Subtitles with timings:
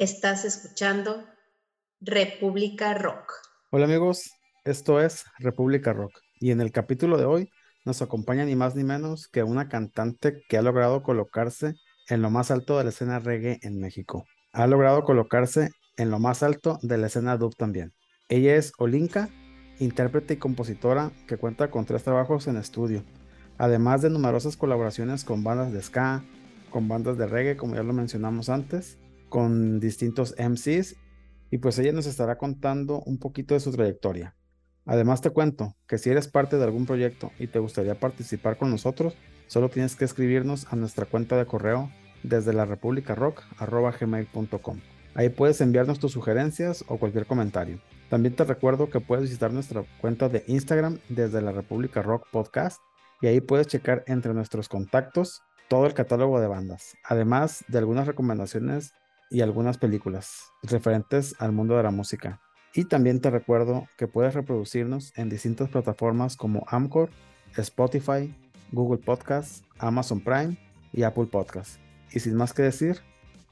[0.00, 1.26] Estás escuchando
[2.00, 3.34] República Rock.
[3.70, 4.30] Hola amigos,
[4.64, 7.50] esto es República Rock y en el capítulo de hoy
[7.84, 11.74] nos acompaña ni más ni menos que una cantante que ha logrado colocarse
[12.08, 14.24] en lo más alto de la escena reggae en México.
[14.54, 15.68] Ha logrado colocarse
[15.98, 17.92] en lo más alto de la escena dub también.
[18.30, 19.28] Ella es Olinka,
[19.80, 23.04] intérprete y compositora que cuenta con tres trabajos en estudio,
[23.58, 26.24] además de numerosas colaboraciones con bandas de ska,
[26.70, 28.96] con bandas de reggae, como ya lo mencionamos antes,
[29.30, 30.96] con distintos MCs
[31.50, 34.36] y pues ella nos estará contando un poquito de su trayectoria.
[34.84, 38.70] Además te cuento que si eres parte de algún proyecto y te gustaría participar con
[38.70, 39.16] nosotros,
[39.46, 41.90] solo tienes que escribirnos a nuestra cuenta de correo
[42.22, 42.66] desde la
[44.00, 44.80] gmail.com.
[45.14, 47.80] Ahí puedes enviarnos tus sugerencias o cualquier comentario.
[48.08, 52.80] También te recuerdo que puedes visitar nuestra cuenta de Instagram desde la República Rock Podcast
[53.20, 58.08] y ahí puedes checar entre nuestros contactos todo el catálogo de bandas, además de algunas
[58.08, 58.92] recomendaciones
[59.30, 62.40] y algunas películas referentes al mundo de la música.
[62.74, 67.10] Y también te recuerdo que puedes reproducirnos en distintas plataformas como Amcor,
[67.56, 68.34] Spotify,
[68.72, 70.56] Google Podcasts, Amazon Prime
[70.92, 71.78] y Apple Podcasts.
[72.12, 73.00] Y sin más que decir,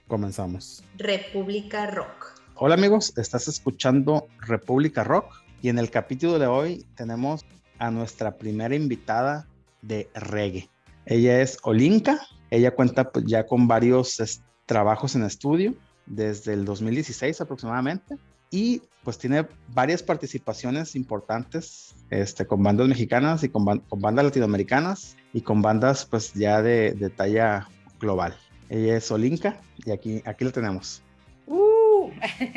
[0.06, 0.84] comenzamos.
[0.96, 2.34] República Rock.
[2.54, 7.44] Hola amigos, estás escuchando República Rock y en el capítulo de hoy tenemos
[7.78, 9.46] a nuestra primera invitada
[9.82, 10.68] de reggae.
[11.06, 14.20] Ella es Olinka, ella cuenta pues, ya con varios
[14.68, 15.74] trabajos en estudio
[16.06, 18.16] desde el 2016 aproximadamente
[18.50, 25.40] y pues tiene varias participaciones importantes este, con bandas mexicanas y con, bandas latinoamericanas y
[25.40, 28.36] con bandas pues ya de, talla global.
[28.68, 31.02] Ella es Olinka y aquí, aquí la tenemos.
[31.46, 32.10] Uh,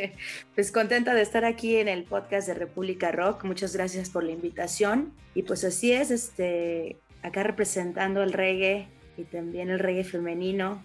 [0.55, 3.45] pues contenta de estar aquí en el podcast de República Rock.
[3.45, 5.13] Muchas gracias por la invitación.
[5.33, 10.83] Y pues así es, este, acá representando el reggae y también el reggae femenino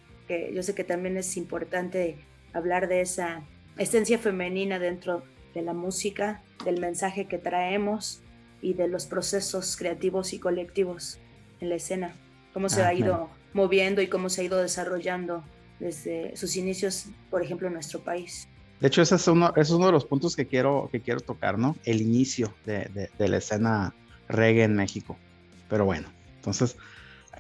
[0.52, 2.16] yo sé que también es importante
[2.52, 3.42] hablar de esa
[3.78, 5.22] esencia femenina dentro
[5.55, 8.20] de la música, del mensaje que traemos
[8.62, 11.19] y de los procesos creativos y colectivos
[11.60, 12.14] en la escena,
[12.53, 15.44] cómo se ha ido moviendo y cómo se ha ido desarrollando
[15.78, 18.48] desde sus inicios, por ejemplo, en nuestro país.
[18.81, 21.58] De hecho, ese es uno, es uno de los puntos que quiero, que quiero tocar,
[21.58, 21.76] ¿no?
[21.84, 23.94] El inicio de, de la escena
[24.28, 25.16] reggae en México.
[25.69, 26.76] Pero bueno, entonces,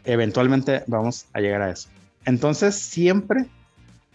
[0.04, 1.90] eventualmente vamos a llegar a eso.
[2.26, 3.46] Entonces, siempre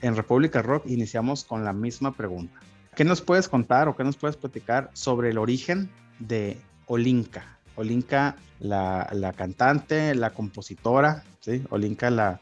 [0.02, 2.60] en República Rock iniciamos con la misma pregunta.
[2.96, 5.90] ¿Qué nos puedes contar o qué nos puedes platicar sobre el origen
[6.20, 6.58] de
[6.88, 7.58] Olinka?
[7.76, 11.64] Olinka, la, cantante, la compositora, ¿sí?
[11.70, 12.40] Olinka, la,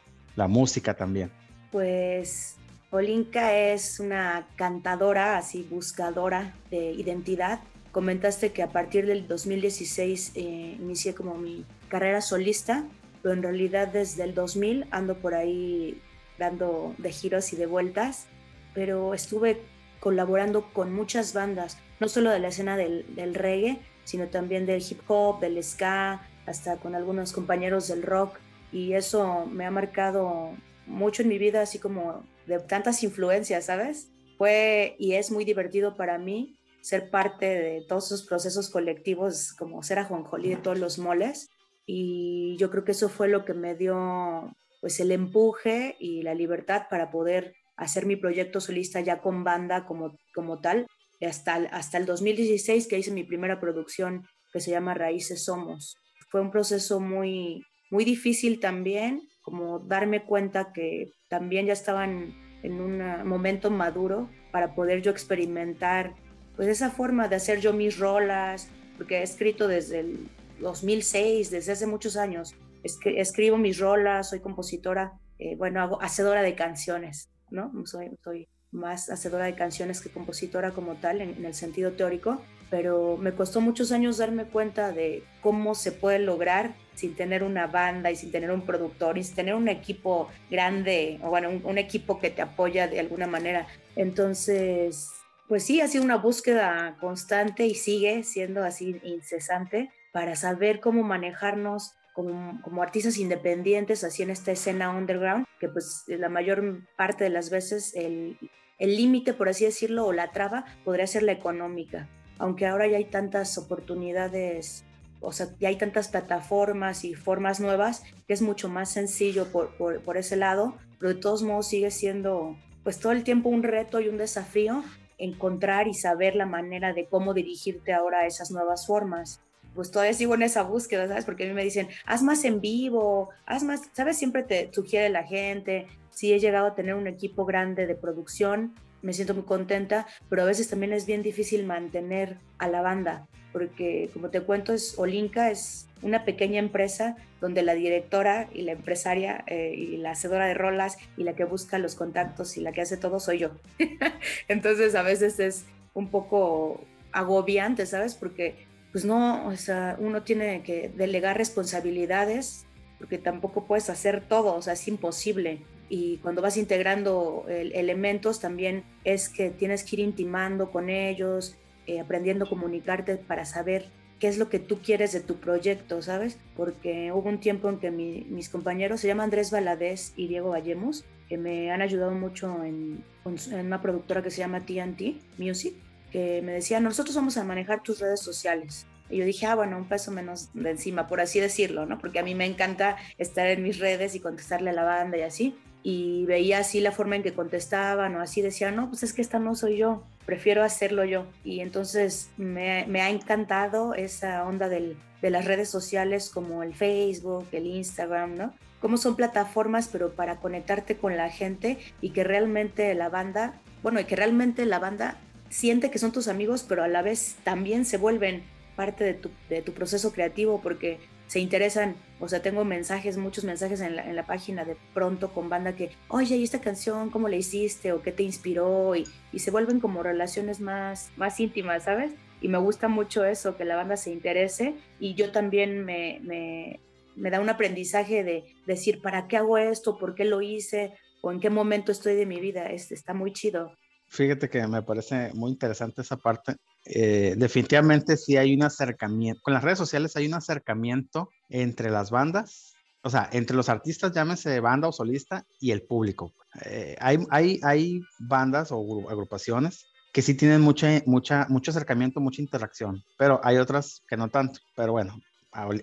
[0.48, 1.30] música también.
[1.70, 2.56] Pues
[2.90, 7.60] Olinka es una cantadora, así buscadora de identidad.
[7.92, 12.84] Comentaste que a partir del 2016 eh, inicié como mi carrera solista
[13.22, 16.00] pero en realidad desde el 2000 ando por ahí
[16.38, 18.26] dando de giros y de vueltas,
[18.74, 19.62] pero estuve
[20.00, 25.02] colaborando con muchas bandas, no solo de la escena del, reggae, sino también del hip
[25.08, 28.38] hop, del ska, hasta con algunos compañeros del rock,
[28.72, 30.52] y eso me ha marcado
[30.86, 34.08] mucho en mi vida, así como de tantas influencias, ¿sabes?
[34.38, 39.82] Fue y es muy divertido para mí ser parte de todos esos procesos colectivos, como
[39.82, 41.50] ser ajonjolí de todos los moles,
[41.92, 46.34] y yo creo que eso fue lo que me dio pues el empuje y la
[46.34, 50.86] libertad para poder hacer mi proyecto solista ya con banda como, como tal,
[51.20, 55.96] hasta, hasta el 2016 que hice mi primera producción que se llama Raíces Somos.
[56.30, 62.80] Fue un proceso muy, muy difícil también, como darme cuenta que también ya estaban en
[62.80, 66.14] un momento maduro para poder yo experimentar
[66.54, 70.28] pues esa forma de hacer yo mis rolas, porque he escrito desde el
[70.60, 72.54] 2006, desde hace muchos años.
[72.82, 77.72] escribo mis rolas, soy compositora, eh, bueno, hago hacedora de canciones, ¿no?
[77.86, 82.40] Soy, soy más hacedora de canciones que compositora como tal en, el sentido teórico,
[82.70, 87.66] pero me costó muchos años darme cuenta de cómo se puede lograr sin tener una
[87.66, 91.62] banda y sin tener un productor y sin tener un equipo grande o bueno, un,
[91.64, 93.66] un equipo que te apoya de alguna manera.
[93.96, 95.08] Entonces,
[95.48, 101.02] pues sí, ha sido una búsqueda constante y sigue siendo así incesante para saber cómo
[101.02, 107.24] manejarnos como, como, artistas independientes, así en esta escena underground, que pues la mayor parte
[107.24, 112.08] de las veces el límite, por así decirlo, o la traba podría ser la económica,
[112.38, 114.84] aunque ahora ya hay tantas oportunidades,
[115.20, 119.76] o sea, ya hay tantas plataformas y formas nuevas que es mucho más sencillo por,
[119.76, 123.62] por, por ese lado, pero de todos modos sigue siendo pues todo el tiempo un
[123.62, 124.82] reto y un desafío
[125.18, 129.42] encontrar y saber la manera de cómo dirigirte ahora a esas nuevas formas
[129.74, 131.24] pues todavía sigo en esa búsqueda, ¿sabes?
[131.24, 134.16] Porque a mí me dicen, haz más en vivo, haz más, ¿sabes?
[134.18, 135.86] Siempre te sugiere la gente.
[136.10, 140.42] Sí he llegado a tener un equipo grande de producción, me siento muy contenta, pero
[140.42, 144.98] a veces también es bien difícil mantener a la banda, porque como te cuento, es
[144.98, 150.46] Olinka es una pequeña empresa donde la directora y la empresaria eh, y la hacedora
[150.46, 153.50] de rolas y la que busca los contactos y la que hace todo soy yo.
[154.48, 155.64] Entonces a veces es
[155.94, 156.80] un poco
[157.12, 158.14] agobiante, ¿sabes?
[158.14, 162.66] Porque pues no, o sea, uno tiene que delegar responsabilidades
[162.98, 165.60] porque tampoco puedes hacer todo, o sea, es imposible.
[165.88, 171.56] Y cuando vas integrando elementos también es que tienes que ir intimando con ellos,
[171.86, 173.86] eh, aprendiendo a comunicarte para saber
[174.20, 176.38] qué es lo que tú quieres de tu proyecto, ¿sabes?
[176.54, 181.04] Porque hubo un tiempo en que mis compañeros, se llaman Andrés Valadez y Diego Vallemos,
[181.28, 185.74] que me han ayudado mucho en, en una productora que se llama TNT Music,
[186.10, 188.86] que me decían, nosotros vamos a manejar tus redes sociales.
[189.10, 191.98] Y yo dije, ah, bueno, un peso menos de encima, por así decirlo, ¿no?
[191.98, 195.22] Porque a mí me encanta estar en mis redes y contestarle a la banda y
[195.22, 195.56] así.
[195.82, 199.22] Y veía así la forma en que contestaban o así decía, no, pues es que
[199.22, 201.26] esta no soy yo, prefiero hacerlo yo.
[201.42, 206.74] Y entonces me, me ha encantado esa onda del, de las redes sociales como el
[206.74, 208.54] Facebook, el Instagram, ¿no?
[208.80, 214.00] Cómo son plataformas, pero para conectarte con la gente y que realmente la banda, bueno,
[214.00, 215.18] y que realmente la banda
[215.50, 218.42] siente que son tus amigos, pero a la vez también se vuelven
[218.76, 223.44] parte de tu, de tu proceso creativo porque se interesan, o sea, tengo mensajes, muchos
[223.44, 227.10] mensajes en la, en la, página de pronto con banda que, oye, ¿y esta canción
[227.10, 227.92] cómo la hiciste?
[227.92, 228.96] o qué te inspiró?
[228.96, 232.12] Y, y, se vuelven como relaciones más, más íntimas, ¿sabes?
[232.40, 236.80] Y me gusta mucho eso, que la banda se interese y yo también me, me,
[237.14, 239.98] me da un aprendizaje de decir, ¿para qué hago esto?
[239.98, 240.94] ¿Por qué lo hice?
[241.20, 242.66] ¿O en qué momento estoy de mi vida?
[242.70, 243.76] Este, está muy chido.
[244.10, 246.56] Fíjate que me parece muy interesante esa parte.
[246.84, 252.10] Eh, definitivamente sí hay un acercamiento, con las redes sociales hay un acercamiento entre las
[252.10, 256.32] bandas, o sea, entre los artistas, llámese banda o solista, y el público.
[256.64, 262.42] Eh, hay, hay, hay bandas o agrupaciones que sí tienen mucha, mucha, mucho acercamiento, mucha
[262.42, 264.58] interacción, pero hay otras que no tanto.
[264.74, 265.20] Pero bueno,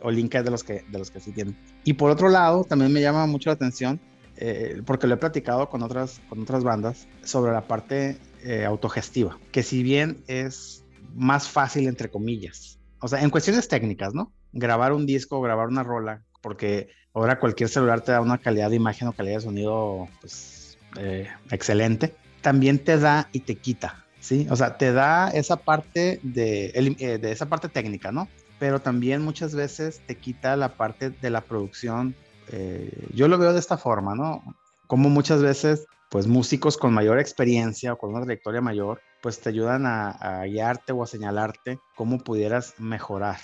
[0.01, 1.57] Olinka es de los que, de los que sí tienen.
[1.85, 4.01] Y por otro lado, también me llama mucho la atención
[4.37, 9.37] eh, porque lo he platicado con otras, con otras bandas, sobre la parte eh, autogestiva,
[9.51, 10.83] que si bien es
[11.15, 14.31] más fácil, entre comillas, o sea, en cuestiones técnicas, ¿no?
[14.53, 18.75] Grabar un disco, grabar una rola, porque ahora cualquier celular te da una calidad de
[18.75, 24.47] imagen o calidad de sonido, pues, eh, excelente, también te da y te quita, ¿sí?
[24.51, 28.27] O sea, te da esa parte de, de esa parte técnica, ¿no?
[28.59, 32.15] Pero también muchas veces te quita la parte de la producción
[32.51, 34.43] eh, yo lo veo de esta forma, ¿no?
[34.87, 39.49] Como muchas veces, pues músicos con mayor experiencia o con una trayectoria mayor, pues te
[39.49, 43.37] ayudan a, guiarte o a señalarte cómo pudieras mejorar,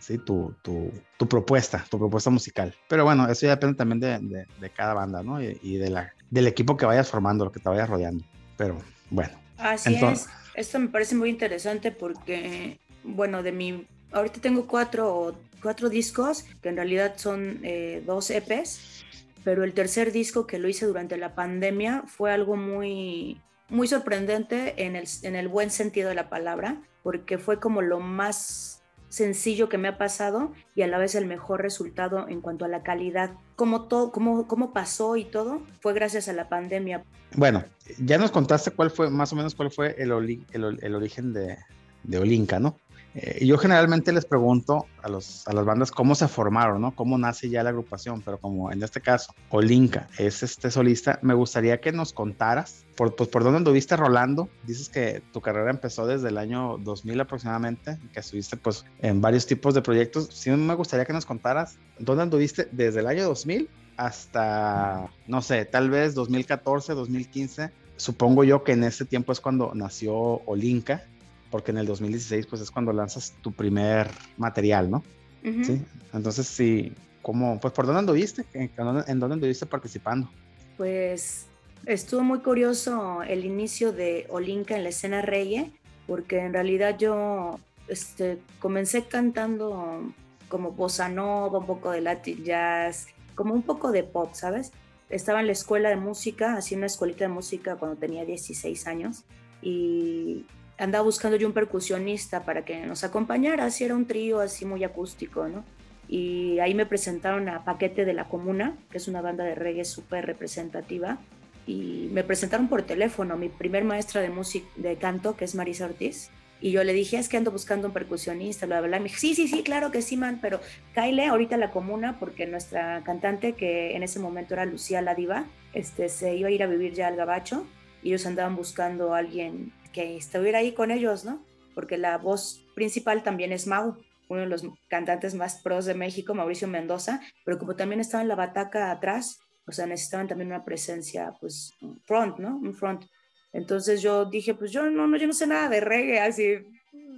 [0.00, 0.18] ¿sí?
[0.18, 2.74] Tu, tu, tu, propuesta, tu propuesta musical.
[2.88, 5.42] Pero bueno, eso ya depende también de, de, cada banda, ¿no?
[5.42, 8.24] Y, y, de la, del equipo que vayas formando, lo que te vayas rodeando.
[8.56, 8.78] Pero
[9.10, 9.38] bueno.
[9.58, 10.28] Así es.
[10.54, 13.86] Esto me parece muy interesante porque, bueno, de mi...
[14.12, 19.04] Ahorita tengo cuatro cuatro discos, que en realidad son eh, dos EPs,
[19.44, 24.84] pero el tercer disco que lo hice durante la pandemia fue algo muy, muy sorprendente
[24.84, 29.68] en el, en el buen sentido de la palabra, porque fue como lo más sencillo
[29.68, 32.82] que me ha pasado y a la vez el mejor resultado en cuanto a la
[32.82, 33.32] calidad.
[33.54, 37.04] Cómo, todo, cómo, cómo pasó y todo fue gracias a la pandemia.
[37.34, 37.64] Bueno,
[37.98, 40.10] ya nos contaste cuál fue, más o menos cuál fue el,
[40.52, 41.56] el, el origen de,
[42.02, 42.76] de Olinka, ¿no?
[43.18, 46.94] Eh, yo generalmente les pregunto a, los, a las bandas cómo se formaron, ¿no?
[46.94, 51.32] Cómo nace ya la agrupación, pero como en este caso, Olinka es este solista, me
[51.32, 54.50] gustaría que nos contaras por, pues, por dónde anduviste rolando.
[54.64, 59.46] Dices que tu carrera empezó desde el año 2000 aproximadamente, que estuviste pues en varios
[59.46, 60.28] tipos de proyectos.
[60.30, 65.64] Sí me gustaría que nos contaras dónde anduviste desde el año 2000 hasta, no sé,
[65.64, 67.70] tal vez 2014, 2015.
[67.96, 71.02] Supongo yo que en ese tiempo es cuando nació Olinka
[71.50, 75.02] porque en el 2016 pues es cuando lanzas tu primer material, ¿no?
[75.42, 75.80] Sí.
[76.12, 78.44] Entonces, sí, ¿cómo, pues por dónde anduviste?
[78.52, 78.70] ¿En,
[79.06, 80.28] en dónde anduviste participando?
[80.76, 81.46] Pues
[81.84, 85.70] estuvo muy curioso el inicio de Olinka en la escena reggae,
[86.08, 90.02] porque en realidad yo este, comencé cantando
[90.48, 94.72] como bossa nova, un poco de latin jazz, como un poco de pop, ¿sabes?
[95.08, 99.24] Estaba en la escuela de música, hacía una escuelita de música cuando tenía 16 años
[99.62, 100.44] y
[100.78, 104.84] andaba buscando yo un percusionista para que nos acompañara, así era un trío así muy
[104.84, 105.64] acústico, ¿no?
[106.08, 109.84] Y ahí me presentaron a Paquete de la Comuna, que es una banda de reggae
[109.84, 111.18] súper representativa,
[111.66, 115.86] y me presentaron por teléfono mi primer maestra de música, de canto, que es Marisa
[115.86, 116.30] Ortiz,
[116.60, 118.98] y yo le dije, es que ando buscando un percusionista, bla, bla, bla.
[118.98, 120.60] Me dijo, sí, sí, sí, claro que sí, man, pero
[120.94, 125.14] Kyle ahorita a la comuna, porque nuestra cantante, que en ese momento era Lucía la
[125.14, 127.66] Diva, este, se iba a ir a vivir ya al Gabacho,
[128.02, 131.42] y ellos andaban buscando a alguien que estuviera ahí con ellos, ¿no?
[131.74, 133.96] Porque la voz principal también es Mau,
[134.28, 138.28] uno de los cantantes más pros de México, Mauricio Mendoza, pero como también estaba en
[138.28, 141.72] la bataca atrás, o sea, necesitaban también una presencia, pues,
[142.04, 142.58] front, ¿no?
[142.58, 143.06] Un front.
[143.54, 146.56] Entonces yo dije, pues yo no, no, yo no sé nada de reggae, así,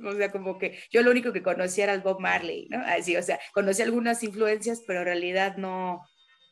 [0.04, 2.78] o sea, como que yo lo único que conocía era el Bob Marley, ¿no?
[2.86, 6.00] Así, o sea, conocí algunas influencias, pero en realidad no,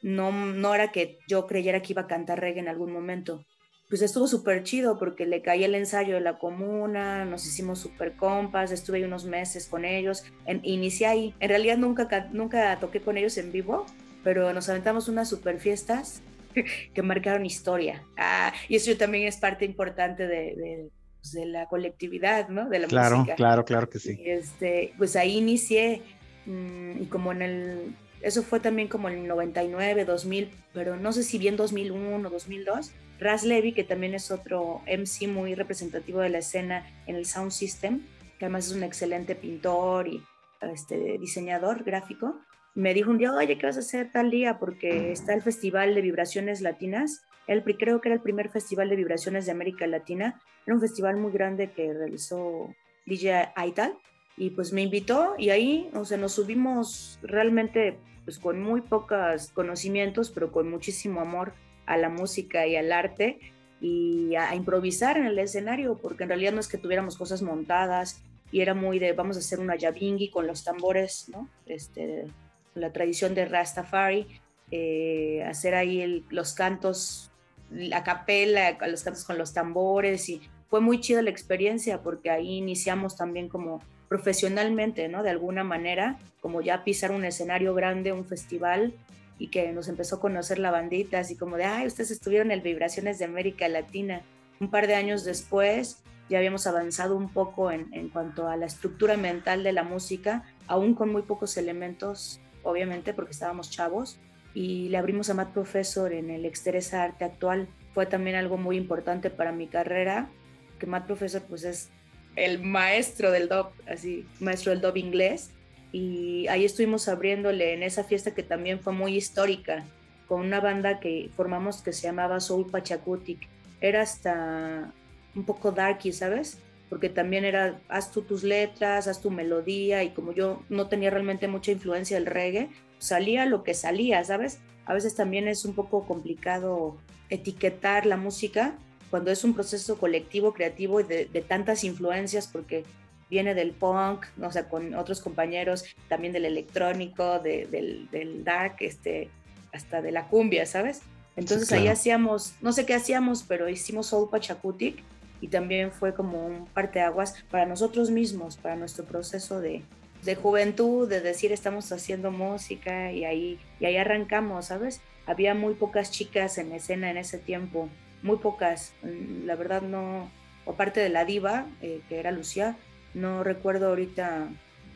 [0.02, 3.45] no, no era que yo creyera que iba a cantar reggae en algún momento.
[3.88, 8.14] Pues estuvo súper chido porque le caí el ensayo de la comuna, nos hicimos súper
[8.14, 11.35] compas, estuve unos meses con ellos, en, inicié ahí.
[11.38, 13.87] En realidad nunca, nunca toqué con ellos en vivo,
[14.25, 16.21] pero nos aventamos unas super fiestas
[16.95, 18.02] que marcaron historia.
[18.16, 20.90] Ah, y eso también es parte importante de,
[21.21, 22.69] pues, de la colectividad, ¿no?
[22.69, 23.37] De la claro, música.
[23.37, 24.19] Claro, claro que sí.
[24.25, 26.02] Este, pues ahí inicié
[26.47, 31.23] mm, y como en el, eso fue también como el 99, 2000, pero no sé
[31.23, 36.28] si bien 2001 o 2002, Raz Levy, que también es otro MC muy representativo de
[36.28, 38.02] la escena en el Sound System,
[38.38, 40.23] que además es un excelente pintor y
[40.61, 42.40] este, diseñador gráfico,
[42.75, 44.58] me dijo un día, oye, ¿qué vas a hacer tal día?
[44.58, 48.96] Porque está el Festival de Vibraciones Latinas el, creo que era el primer festival de
[48.96, 50.40] vibraciones de América Latina.
[50.66, 52.75] Era un festival muy grande que realizó
[53.06, 53.96] DJ Aital
[54.37, 59.50] y pues me invitó y ahí, o sea, nos subimos realmente pues con muy pocos
[59.52, 61.55] conocimientos, pero con muchísimo amor
[61.87, 63.38] a la música y al arte
[63.81, 68.23] y a, improvisar en el escenario, porque en realidad no es que tuviéramos cosas montadas
[68.50, 71.49] y era muy de vamos a hacer una yabingi con los tambores, ¿no?
[71.66, 72.26] Este,
[72.75, 74.26] la tradición de Rastafari,
[74.71, 77.31] eh, hacer ahí los cantos
[77.71, 82.59] la capela, los cantos con los tambores y fue muy chida la experiencia porque ahí
[82.59, 85.23] iniciamos también como profesionalmente, ¿no?
[85.23, 88.95] De alguna manera, como ya pisar un escenario grande, un festival
[89.39, 92.63] y que nos empezó a conocer la bandita, así como de, ay, ustedes estuvieron en
[92.63, 94.23] Vibraciones de América Latina.
[94.61, 98.67] Un par de años después ya habíamos avanzado un poco en, en cuanto a la
[98.67, 104.19] estructura mental de la música, aún con muy pocos elementos, obviamente, porque estábamos chavos,
[104.55, 107.69] y le abrimos a Matt Professor en el Exteresa Arte Actual.
[107.93, 110.31] Fue también algo muy importante para mi carrera,
[110.79, 111.91] que Matt Professor pues es
[112.37, 115.50] el maestro del dub, así, maestro del dub inglés.
[115.93, 119.85] Y ahí estuvimos abriéndole en esa fiesta que también fue muy histórica,
[120.28, 123.49] con una banda que formamos que se llamaba Soul Pachacutic.
[123.81, 124.93] Era hasta
[125.35, 126.59] un poco darky, ¿sabes?
[126.90, 131.11] Porque también era, haz tú tus letras, haz tu melodía, y como yo no tenía
[131.11, 134.61] realmente mucha influencia del reggae, salía lo que salía, ¿sabes?
[134.85, 136.97] A veces también es un poco complicado
[137.28, 138.76] etiquetar la música
[139.11, 142.85] cuando es un proceso colectivo, creativo y de, tantas influencias, porque
[143.31, 149.31] viene del punk, o sea, con otros compañeros, también del electrónico, del, del, dark, este,
[149.73, 151.03] hasta de la cumbia, ¿sabes?
[151.37, 155.03] Entonces ahí hacíamos, no sé qué hacíamos, pero hicimos Soul Pachacutic
[155.41, 159.83] y también fue como un parteaguas para nosotros mismos, para nuestro proceso de,
[160.25, 165.01] de juventud, de decir estamos haciendo música y ahí, y ahí arrancamos, ¿sabes?
[165.27, 167.89] Había muy pocas chicas en escena en ese tiempo,
[168.23, 168.94] muy pocas.
[169.02, 170.30] La verdad no,
[170.66, 172.76] aparte de la diva, eh, que era Lucía,
[173.14, 174.49] no recuerdo ahorita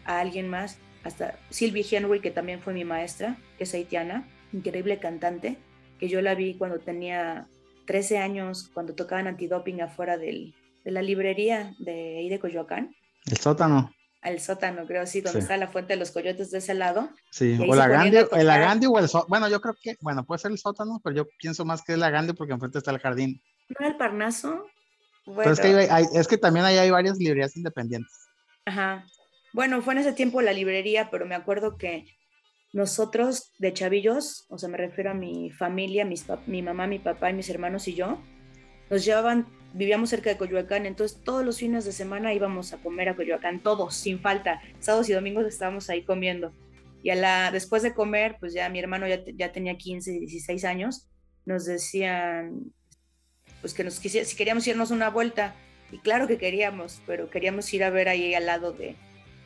[0.04, 4.98] a alguien más, hasta Sylvie Henry, que también fue mi maestra, que es haitiana, increíble
[4.98, 5.56] cantante,
[5.98, 7.46] que yo la vi cuando tenía
[7.86, 12.94] 13 años, cuando tocaban antidoping afuera del, de la librería de ahí de Coyoacán.
[13.26, 16.74] El sótano al sótano, creo, sí, donde está la fuente de los coyotes de ese
[16.74, 17.10] lado.
[17.30, 19.28] Sí, o la Gandhi, el Agandi o el sótano.
[19.28, 21.98] Bueno, yo creo que, bueno, puede ser el sótano, pero yo pienso más que es
[21.98, 23.42] la Gandhi porque enfrente está el jardín.
[23.78, 24.66] ¿No el Parnaso?
[25.24, 25.52] Bueno.
[25.52, 28.12] es, que es que también ahí hay varias librerías independientes.
[28.66, 29.06] Ajá.
[29.52, 32.06] Bueno, fue en ese tiempo la librería, pero me acuerdo que
[32.72, 37.30] nosotros de chavillos, o sea, me refiero a mi familia, mis, mi mamá, mi papá
[37.30, 38.22] y mis hermanos y yo,
[38.90, 43.08] nos llevaban vivíamos cerca de Coyoacán, entonces todos los fines de semana íbamos a comer
[43.08, 44.60] a Coyoacán, todos, sin falta.
[44.80, 46.52] Sábados y domingos estábamos ahí comiendo.
[47.02, 50.64] Y a la, después de comer, pues ya mi hermano ya, ya tenía 15, 16
[50.64, 51.08] años,
[51.46, 52.72] nos decían,
[53.60, 55.54] pues que nos quisiera, si queríamos irnos una vuelta.
[55.92, 58.96] Y claro que queríamos, pero queríamos ir a ver ahí al lado de,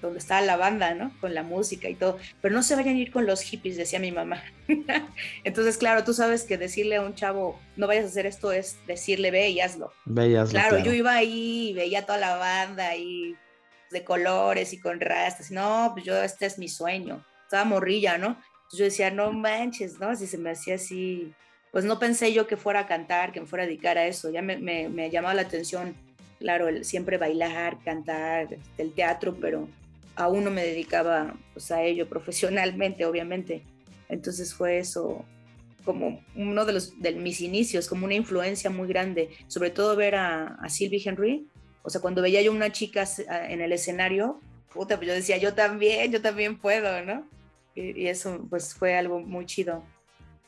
[0.06, 1.12] donde estaba la banda, ¿no?
[1.20, 2.18] Con la música y todo.
[2.40, 4.42] Pero no se vayan a ir con los hippies, decía mi mamá.
[5.44, 8.78] Entonces, claro, tú sabes que decirle a un chavo, no vayas a hacer esto, es
[8.86, 9.92] decirle, ve y hazlo.
[10.04, 13.36] Ve y hazlo claro, yo iba ahí y veía toda la banda ahí
[13.90, 15.50] de colores y con rastas.
[15.50, 17.24] No, pues yo, este es mi sueño.
[17.44, 18.36] Estaba morrilla, ¿no?
[18.64, 20.08] Entonces yo decía, no manches, ¿no?
[20.08, 21.32] Así se me hacía así.
[21.72, 24.30] Pues no pensé yo que fuera a cantar, que me fuera a dedicar a eso.
[24.30, 25.96] Ya me, me, me llamaba la atención,
[26.38, 29.68] claro, el siempre bailar, cantar, el teatro, pero
[30.16, 33.62] aún no me dedicaba pues, a ello profesionalmente, obviamente.
[34.08, 35.24] Entonces fue eso,
[35.84, 40.14] como uno de, los, de mis inicios, como una influencia muy grande, sobre todo ver
[40.16, 41.48] a, Sylvie Henry.
[41.82, 43.04] O sea, cuando veía yo una chica
[43.48, 44.40] en el escenario,
[44.72, 47.26] puta, pues yo decía, yo también, yo también puedo, ¿no?
[47.74, 49.84] Y, eso pues fue algo muy chido.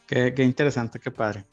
[0.06, 1.44] Qué, interesante, qué padre.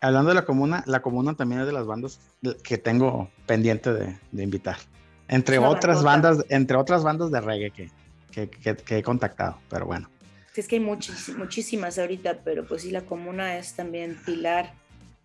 [0.00, 2.20] Hablando de la comuna, la comuna también es de las bandas
[2.62, 4.78] que tengo pendiente de invitar.
[5.28, 7.90] Entre otras bandas, entre otras bandas de reggae que,
[8.30, 10.08] que, que, he contactado, pero bueno.
[10.56, 14.72] es que hay muchísimas ahorita, pero pues sí, la comuna es también pilar,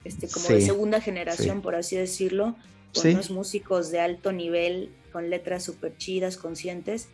[0.04, 2.56] este, como de segunda generación, por así decirlo,
[2.94, 7.08] con unos músicos de alto nivel, con letras súper chidas, conscientes.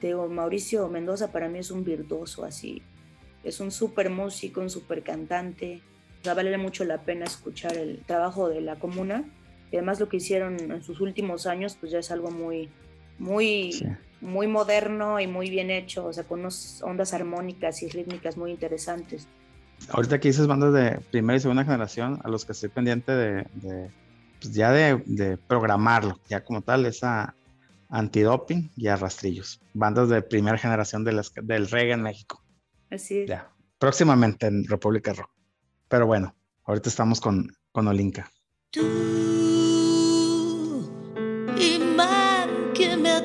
[0.00, 2.82] Teo Mauricio Mendoza para mí es un virtuoso así,
[3.42, 5.80] es un súper músico, un súper cantante.
[6.20, 9.24] O sea, vale mucho la pena escuchar el trabajo de la comuna
[9.70, 12.68] y además lo que hicieron en sus últimos años, pues ya es algo muy,
[13.18, 13.70] muy,
[14.20, 18.50] muy moderno y muy bien hecho, o sea, con unas ondas armónicas y rítmicas muy
[18.50, 19.26] interesantes.
[19.90, 23.46] Ahorita que dices bandas de primera y segunda generación, a los que estoy pendiente de,
[24.40, 27.34] pues ya de, de, programarlo, ya como tal, es a
[27.90, 32.42] Antidoping y a Rastrillos, bandas de primera generación de del reggae en México.
[32.90, 33.28] Así es.
[33.28, 35.30] Ya, próximamente en República Rock.
[35.88, 38.30] Pero bueno, ahorita estamos con, con Olinka.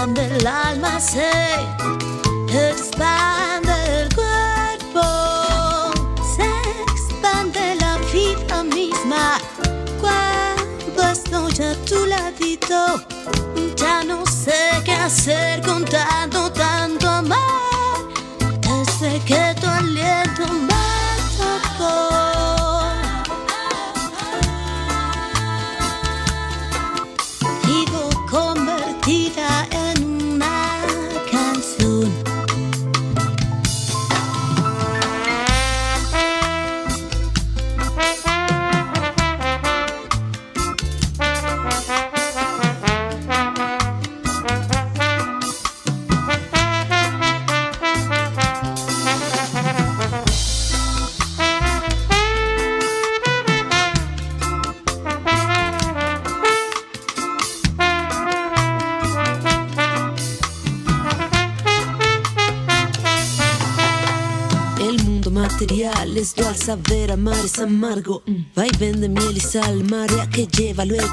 [0.00, 1.30] corazón del alma se
[2.48, 5.02] expande el cuerpo,
[6.36, 6.48] se
[6.92, 9.38] expande la vida misma.
[10.00, 13.04] Cuando estoy a tu ladito,
[13.76, 15.39] ya no sé qué hacer.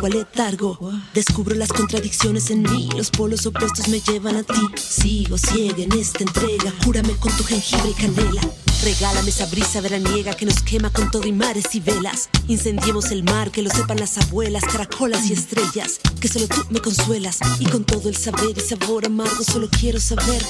[0.06, 0.78] Al letargo.
[1.14, 4.62] Descubro las contradicciones en mí, los polos opuestos me llevan a ti.
[4.76, 8.42] Sigo ciega en esta entrega, júrame con tu jengibre y canela.
[8.84, 12.30] Regálame esa brisa veraniega que nos quema con todo y mares y velas.
[12.48, 16.00] Incendiemos el mar, que lo sepan las abuelas, caracolas y estrellas.
[16.22, 20.00] Que solo tú me consuelas y con todo el saber y sabor amargo solo quiero
[20.00, 20.44] saber.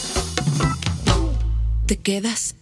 [1.86, 2.56] ¿Te quedas?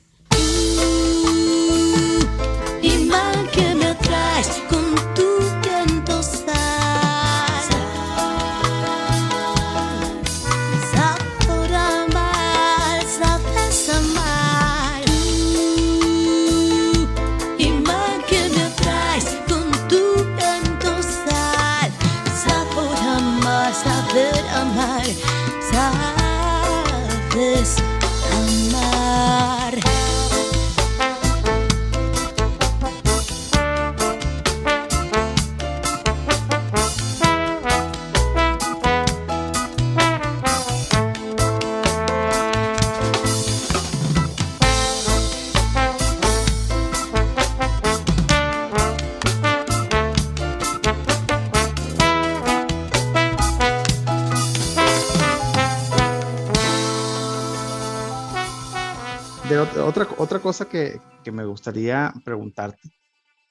[60.45, 62.91] Cosa que, que me gustaría preguntarte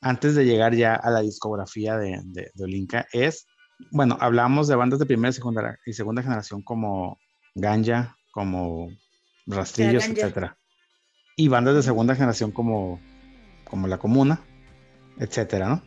[0.00, 3.48] antes de llegar ya a la discografía de, de, de Olinka es,
[3.90, 7.18] bueno, hablamos de bandas de primera y segunda, y segunda generación como
[7.56, 8.90] Ganja, como
[9.44, 10.56] Rastrillos, etcétera.
[11.34, 13.00] Y bandas de segunda generación como,
[13.68, 14.40] como La Comuna,
[15.18, 15.82] etcétera, ¿no?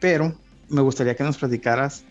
[0.00, 2.04] Pero me gustaría que nos platicaras,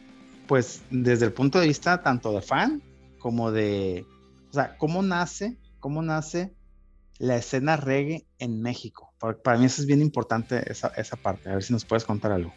[0.47, 2.81] pues, desde el punto de vista tanto de fan
[3.19, 4.03] como de,
[4.49, 6.55] o sea, cómo nace, cómo nace
[7.17, 9.13] la escena reggae en México.
[9.19, 11.49] Para, para mí eso es bien importante, esa, esa parte.
[11.49, 12.54] A ver si nos puedes contar algo.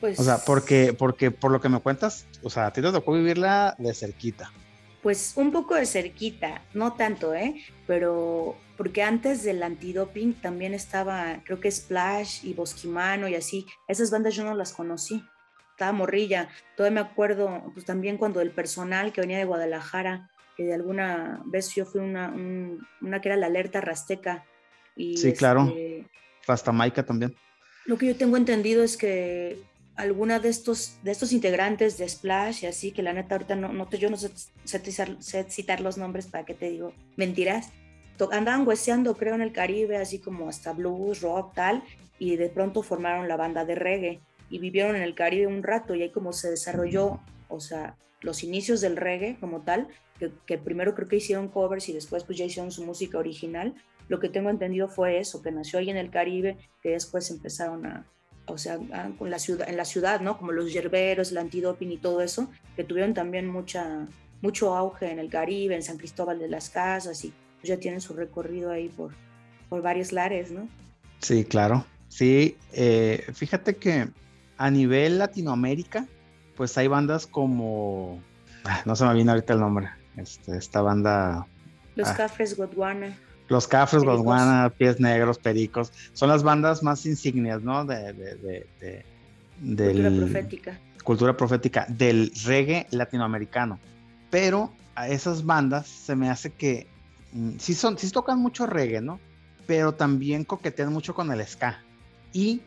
[0.00, 2.90] Pues, O sea, porque, porque por lo que me cuentas, o sea, a ti te
[2.90, 4.52] tocó vivirla de cerquita.
[5.00, 7.62] Pues un poco de cerquita, no tanto, ¿eh?
[7.86, 13.64] Pero porque antes del antidoping también estaba, creo que Splash y Bosquimano y así.
[13.86, 15.24] Esas bandas yo no las conocí.
[15.70, 16.48] Estaba morrilla.
[16.76, 21.42] Todavía me acuerdo, pues también cuando el personal que venía de Guadalajara, que de alguna
[21.46, 24.44] vez yo fui una, un- una que era la alerta Rasteca.
[24.96, 25.66] Y Sí, claro.
[25.68, 26.06] este,
[26.46, 27.34] Rastamaica también.
[27.86, 29.58] lo que yo tengo entendido es que
[29.96, 33.72] alguna de estos, de estos integrantes de Splash y así, que la neta ahorita no,
[33.72, 34.30] no te, yo no sé,
[34.64, 37.70] sé citar- los nombres para que te digo mentiras,
[38.30, 41.82] andaban hueseando creo en el Caribe, así como hasta blues, rock, tal,
[42.18, 45.94] y de pronto formaron la banda de reggae y vivieron en el Caribe un rato
[45.94, 47.20] y ahí como se desarrolló,
[47.52, 49.88] o sea, los inicios del reggae como tal,
[50.46, 53.74] que, primero creo que hicieron covers y después pues ya hicieron su música original,
[54.08, 57.86] lo que tengo entendido fue eso, que nació ahí en el Caribe, que después empezaron
[57.86, 58.06] a,
[58.46, 60.38] o sea, en la ciudad, ¿no?
[60.38, 64.06] Como los yerberos, el antidoping y todo eso, que tuvieron también mucha,
[64.40, 68.00] mucho auge en el Caribe, en San Cristóbal de las Casas, y pues ya tienen
[68.00, 69.12] su recorrido ahí por,
[69.68, 70.68] por varios lares, ¿no?
[71.20, 71.86] Sí, claro.
[72.08, 74.08] Sí, eh, fíjate que
[74.58, 76.06] a nivel Latinoamérica,
[76.56, 78.20] pues hay bandas como,
[78.64, 81.46] ah, no se me viene ahorita el nombre, este, esta banda,
[81.94, 82.14] Los Ah.
[82.16, 83.16] Cafres Godwana.
[83.48, 84.72] Los Cafres, Pericos.
[84.78, 87.84] Pies Negros, Pericos, son las bandas más insignias, ¿no?
[87.84, 88.66] De, de, de,
[89.60, 90.80] de- Cultura profética.
[91.04, 93.78] cultura profética del reggae latinoamericano.
[94.30, 96.86] Pero a esas bandas se me hace que
[97.32, 99.20] mm, sí, son, sí tocan mucho reggae, ¿no?
[99.66, 101.82] Pero también coquetean mucho con el ska.
[102.32, 102.62] Y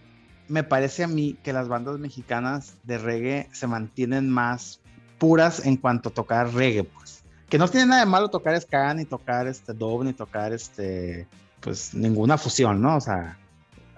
[0.47, 4.79] me parece a mí que las bandas mexicanas de reggae se mantienen más
[5.17, 7.23] puras en cuanto a tocar reggae, pues.
[7.49, 11.27] Que no tiene nada de malo tocar ska, ni tocar este dub, ni tocar este,
[11.59, 12.97] pues ninguna fusión, ¿no?
[12.97, 13.37] O sea,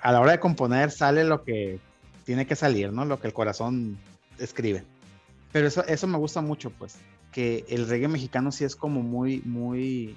[0.01, 1.79] a la hora de componer sale lo que
[2.23, 3.05] tiene que salir, ¿no?
[3.05, 3.97] Lo que el corazón
[4.37, 4.83] escribe.
[5.51, 6.97] Pero eso, eso me gusta mucho, pues,
[7.31, 10.15] que el reggae mexicano sí es como muy, muy,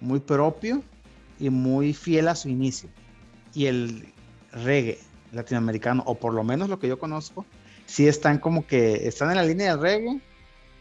[0.00, 0.82] muy propio
[1.38, 2.90] y muy fiel a su inicio.
[3.54, 4.12] Y el
[4.52, 4.98] reggae
[5.32, 7.44] latinoamericano, o por lo menos lo que yo conozco,
[7.86, 10.20] sí están como que están en la línea del reggae,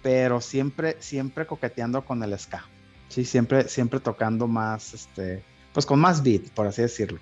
[0.01, 2.65] pero siempre, siempre coqueteando con el ska.
[3.09, 7.19] Sí, siempre, siempre tocando más, este, pues con más beat, por así decirlo.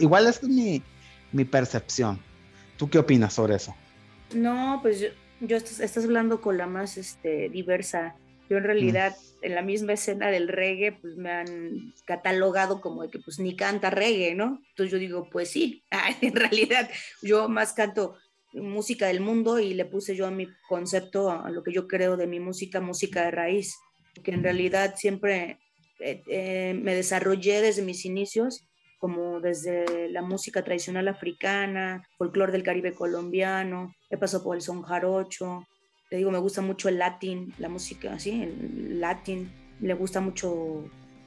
[0.00, 0.82] Igual es mi,
[1.30, 2.20] mi percepción.
[2.76, 3.74] ¿Tú qué opinas sobre eso?
[4.34, 5.08] No, pues yo,
[5.40, 8.14] yo estás, estás hablando con la más este, diversa.
[8.48, 13.10] Yo en realidad en la misma escena del reggae pues me han catalogado como de
[13.10, 14.60] que pues ni canta reggae, ¿no?
[14.70, 15.84] Entonces yo digo, pues sí,
[16.20, 16.90] en realidad
[17.22, 18.16] yo más canto
[18.52, 22.16] música del mundo y le puse yo a mi concepto, a lo que yo creo
[22.16, 23.74] de mi música, música de raíz,
[24.22, 25.58] que en realidad siempre
[26.00, 32.62] eh, eh, me desarrollé desde mis inicios como desde la música tradicional africana, folclore del
[32.62, 35.66] Caribe colombiano, he pasado por el son jarocho,
[36.12, 40.84] te digo, me gusta mucho el latín, la música, así, el latín, le gusta mucho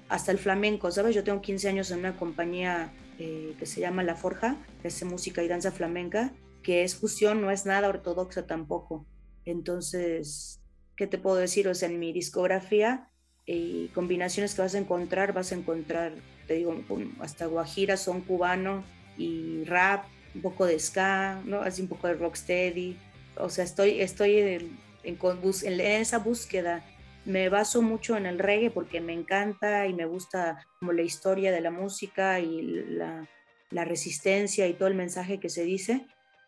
[0.09, 1.15] hasta el flamenco, ¿sabes?
[1.15, 5.03] Yo tengo 15 años en una compañía eh, que se llama La Forja, que hace
[5.05, 9.07] música y danza flamenca, que es fusión, no es nada ortodoxa tampoco.
[9.43, 10.61] Entonces,
[10.95, 11.67] ¿qué te puedo decir?
[11.67, 13.09] O sea, en mi discografía
[13.43, 16.13] y combinaciones que vas a encontrar, vas a encontrar,
[16.45, 16.79] te digo,
[17.21, 18.83] hasta guajira, son cubano
[19.17, 21.61] y rap, un poco de ska, ¿no?
[21.61, 22.99] Así un poco de rocksteady,
[23.37, 26.83] o sea, estoy, estoy en, en, esa búsqueda.
[27.25, 31.51] Me baso mucho en el reggae porque me encanta y me gusta como la historia
[31.51, 33.27] de la música y la,
[33.71, 36.05] la resistencia y todo el mensaje que se dice,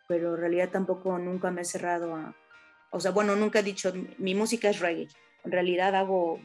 [0.08, 2.36] pero en realidad tampoco nunca me he cerrado a,
[2.91, 5.08] o sea, bueno, nunca he dicho, mi música es reggae.
[5.43, 6.39] En realidad hago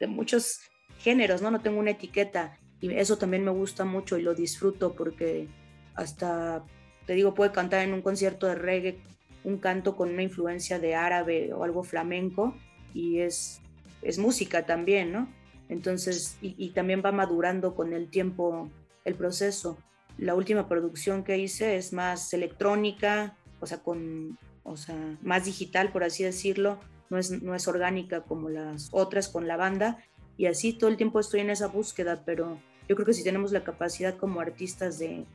[0.00, 0.60] de muchos
[0.98, 1.50] géneros, ¿no?
[1.50, 5.48] No tengo una etiqueta y eso también me gusta mucho y lo disfruto porque
[5.94, 6.64] hasta,
[7.06, 9.02] te digo, puedo cantar en un concierto de reggae
[9.48, 12.54] un canto con una influencia de árabe o algo flamenco
[12.92, 13.60] y es,
[14.02, 15.28] es música también, ¿no?
[15.70, 18.70] Entonces, y, también va madurando con el tiempo
[19.04, 19.78] el proceso.
[20.16, 25.92] La última producción que hice es más electrónica, o sea, con, o sea, más digital,
[25.92, 26.78] por así decirlo,
[27.10, 29.98] no es, no es orgánica como las otras con la banda,
[30.36, 32.58] y así todo el tiempo estoy en esa búsqueda, pero
[32.88, 35.26] yo creo que si tenemos la capacidad como artistas de,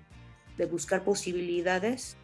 [0.57, 2.17] de buscar posibilidades,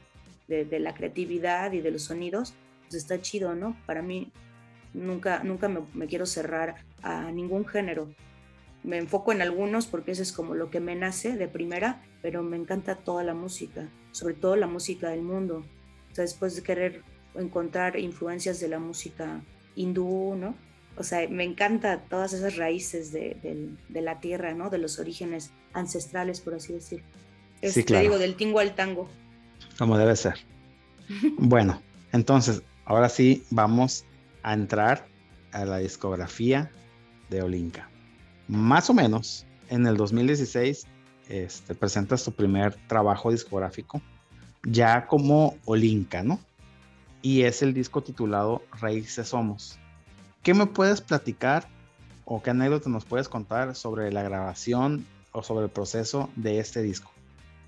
[0.50, 3.78] de, la creatividad y de los sonidos, pues está chido, ¿no?
[3.86, 4.32] Para mí
[4.94, 8.10] nunca, nunca me, quiero cerrar a ningún género.
[8.84, 12.42] Me enfoco en algunos porque eso es como lo que me nace de primera, pero
[12.44, 15.64] me encanta toda la música, sobre todo la música del mundo.
[16.12, 17.04] O sea, después de querer
[17.36, 19.42] encontrar influencias de la música
[19.76, 20.56] hindú, ¿no?
[20.98, 24.70] O sea, me encanta todas esas raíces de, de, la tierra, ¿no?
[24.70, 27.04] De los orígenes ancestrales, por así decir.
[27.62, 28.02] sí, claro.
[28.02, 29.08] digo, del tingo al tango.
[29.80, 30.36] Como debe ser.
[31.40, 34.06] bueno, entonces, ahora sí vamos
[34.44, 35.08] a entrar
[35.54, 36.70] a la discografía
[37.30, 37.90] de Olinka.
[38.48, 40.86] Más o menos en el 2016
[41.30, 44.02] este, presentas tu primer trabajo discográfico
[44.64, 46.40] ya como Olinka, ¿no?
[47.22, 49.78] Y es el disco titulado Raíces Somos.
[50.44, 51.68] ¿Qué me puedes platicar
[52.26, 56.82] o qué anécdota nos puedes contar sobre la grabación o sobre el proceso de este
[56.82, 57.12] disco?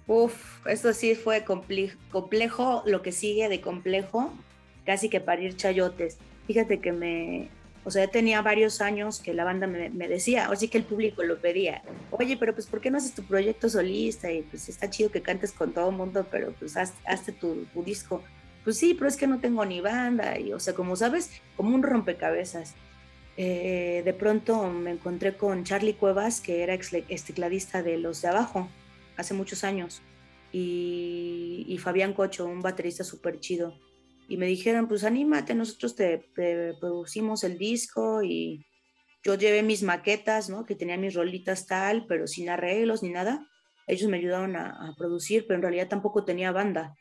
[0.07, 4.33] Uf, esto sí fue complejo, lo que sigue de complejo,
[4.85, 6.17] casi que parir chayotes.
[6.47, 7.49] Fíjate que me,
[7.83, 11.23] o sea, tenía varios años que la banda me, decía, o sí que el público
[11.23, 14.31] lo pedía, oye, pero pues ¿por qué no haces tu proyecto solista?
[14.31, 18.21] Y pues está chido que cantes con todo el mundo, pero pues hazte tu, disco.
[18.63, 21.73] Pues sí, pero es que no tengo ni banda, y o sea, como sabes, como
[21.73, 22.75] un rompecabezas.
[23.37, 26.91] Eh, de pronto me encontré con Charlie Cuevas, que era ex,
[27.23, 28.69] tecladista de Los de Abajo,
[29.21, 30.01] hace muchos años,
[30.53, 33.79] y, Fabián Cocho, un baterista súper chido.
[34.27, 36.29] Y me dijeron, pues anímate, nosotros te,
[36.79, 38.65] producimos el disco y
[39.23, 40.65] yo llevé mis maquetas, ¿no?
[40.65, 43.47] Que tenía mis rolitas tal, pero sin arreglos ni nada.
[43.87, 46.95] Ellos me ayudaron a, producir, pero en realidad tampoco tenía banda.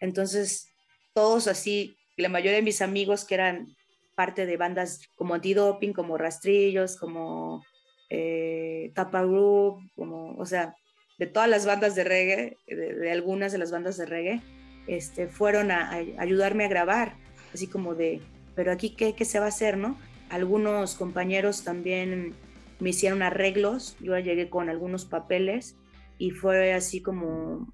[0.00, 0.68] Entonces,
[1.12, 3.74] todos así, la mayoría de mis amigos que eran
[4.14, 7.64] parte de bandas como Antidoping, como Rastrillos, como
[8.08, 10.74] eh, Tapa Group, como, o sea,
[11.20, 14.40] de todas las bandas de reggae, de, algunas de las bandas de reggae,
[14.86, 17.14] este, fueron a, ayudarme a grabar,
[17.52, 18.22] así como de,
[18.54, 19.98] pero aquí qué, qué se va a hacer, ¿no?
[20.30, 22.32] Algunos compañeros también
[22.78, 25.76] me hicieron arreglos, yo llegué con algunos papeles
[26.16, 27.70] y fue así como,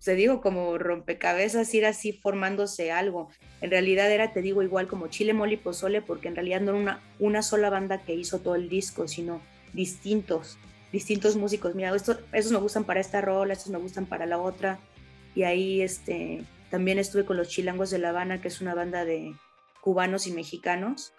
[0.00, 3.28] se digo, como rompecabezas, ir así formándose algo.
[3.60, 6.80] En realidad era, te digo, igual como Chile, Moli, Pozole, porque en realidad no era
[6.80, 9.40] una, una sola banda que hizo todo el disco, sino
[9.72, 10.58] distintos
[10.92, 14.38] distintos músicos, mira, esto, esos me gustan para esta rola, estos me gustan para la
[14.38, 14.78] otra.
[15.34, 19.04] Y ahí este, también estuve con los Chilangos de La Habana, que es una banda
[19.04, 19.34] de
[19.80, 21.12] cubanos y mexicanos,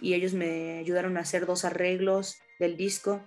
[0.00, 3.22] y ellos me ayudaron a hacer dos arreglos del disco,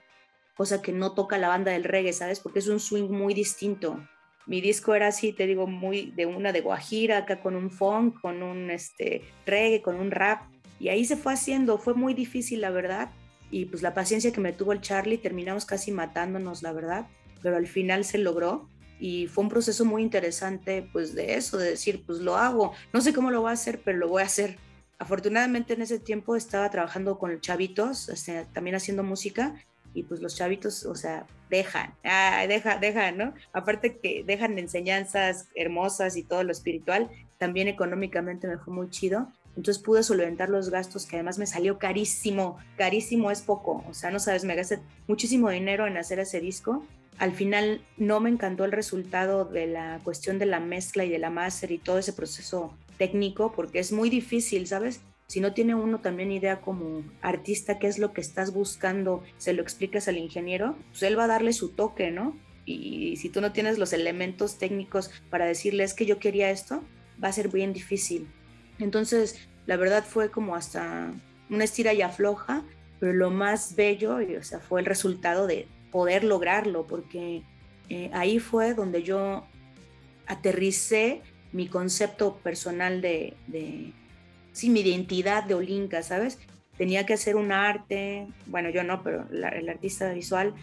[0.55, 2.39] cosa que no toca la banda del reggae, ¿sabes?
[2.39, 4.07] Porque es un swing muy distinto.
[4.45, 8.19] Mi disco era así, te digo, muy de una de guajira, acá con un funk,
[8.21, 10.43] con un este, reggae, con un rap.
[10.79, 13.09] Y ahí se fue haciendo, fue muy difícil, la verdad,
[13.53, 17.05] y pues la paciencia que me tuvo el Charlie, terminamos casi matándonos, la verdad,
[17.43, 18.67] pero al final se logró
[18.99, 22.99] y fue un proceso muy interesante, pues de eso, de decir, pues lo hago, no
[22.99, 24.57] sé cómo lo voy a hacer, pero lo voy a hacer.
[24.97, 29.53] Afortunadamente en ese tiempo estaba trabajando con chavitos, este, también haciendo música,
[29.93, 33.33] y pues los chavitos, o sea, dejan, ah, deja, dejan, ¿no?
[33.53, 39.31] Aparte que dejan enseñanzas hermosas y todo lo espiritual, también económicamente me fue muy chido
[39.55, 44.11] entonces pude solventar los gastos que además me salió carísimo, carísimo es poco, o sea,
[44.11, 46.83] no sabes, me gasté muchísimo dinero en hacer ese disco
[47.17, 51.19] al final no me encantó el resultado de la cuestión de la mezcla y de
[51.19, 55.01] la máster y todo ese proceso técnico, porque es muy difícil, ¿sabes?
[55.27, 59.53] Si no tiene uno también idea como artista qué es lo que estás buscando, se
[59.53, 62.37] lo explicas al ingeniero, pues él va a darle su toque, ¿no?
[62.65, 66.83] Y si tú no tienes los elementos técnicos para decirle es que yo quería esto,
[67.23, 68.27] va a ser bien difícil.
[68.79, 71.11] Entonces, la verdad fue como hasta
[71.49, 72.63] una estira y afloja,
[72.99, 77.43] pero lo más bello, o sea, fue el resultado de poder lograrlo, porque
[77.89, 79.45] eh, ahí fue donde yo
[80.25, 83.35] aterricé mi concepto personal de,
[84.53, 86.39] sí, mi identidad de Olinka, ¿sabes?
[86.77, 90.55] Tenía que hacer un arte, bueno, yo no, pero el artista visual,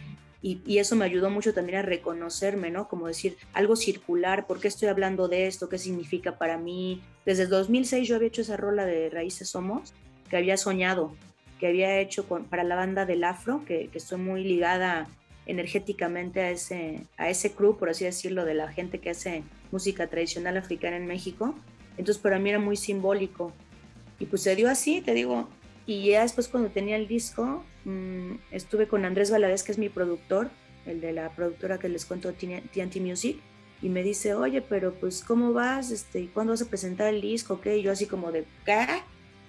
[0.43, 2.89] y, eso me ayudó mucho también a reconocerme, ¿no?
[2.89, 5.69] Como decir, algo circular, ¿por qué estoy hablando de esto?
[5.69, 7.03] ¿Qué significa para mí?
[7.27, 9.93] Desde el 2006 yo había hecho esa rola de Raíces Somos,
[10.31, 11.15] que había soñado,
[11.59, 15.09] que había hecho para la banda del Afro, que, que estoy muy ligada
[15.47, 20.07] energéticamente a ese, a ese crew, por así decirlo, de la gente que hace música
[20.07, 21.55] tradicional africana en México.
[21.99, 23.53] Entonces para mí era muy simbólico.
[24.19, 25.49] Y pues se dio así, te digo.
[25.87, 29.89] Y ya después cuando tenía el disco, mmm, estuve con Andrés Valadez, que es mi
[29.89, 30.51] productor,
[30.87, 33.39] el de la productora que les cuento, TNT Music,
[33.83, 35.91] y me dice, oye, pero pues ¿cómo vas?
[35.91, 37.61] Este, ¿Cuándo vas a presentar el disco?
[37.61, 37.79] ¿Qué?
[37.79, 38.87] Y yo así como de, ¿qué?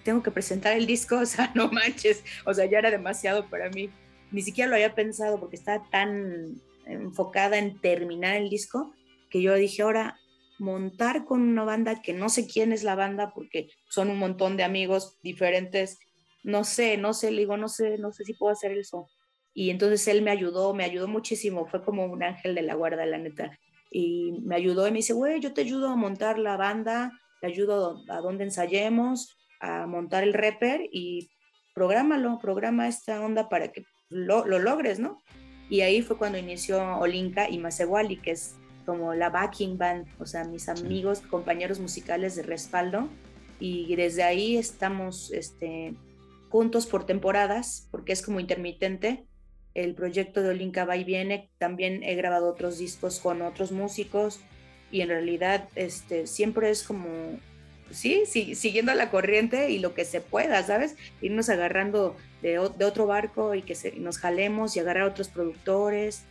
[0.04, 3.70] Tengo que presentar el disco, o sea, no manches, o sea, ya era demasiado para
[3.70, 3.90] mí
[4.32, 8.94] ni siquiera lo había pensado porque estaba tan enfocada en terminar el disco
[9.30, 10.20] que yo dije, ahora
[10.60, 14.58] montar con una banda que no sé quién es la banda porque son un montón
[14.58, 16.00] de amigos diferentes,
[16.44, 19.08] no sé, no sé, le digo, no sé, no sé si puedo hacer eso.
[19.54, 23.06] Y entonces él me ayudó, me ayudó muchísimo, fue como un ángel de la guarda,
[23.06, 23.58] la neta.
[23.92, 27.48] Y me ayudó y me dice, güey, yo te ayudo a montar la banda, te
[27.48, 31.30] ayudo a donde ensayemos, a montar el rapper y
[31.74, 35.22] prográmalo, programa esta onda para que lo, logres, ¿no?
[35.70, 40.26] Y ahí fue cuando inició Olinka y Masewali, que es como la backing band, o
[40.26, 43.10] sea, mis amigos, compañeros musicales de respaldo.
[43.60, 45.94] Y desde ahí estamos este,
[46.52, 49.26] juntos por temporadas, porque es como intermitente.
[49.74, 51.50] El proyecto de Olinka va y viene.
[51.58, 54.42] También he grabado otros discos con otros músicos
[54.92, 57.40] y en realidad este, siempre es como
[57.90, 60.98] sí, sí, siguiendo la corriente y lo que se pueda, ¿sabes?
[61.22, 66.26] Irnos agarrando de, otro barco y que nos jalemos y agarrar a otros productores.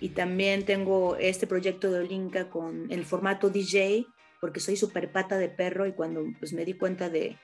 [0.00, 4.06] Y también tengo este proyecto de Olinka con el formato DJ,
[4.40, 7.38] porque soy súper pata de perro y cuando pues, me di cuenta de,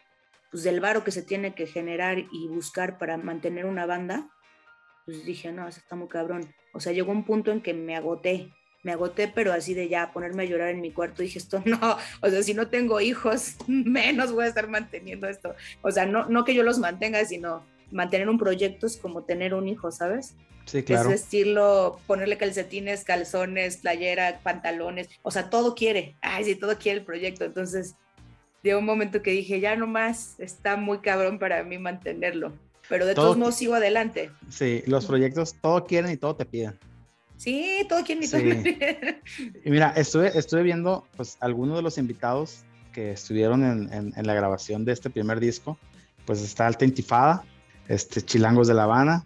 [0.51, 4.29] pues, del varo que se tiene que generar y buscar para mantener una banda,
[5.05, 6.55] pues dije, no, eso está muy cabrón.
[6.73, 8.51] O sea, llegó un punto en que me agoté,
[8.83, 11.97] me agoté, pero así de ya ponerme a llorar en mi cuarto, dije, esto no,
[12.23, 15.55] o sea, si no tengo hijos, menos voy a estar manteniendo esto.
[15.83, 19.55] O sea, no, no que yo los mantenga, sino mantener un proyecto es como tener
[19.55, 20.37] un hijo, ¿sabes?
[20.67, 21.05] Sí, claro.
[21.05, 26.17] Es vestirlo, ponerle calcetines, calzones, playera, pantalones, o sea, todo quiere.
[26.21, 27.47] Ay, sí, todo quiere el proyecto.
[27.47, 27.97] Entonces,
[28.63, 32.53] de un momento que dije, ya nomás está muy cabrón para mí mantenerlo.
[32.89, 34.31] Pero de todos modos sigo adelante.
[34.49, 36.79] Sí, los proyectos todo quieren y todo te piden.
[37.37, 38.37] Sí, todo quien sí.
[39.65, 44.35] Y mira, estuve, estuve viendo pues algunos de los invitados que estuvieron en, en, la
[44.35, 45.79] grabación de este primer disco.
[46.25, 47.45] Pues está Alta Intifada,
[47.87, 49.25] este, Chilangos de La Habana,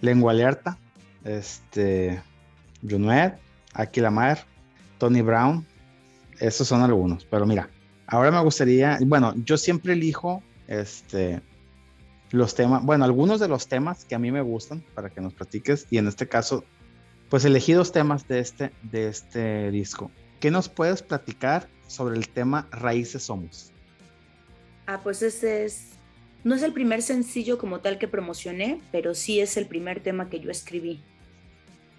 [0.00, 0.78] Lengua Alerta,
[1.24, 2.22] este,
[2.88, 3.34] Junuet,
[3.74, 4.46] Aki Lamar,
[4.98, 5.66] Tony Brown.
[6.38, 7.26] Esos son algunos.
[7.26, 7.68] Pero mira,
[8.10, 11.40] ahora me gustaría, bueno, yo siempre elijo este,
[12.30, 15.32] los temas, bueno, algunos de los temas que a mí me gustan para que nos
[15.32, 15.86] platiques.
[15.90, 16.64] Y en este caso
[17.30, 20.10] pues elegí dos temas de este, de este disco.
[20.40, 23.72] ¿Qué nos puedes platicar sobre el tema Raíces Somos?
[24.86, 25.90] Ah, pues ese es,
[26.42, 30.28] no es el primer sencillo como tal que promocioné, pero sí es el primer tema
[30.28, 31.02] que yo escribí.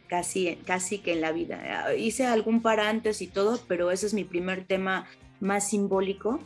[0.08, 1.96] Casi, casi que en la vida.
[1.96, 5.08] Hice algún par antes y todo, pero ese es mi primer tema
[5.42, 6.40] más simbólico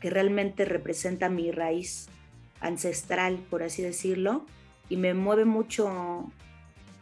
[0.00, 2.08] que realmente representa mi raíz
[2.60, 4.46] ancestral, por así decirlo,
[4.88, 6.30] y me mueve mucho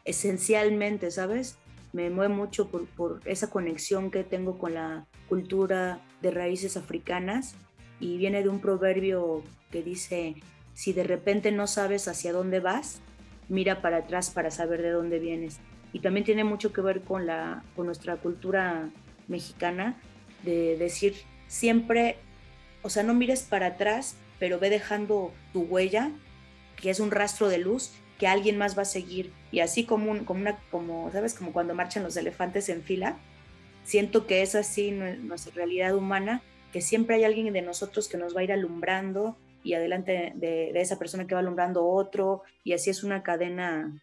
[0.05, 1.59] esencialmente, ¿sabes?
[1.93, 7.55] Me mueve mucho por, esa conexión que tengo con la cultura de raíces africanas
[8.01, 10.37] y viene de un proverbio que dice,
[10.75, 13.01] si de repente no sabes hacia dónde vas,
[13.49, 15.61] mira para atrás para saber de dónde vienes.
[15.93, 18.91] Y también tiene mucho que ver con, la, con nuestra cultura
[19.27, 19.97] mexicana
[20.43, 21.15] de decir
[21.47, 22.17] siempre,
[22.83, 26.13] o sea, no mires para atrás, pero ve dejando tu huella,
[26.77, 29.33] que es un rastro de luz, que alguien más va a seguir.
[29.51, 31.35] Y así como, un, como una, como, ¿sabes?
[31.35, 33.19] Como cuando marchan los elefantes en fila,
[33.85, 38.37] siento que es así nuestra realidad humana, que siempre hay alguien de nosotros que nos
[38.37, 42.91] va a ir alumbrando y adelante de, esa persona que va alumbrando otro, y así
[42.91, 44.01] es una cadena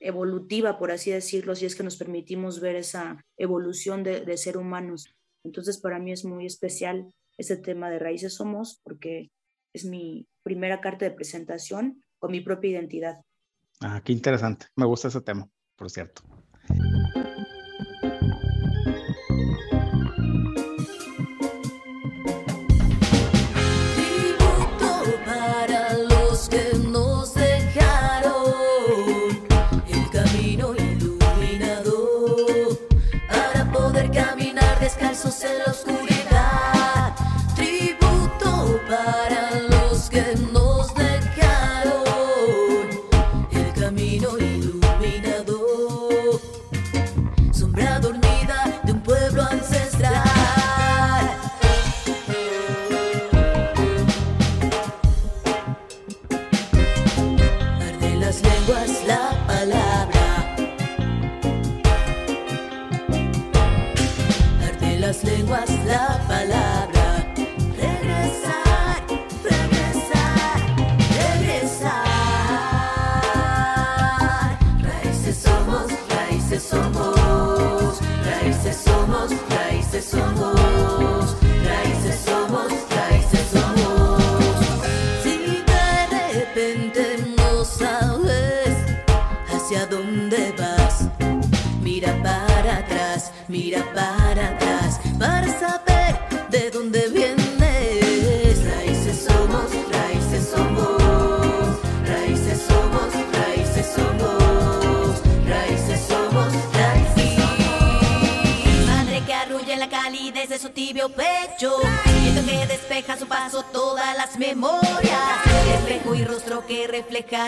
[0.00, 4.56] evolutiva, por así decirlo, si es que nos permitimos ver esa evolución de, de ser
[4.56, 5.14] humanos.
[5.44, 9.30] Entonces, para mí es muy especial ese tema de Raíces Somos porque
[9.72, 13.22] es mi primera carta de presentación con mi propia identidad.
[13.80, 14.66] Ah, qué interesante.
[14.76, 16.22] Me gusta ese tema, por cierto.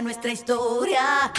[0.02, 1.32] Nuestra historia.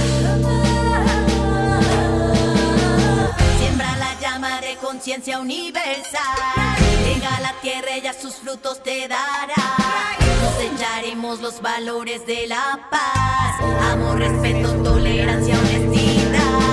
[3.60, 6.76] Siembra la llama de conciencia universal.
[7.06, 9.78] Llega a la tierra, ella sus frutos te dará.
[10.42, 13.92] Cosecharemos los valores de la paz.
[13.92, 16.65] Amor, respeto, tolerancia, honestidad.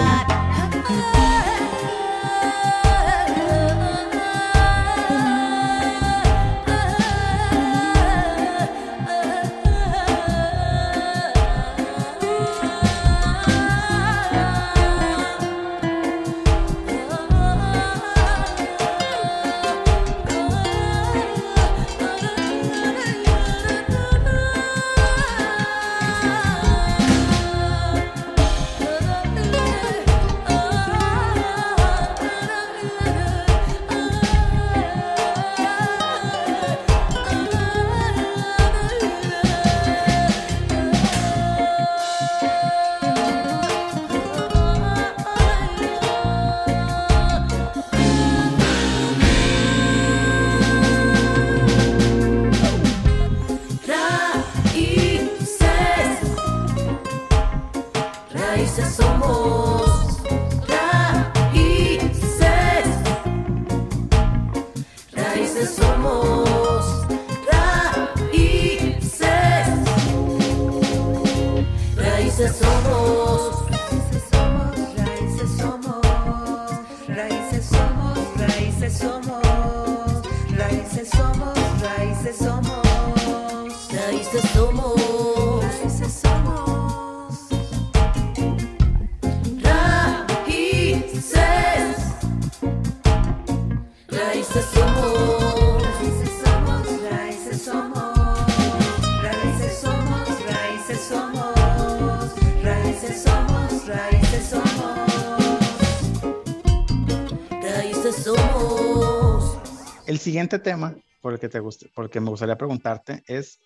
[110.33, 113.61] Siguiente tema por el que te guste, porque me gustaría preguntarte es,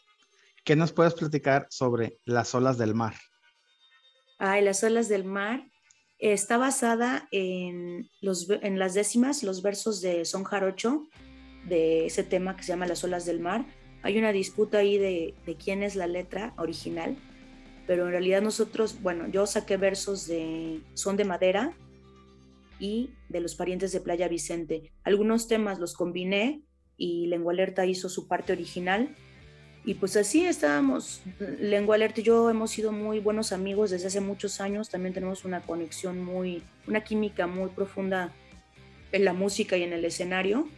[0.65, 3.15] ¿qué nos puedes platicar sobre las olas del mar?
[4.41, 5.71] Ay, las olas del mar
[6.19, 11.07] está basada en, los, en las décimas, los versos de Son Jarocho,
[11.69, 13.65] de ese tema que se llama Las olas del mar.
[14.03, 17.17] Hay una disputa ahí de, de quién es la letra original,
[17.87, 21.77] pero en realidad nosotros, bueno, yo saqué versos de Son de Madera,
[22.79, 24.93] y de los parientes de Playa Vicente.
[25.05, 26.63] Algunos temas los combiné
[26.97, 29.15] y Lengua Alerta hizo su parte original.
[29.85, 31.23] Y pues así estábamos,
[31.61, 35.45] Lengua Alerta y yo hemos sido muy buenos amigos desde hace muchos años, también tenemos
[35.45, 38.33] una conexión muy, una química muy profunda
[39.13, 40.69] en la música y en el escenario.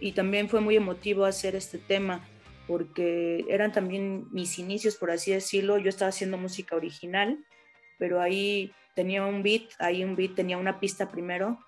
[0.00, 2.28] Y también fue muy emotivo hacer este tema
[2.66, 5.78] porque eran también mis inicios, por así decirlo.
[5.78, 7.38] Yo estaba haciendo música original,
[7.98, 11.58] pero ahí tenía un beat, ahí un beat, tenía una pista primero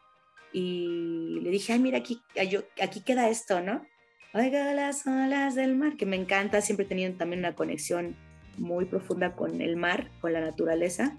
[0.53, 2.21] y le dije, ay, mira, aquí,
[2.81, 3.85] aquí queda esto, ¿no?
[4.33, 8.17] Oiga las olas del mar, que me encanta, siempre he tenido también una conexión
[8.57, 11.17] muy profunda con el mar, con la naturaleza,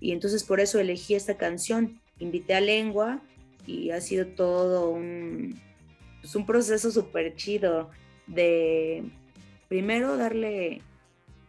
[0.00, 3.20] y entonces por eso elegí esta canción, invité a Lengua
[3.66, 5.60] y ha sido todo un,
[6.20, 7.90] pues un proceso súper chido
[8.26, 9.04] de
[9.68, 10.82] primero darle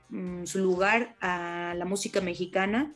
[0.10, 2.94] mm, su lugar a la música mexicana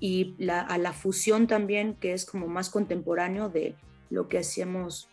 [0.00, 3.74] y a la fusión también, que es como más contemporáneo de
[4.10, 5.08] lo que hacíamos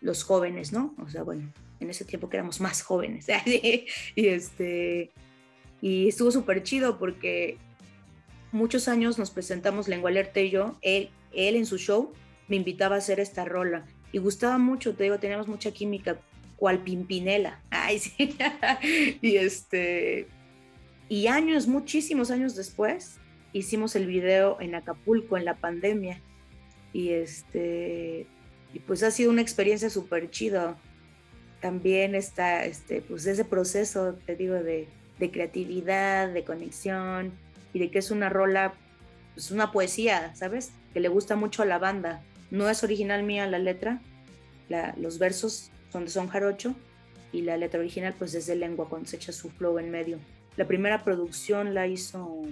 [0.00, 0.94] los jóvenes, ¿no?
[0.98, 3.26] O sea, bueno, en ese tiempo que éramos más jóvenes.
[3.46, 5.10] y, este,
[5.80, 7.58] y estuvo súper chido porque
[8.50, 12.12] muchos años nos presentamos Lengua Alerta y yo, él, él en su show
[12.48, 16.20] me invitaba a hacer esta rola y gustaba mucho, te digo, teníamos mucha química,
[16.56, 17.62] cual Pimpinela.
[17.70, 18.36] Ay, sí.
[19.22, 20.28] y este,
[21.08, 23.18] y años, muchísimos años después,
[23.52, 26.20] hicimos el video en Acapulco en la pandemia
[26.92, 28.26] y este
[28.74, 30.76] y pues ha sido una experiencia súper chida.
[31.60, 34.88] También está este pues ese proceso, te digo, de,
[35.18, 37.32] de, creatividad, de conexión
[37.72, 38.74] y de que es una rola,
[39.34, 40.72] pues una poesía, ¿sabes?
[40.92, 42.22] Que le gusta mucho a la banda.
[42.50, 44.00] No es original mía la letra,
[44.68, 46.74] la, los versos son de Son Jarocho
[47.32, 50.18] y la letra original pues es de lengua cuando se echa su flow en medio.
[50.56, 52.42] La primera producción la hizo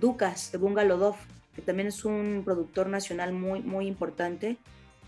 [0.00, 1.16] Ducas de Bungalodov,
[1.54, 4.56] que también es un productor nacional muy, muy importante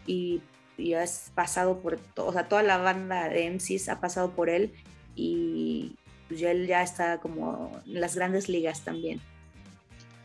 [0.07, 0.43] y,
[0.77, 4.73] y has pasado por, o sea, toda la banda de MCs ha pasado por él
[5.15, 5.97] y
[6.29, 9.21] pues ya él ya está como en las grandes ligas también.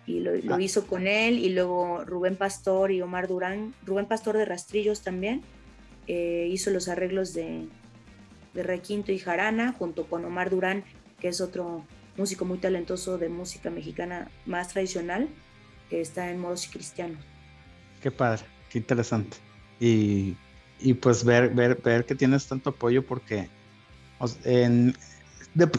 [0.07, 0.61] Y lo, lo, ah.
[0.61, 5.41] hizo con él y luego Rubén Pastor y Omar Durán, Rubén Pastor de Rastrillos también,
[6.07, 7.67] eh, hizo los arreglos de,
[8.53, 10.83] de Requinto y Jarana junto con Omar Durán,
[11.19, 11.83] que es otro
[12.17, 15.27] músico muy talentoso de música mexicana más tradicional,
[15.89, 17.23] que está en modos cristianos.
[18.01, 19.37] Qué padre, qué interesante.
[19.79, 20.35] Y,
[20.79, 23.49] y pues ver, ver, ver que tienes tanto apoyo porque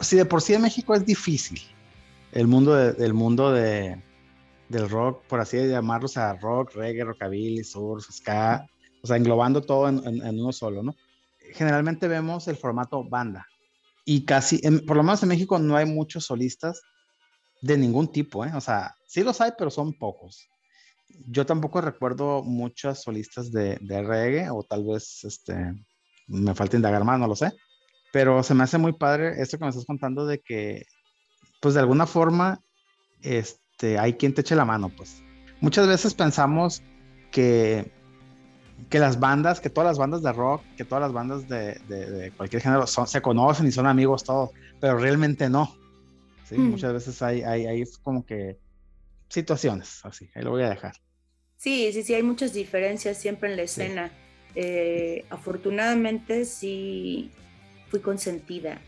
[0.03, 1.61] si de por sí en México es difícil
[2.33, 4.03] el mundo, de, mundo de,
[4.69, 8.67] del rock, por así llamarlo, o sea, rock, reggae, rockabilly, surf, ska,
[9.03, 10.95] o sea, englobando todo en uno solo, ¿no?
[11.55, 13.47] Generalmente vemos el formato banda,
[14.09, 16.81] y casi, por lo menos en México no hay muchos solistas
[17.61, 18.53] de ningún tipo, ¿eh?
[18.55, 20.49] O sea, sí los hay, pero son pocos.
[21.27, 25.75] Yo tampoco recuerdo muchas solistas de, de reggae, o tal vez este,
[26.29, 27.53] me falta indagar más, no lo sé.
[28.13, 30.87] Pero se me hace muy padre esto que me estás contando de que,
[31.61, 32.61] pues de alguna forma,
[33.23, 35.21] este, hay quien te eche la mano, pues.
[35.61, 36.81] Muchas veces pensamos
[37.33, 37.93] que
[38.89, 42.63] que las bandas, que todas las bandas de rock, que todas las bandas de, cualquier
[42.63, 44.51] género son, se conocen y son amigos todos,
[44.81, 45.75] pero realmente no.
[46.45, 46.57] ¿sí?
[46.57, 46.71] Mm.
[46.71, 48.59] Muchas veces hay, hay, hay, como que
[49.29, 50.95] situaciones así, ahí lo voy a dejar.
[51.57, 54.11] Sí, sí, sí, hay muchas diferencias siempre en la escena.
[54.55, 57.31] Eh, afortunadamente sí
[57.89, 58.81] fui consentida.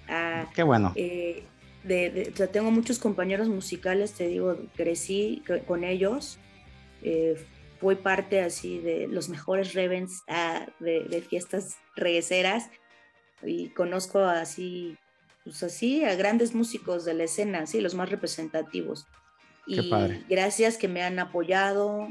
[0.55, 0.93] Qué bueno.
[0.95, 1.45] Eh,
[1.85, 6.39] de, tengo muchos compañeros musicales, te digo, crecí con ellos.
[7.03, 7.37] Eh,
[7.81, 12.71] fui parte así de los mejores revens ah, de, fiestas regueceras
[13.43, 14.97] y conozco así,
[15.45, 19.07] pues así a grandes músicos de la escena, sí, los más representativos.
[19.67, 19.91] y
[20.29, 22.09] gracias que me han apoyado.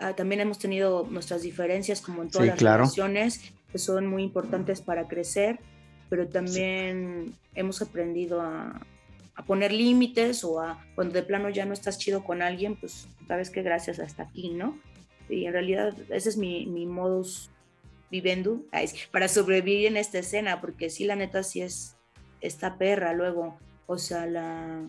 [0.00, 4.80] Ah, también hemos tenido nuestras diferencias como en todas las relaciones que son muy importantes
[4.80, 5.58] para crecer,
[6.08, 8.80] pero también hemos aprendido a,
[9.38, 13.06] a poner límites o a cuando de plano ya no estás chido con alguien, pues
[13.28, 14.76] sabes que gracias hasta aquí, ¿no?
[15.28, 17.48] Y en realidad ese es mi, mi modus
[18.10, 18.64] vivendi
[19.12, 21.94] para sobrevivir en esta escena, porque sí, la neta sí es
[22.40, 24.82] esta perra luego, o sea, la,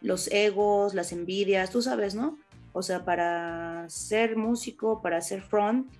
[0.00, 2.38] los egos, las envidias, tú sabes, ¿no?
[2.72, 5.92] O sea, para ser músico, para ser front,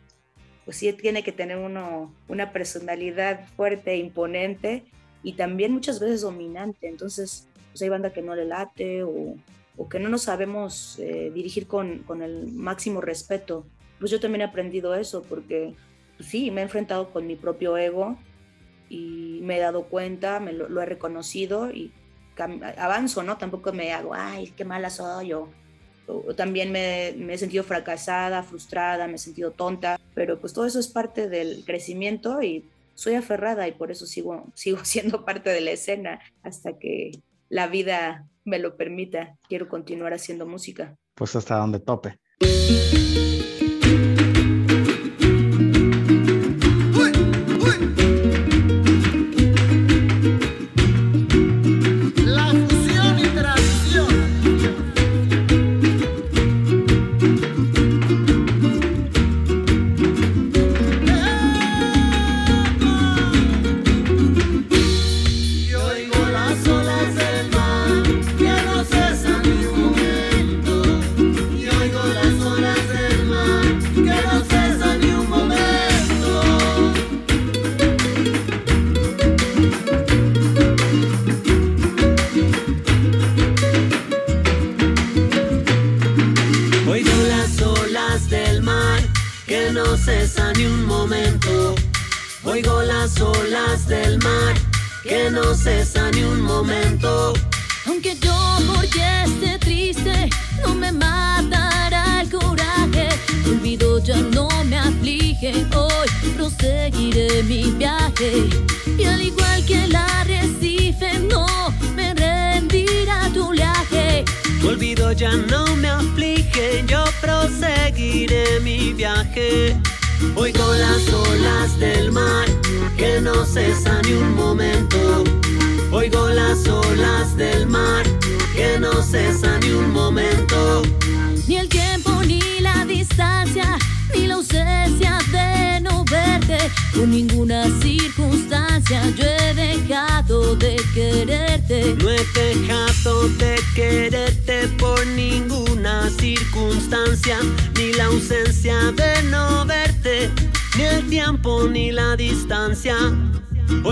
[0.65, 4.85] pues sí tiene que tener uno una personalidad fuerte, imponente
[5.25, 6.87] y también muchas veces dominante.
[6.89, 7.48] Entonces,
[7.79, 9.37] pues hay banda que no le late o,
[9.77, 13.65] o que no nos sabemos eh, dirigir con, con, el máximo respeto.
[14.01, 15.75] Pues yo también he aprendido eso porque
[16.17, 18.19] pues sí, me he enfrentado con mi propio ego
[18.89, 21.93] y me he dado cuenta, me lo, he reconocido y
[22.77, 23.39] avanzo, ¿no?
[23.39, 25.49] Tampoco me hago, ay, qué mala soy yo.
[26.09, 30.67] O, también me, me, he sentido fracasada, frustrada, me he sentido tonta, pero pues todo
[30.67, 32.65] eso es parte del crecimiento y
[32.95, 37.13] soy aferrada y por eso sigo, sigo siendo parte de la escena hasta que
[37.49, 40.97] la vida me lo permita, quiero continuar haciendo música.
[41.15, 42.19] Pues hasta donde tope.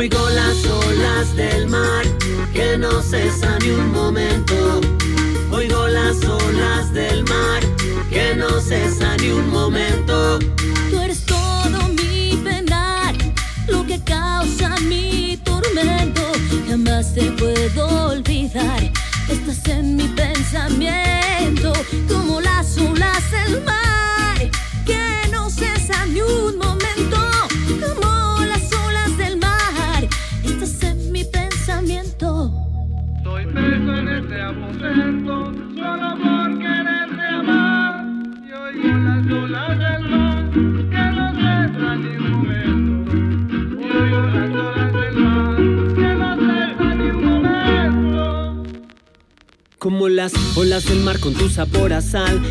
[0.08, 0.45] Oigo las olas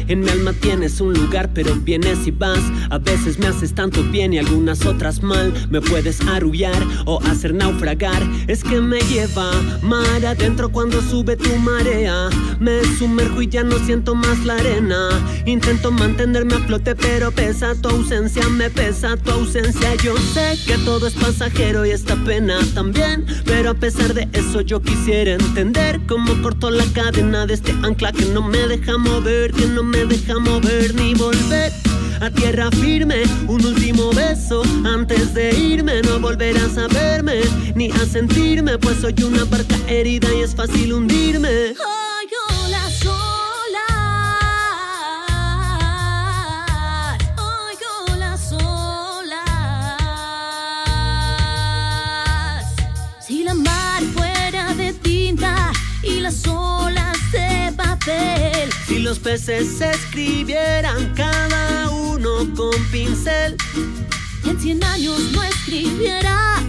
[0.08, 2.60] En mi alma tienes un lugar pero vienes y vas.
[2.89, 5.53] A veces me haces tanto bien y algunas otras mal.
[5.70, 8.22] Me puedes arrullar o hacer naufragar.
[8.47, 9.51] Es que me lleva
[9.82, 12.30] mar adentro cuando sube tu marea
[12.60, 15.10] Me sumerjo y ya no siento más la arena.
[15.45, 17.76] Intento mantenerme a flote pero pesa.
[17.76, 19.95] Tu ausencia Me pesa tu ausencia.
[19.95, 23.26] Yo sé que todo es pasajero y esta pena también.
[23.45, 28.12] Pero a pesar de eso yo quisiera entender Cómo corto la cadena de este ancla
[28.12, 31.72] que no me deja mover, que no me deja mover ni volver.
[32.22, 33.24] A tierra firme.
[33.47, 37.41] Un último beso antes de irme, no volverás a verme
[37.76, 41.76] ni a sentirme, pues soy una barca herida y es fácil hundirme.
[59.36, 63.57] Peces escribieran cada uno con pincel,
[64.45, 66.63] en cien años no escribiera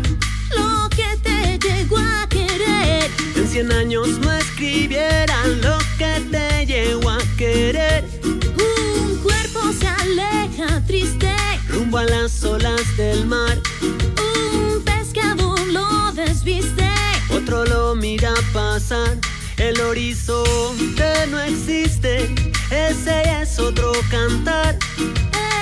[0.50, 3.08] lo que te llegó a querer.
[3.36, 8.04] en cien años no escribieran lo que te llegó a querer.
[8.24, 11.36] Un cuerpo se aleja triste,
[11.68, 16.90] Rumbo a las olas del mar, un pescador lo desviste.
[17.30, 19.16] otro lo mira pasar.
[19.56, 22.34] El horizonte no existe,
[22.70, 24.76] ese es otro cantar.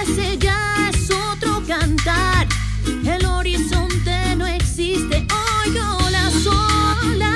[0.03, 2.47] Ese ya es otro cantar.
[3.05, 5.27] El horizonte no existe.
[5.67, 7.35] Oigo las olas.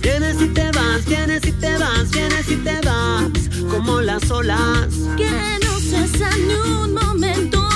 [0.00, 3.30] Vienes y te vas, vienes y te vas, vienes y te vas,
[3.70, 4.88] como las olas.
[5.16, 5.30] Que
[5.64, 7.66] no cesan ni un momento.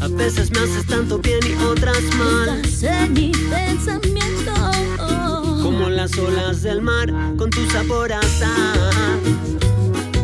[0.00, 4.52] A veces me haces tanto bien y otras mal, Estás en mi pensamiento.
[5.64, 8.92] Como las olas del mar con tu sabor a sal.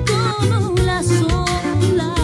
[0.06, 2.18] Como las olas.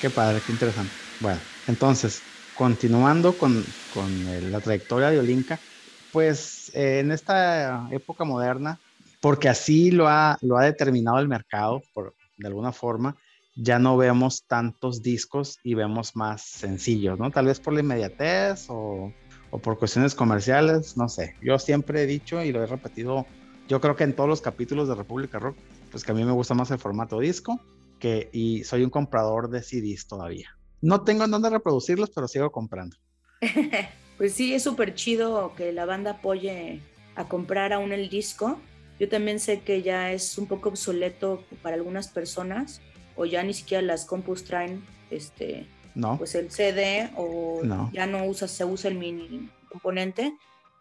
[0.00, 0.92] Qué padre, qué interesante.
[1.20, 2.22] Bueno, entonces,
[2.54, 5.62] continuando con, con el- la trayectoria de Olinka,
[6.10, 8.80] pues eh, en esta época moderna,
[9.20, 13.16] porque así lo ha, lo ha determinado el mercado, por, de alguna forma,
[13.56, 17.30] ya no vemos tantos discos y vemos más sencillos, ¿no?
[17.30, 19.12] Tal vez por la inmediatez o,
[19.50, 21.34] o por cuestiones comerciales, no sé.
[21.42, 23.26] Yo siempre he dicho y lo he repetido,
[23.68, 25.56] yo creo que en todos los capítulos de República Rock,
[25.90, 27.60] pues que a mí me gusta más el formato disco
[28.00, 30.48] que, y soy un comprador de CDs todavía.
[30.84, 32.96] No tengo en dónde reproducirlos, pero sigo comprando.
[34.16, 36.80] Pues sí, es súper chido que la banda apoye
[37.16, 38.60] a comprar aún el disco.
[39.00, 42.80] yo también sé que ya es un poco obsoleto para algunas personas
[43.16, 45.66] o ya ni siquiera las compus traen este,
[45.96, 47.90] No, pues el CD o No.
[47.92, 50.32] ya no usa, se usa el mini componente,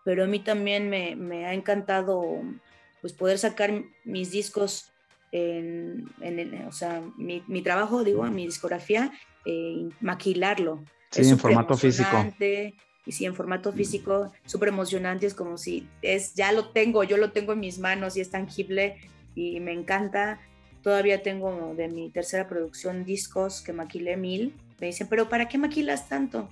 [0.05, 2.21] pero a mí también me, me ha encantado
[3.01, 3.71] pues poder sacar
[4.05, 4.91] mis discos
[5.31, 9.11] en, en el- o sea, mi, mi trabajo, digo, mi discografía,
[9.45, 10.83] eh, maquilarlo.
[11.11, 12.25] Sí, Es en formato físico.
[13.05, 17.17] Y sí, en formato físico, súper emocionante, es como si es, ya lo tengo, yo
[17.17, 18.95] lo tengo en mis manos y es tangible
[19.35, 20.39] y me encanta.
[20.81, 24.53] Todavía tengo de mi tercera producción discos que maquilé mil.
[24.79, 26.49] Me dicen, pero ¿para qué maquilas tanto?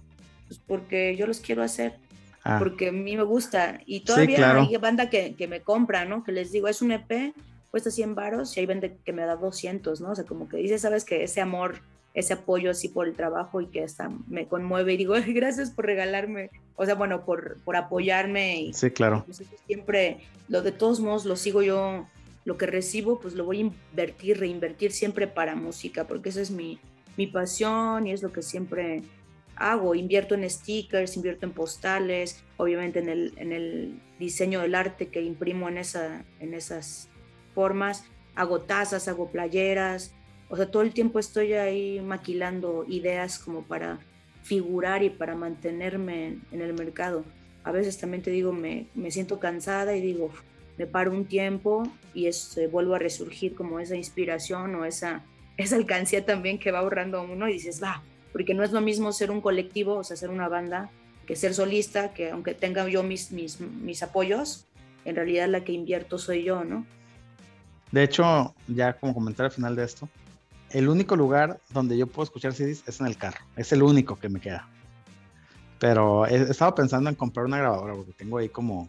[0.48, 1.98] Pues porque yo los quiero hacer,
[2.44, 3.80] Ah, porque a mí me gusta.
[3.86, 4.62] Y todavía claro.
[4.62, 6.24] hay banda que, que me compra, ¿no?
[6.24, 7.34] Que les digo, es un EP,
[7.70, 10.12] cuesta 100 varos y hay vende que me da 200, ¿no?
[10.12, 11.82] O sea, como que dice, sabes que ese amor,
[12.14, 15.72] ese apoyo así por el trabajo y que hasta me conmueve y digo, "Ay, gracias
[15.72, 19.24] por regalarme, o sea, bueno, por, por apoyarme y, sí, claro.
[19.26, 22.08] pues eso siempre, lo de todos modos lo sigo yo,
[22.44, 26.52] lo que recibo, pues lo voy a invertir, reinvertir siempre para música, porque esa es
[26.52, 26.80] mi,
[27.18, 29.04] mi pasión y es lo que siempre
[29.56, 29.94] hago.
[29.96, 35.22] Invierto en stickers, invierto en postales, obviamente en el, en el diseño del arte que
[35.22, 37.10] imprimo en, esa, en esas
[37.54, 38.06] formas.
[38.36, 40.16] Hago tazas, hago playeras,
[40.52, 44.00] o sea, todo el tiempo estoy ahí maquilando ideas como para
[44.44, 47.24] figurar y para mantenerme en, el mercado
[47.64, 50.32] a veces también te digo, me, me siento cansada y digo,
[50.78, 51.84] me paro un tiempo
[52.14, 55.24] y es, eh, vuelvo a resurgir como esa inspiración o esa,
[55.58, 58.02] esa alcancía también que va ahorrando uno y dices, va,
[58.34, 60.90] porque no es lo mismo ser un colectivo, o sea, ser una banda,
[61.28, 64.66] que ser solista, que aunque tenga yo mis, mis, mis apoyos,
[65.06, 66.86] en realidad la que invierto soy yo, ¿no?
[67.92, 70.10] De hecho, ya como comentario al final de esto,
[70.74, 73.40] el único lugar donde yo puedo escuchar CDs es en el carro.
[73.56, 74.68] Es el único que me queda.
[75.80, 78.88] Pero he, estado pensando en comprar una grabadora porque tengo ahí como,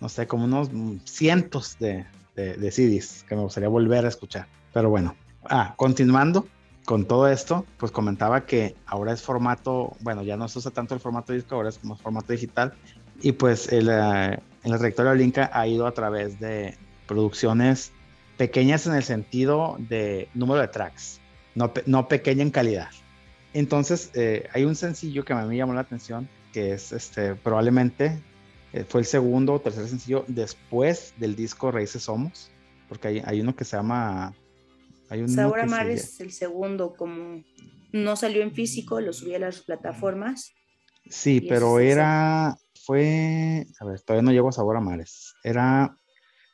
[0.00, 0.70] no sé, como unos
[1.04, 4.46] cientos de, de, CDs que me gustaría volver a escuchar.
[4.72, 6.46] Pero bueno, ah, continuando
[6.84, 10.94] con todo esto, pues comentaba que ahora es formato, bueno, ya no se usa tanto
[10.94, 12.74] el formato disco, ahora es como formato digital.
[13.20, 16.76] Y pues el, eh, en la trayectoria de Linka ha ido a través de
[17.06, 17.92] producciones
[18.36, 21.20] pequeñas en el sentido de número de tracks,
[21.54, 22.88] no, no pequeña en calidad.
[23.54, 27.34] Entonces, eh, hay un sencillo que a mí me llamó la atención, que es este,
[27.34, 28.22] probablemente
[28.72, 32.50] eh, fue el segundo o tercer sencillo después del disco Raíces Somos,
[32.88, 34.34] porque hay, hay uno que se llama...
[35.08, 37.42] Hay uno Sabor que a Mar se- es el segundo, como
[37.92, 40.52] no salió en físico, lo subí a las plataformas.
[41.08, 45.96] Sí, pero era, fue, a ver, todavía no llego a Sabor a Mares, era,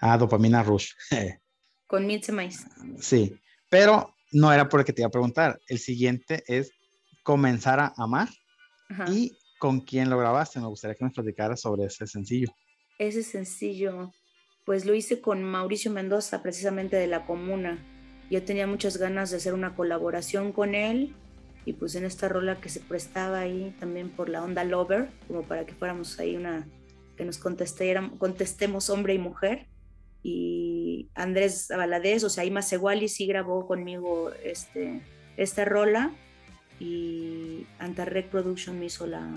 [0.01, 0.93] ah, Dopamina Rush,
[1.93, 2.67] Con Milce Maíz.
[3.01, 3.37] sí,
[3.69, 6.73] pero no era por el que te iba a preguntar, el siguiente es
[7.23, 8.31] Comenzar a Amar,
[8.89, 9.05] Ajá.
[9.13, 10.59] ¿Y con quién lo grabaste?
[10.59, 12.49] Me gustaría que nos platicaras sobre ese sencillo.
[12.99, 14.11] Ese sencillo,
[14.65, 17.79] pues lo hice con Mauricio Mendoza, precisamente de La Comuna.
[18.31, 21.15] Yo tenía muchas ganas de hacer una colaboración con él
[21.67, 25.43] y pues en esta rola que se prestaba ahí también por la onda Lover, como
[25.43, 26.67] para que fuéramos ahí una,
[27.19, 29.69] que nos contestéramos- contestemos hombre y mujer.
[30.23, 35.03] Y Andrés Valadez, o sea, Ima Seguali sí grabó conmigo este,
[35.37, 36.13] esta rola
[36.79, 39.29] y Antarrec Production me hizo la,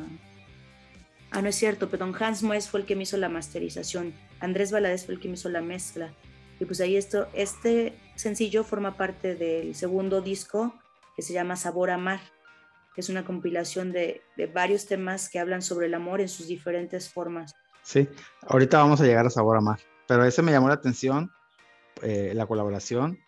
[1.35, 4.71] Ah, no es cierto, perdón, Hans Moes fue el que me hizo la masterización, Andrés
[4.71, 6.13] Valadez fue el que me hizo la mezcla.
[6.61, 10.73] Y pues ahí esto, este sencillo forma parte del segundo disco
[11.13, 12.21] que se llama Sabor a Mar,
[12.93, 16.47] que es una compilación de, de varios temas que hablan sobre el amor en sus
[16.47, 17.53] diferentes formas.
[17.83, 18.07] Sí,
[18.47, 21.31] ahorita vamos a llegar a Sabor a Mar, pero ese me llamó la atención,
[22.01, 23.19] eh, la colaboración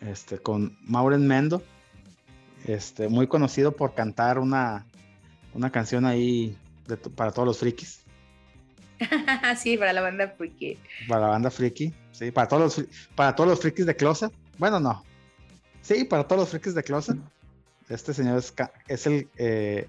[0.00, 1.62] este, con Mauren Mendo,
[2.64, 4.86] este, muy conocido por cantar una,
[5.54, 6.56] una canción ahí
[6.86, 8.00] de para todos los frikis,
[9.56, 13.50] sí, para la banda porque para la banda friki, sí, para todos los, para todos
[13.50, 15.04] los frikis de Closet, bueno, no,
[15.80, 17.18] sí, para todos los frikis de Closet,
[17.88, 18.52] este señor es,
[18.88, 19.88] es el, eh,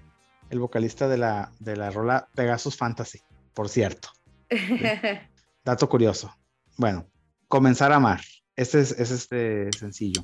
[0.50, 3.20] el vocalista de la, de la rola Pegasus Fantasy,
[3.54, 4.08] por cierto.
[5.64, 6.34] Dato curioso.
[6.76, 7.08] Bueno,
[7.48, 8.20] comenzar a amar.
[8.56, 10.22] Este es, es este sencillo.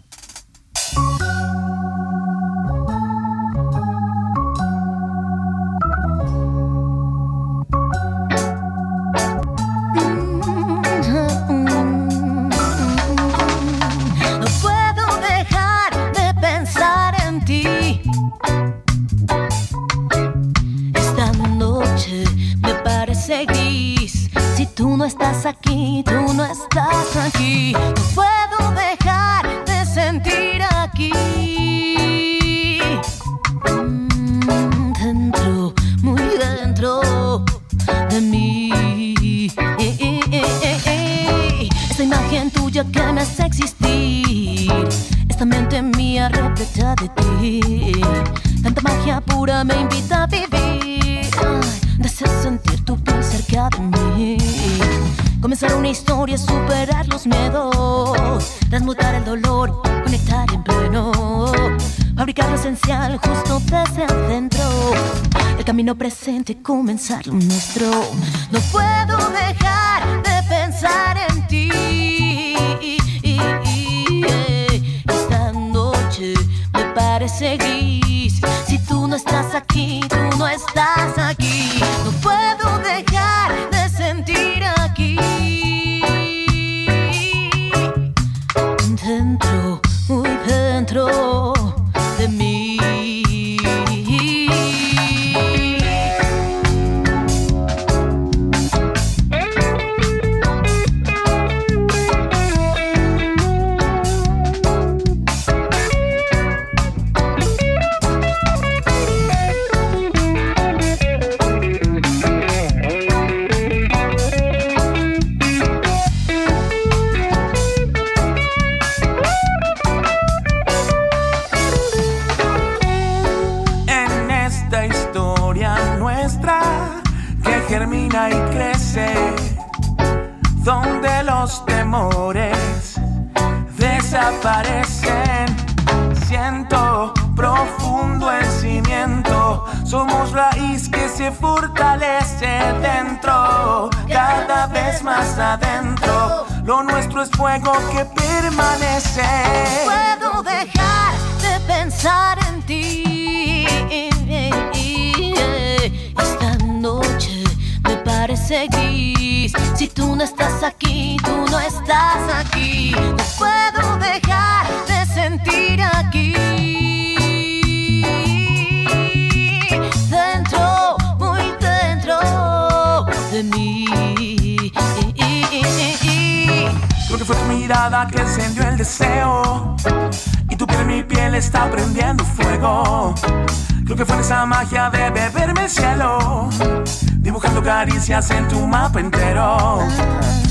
[188.99, 189.78] Mapa entero.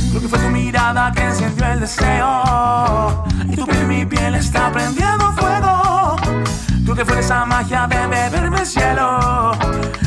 [0.09, 3.23] Creo que fue tu mirada que encendió el deseo.
[3.49, 6.15] Y tu piel mi piel está prendiendo fuego.
[6.83, 9.51] Creo que fue esa magia de beberme el cielo.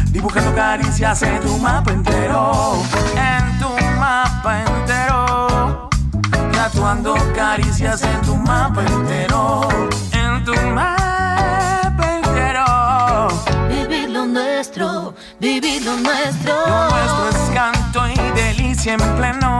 [0.06, 2.82] Dibujando caricias en tu mapa entero.
[3.14, 3.68] En tu
[3.98, 5.88] mapa entero.
[6.52, 9.59] Tatuando caricias en tu mapa entero.
[18.90, 19.06] Delicia
[19.46, 19.59] en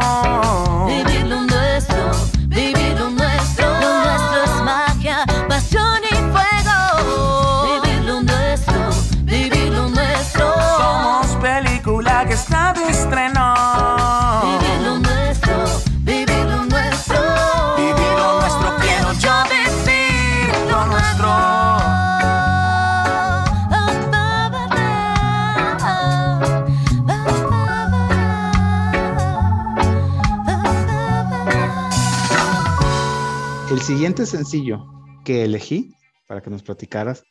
[34.10, 34.84] siguiente sencillo
[35.24, 35.94] que elegí
[36.26, 37.22] para que nos platicaras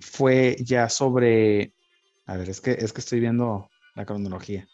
[0.00, 1.72] fue ya sobre,
[2.26, 4.68] a ver, es que, es que estoy viendo la cronología,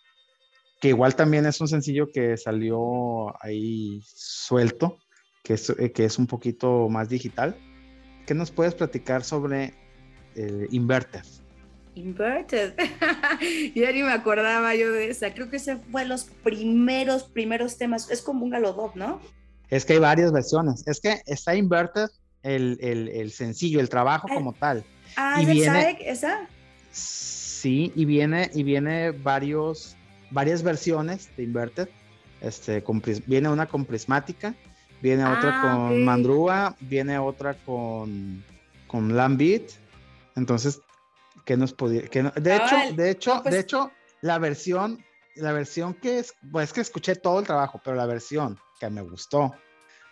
[0.82, 4.98] que igual también es un sencillo que salió ahí suelto,
[5.42, 7.56] que es, eh, que es un poquito más digital.
[8.26, 9.72] ¿Qué nos puedes platicar sobre
[10.34, 11.24] eh, Inverted?
[11.94, 12.74] Inverted.
[13.74, 15.32] ya ni me acordaba yo de esa.
[15.32, 18.10] Creo que ese fue los primeros, primeros temas.
[18.10, 19.20] Es como un galodop, ¿no?
[19.70, 20.82] Es que hay varias versiones.
[20.86, 22.08] Es que está Inverted
[22.42, 24.84] el, el, el sencillo, el trabajo Ah, como tal.
[25.16, 26.46] Ah, Y ¿es el viene- Saek, esa?
[26.92, 29.96] Sí, y viene, y viene varios,
[30.30, 31.88] varias versiones de Inverted.
[32.40, 34.54] Este, con viene una con prismática,
[35.02, 36.04] viene otra Ah, con ok.
[36.04, 38.42] Mandrúa, viene otra con,
[38.86, 39.70] con Lambit.
[40.36, 40.80] Entonces,
[41.44, 42.02] ¿qué nos podía?
[42.08, 43.90] qué no- de hecho, de hecho, No, pues- de hecho,
[44.22, 45.04] la versión,
[45.36, 48.90] la versión que es, pues es que escuché todo el trabajo, pero la versión que
[48.90, 49.54] me gustó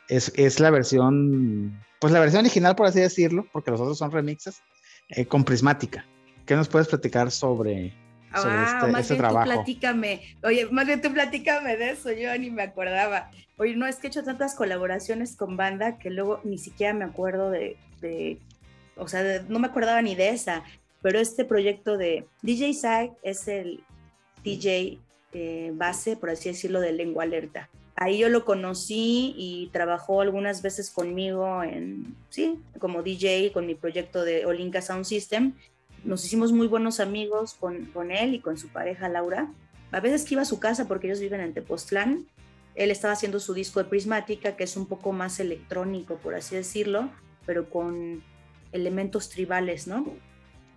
[0.08, 4.12] es, es la versión, pues la versión original, por así decirlo, porque los otros son
[4.12, 4.60] remixes,
[5.08, 6.06] eh, con prismática.
[6.46, 7.92] ¿Qué nos puedes platicar sobre,
[8.40, 9.50] sobre Ah, este, más este bien tú trabajo?
[9.50, 10.36] platícame.
[10.44, 13.30] Oye, más bien tú platícame de eso, yo ni me acordaba.
[13.58, 17.04] Oye, no, es que he hecho tantas colaboraciones con banda que luego ni siquiera me
[17.04, 18.38] acuerdo de, de-
[18.96, 20.62] o sea, de- no me acordaba ni de esa,
[21.02, 23.82] pero este proyecto de DJ Sai es el
[24.42, 24.98] DJ
[25.34, 27.68] eh, base, por así decirlo, de Lengua Alerta.
[28.00, 33.74] Ahí yo lo conocí y trabajó algunas veces conmigo en, sí, como DJ con mi
[33.74, 35.54] proyecto de Olinka Sound System.
[36.04, 39.52] Nos hicimos muy buenos amigos con, con él y con su pareja Laura.
[39.90, 42.26] A veces que iba a su casa porque ellos viven en Tepoztlán.
[42.76, 46.54] Él estaba haciendo su disco de Prismática, que es un poco más electrónico, por así
[46.54, 47.10] decirlo,
[47.46, 48.22] pero con
[48.70, 50.06] elementos tribales, ¿no?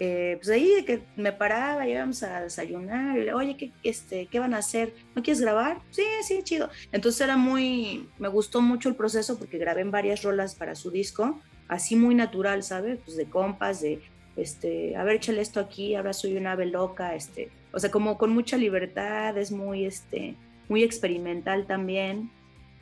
[0.03, 4.39] Eh, pues ahí de que me paraba, íbamos a desayunar, y, oye, ¿qué, este, ¿qué
[4.39, 4.95] van a hacer?
[5.13, 5.77] ¿No quieres grabar?
[5.91, 6.71] Sí, sí, chido.
[6.91, 10.89] Entonces era muy, me gustó mucho el proceso porque grabé en varias rolas para su
[10.89, 12.97] disco, así muy natural, ¿sabes?
[13.05, 14.01] Pues de compas, de,
[14.37, 18.17] este, a ver, échale esto aquí, ahora soy una ave loca, este, o sea, como
[18.17, 20.33] con mucha libertad, es muy, este,
[20.67, 22.31] muy experimental también,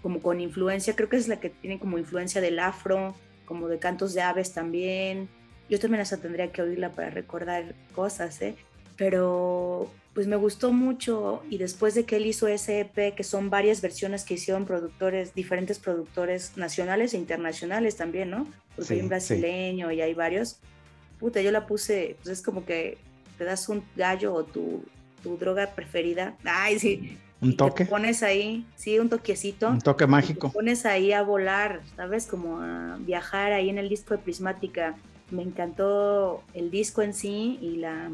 [0.01, 3.13] como con influencia, creo que es la que tiene como influencia del afro,
[3.43, 5.28] como de cantos de aves también,
[5.70, 8.55] yo también hasta tendría que oírla para recordar cosas, ¿eh?
[8.97, 13.49] Pero pues me gustó mucho y después de que él hizo ese EP, que son
[13.49, 18.47] varias versiones que hicieron productores, diferentes productores nacionales e internacionales también, ¿no?
[18.76, 20.59] Porque hay un brasileño y hay varios.
[21.20, 22.97] Puta, yo la puse, pues es como que
[23.38, 24.84] te das un gallo o tu,
[25.24, 26.36] tu droga preferida.
[26.43, 27.17] Ay, sí.
[27.41, 27.86] Un toque.
[27.86, 29.70] Te pones ahí, sí, un toquecito.
[29.70, 30.47] Un toque mágico.
[30.47, 32.26] Te pones ahí a volar, ¿sabes?
[32.26, 34.97] Como a viajar ahí en el disco de Prismática
[35.32, 38.11] me encantó el disco en sí y la,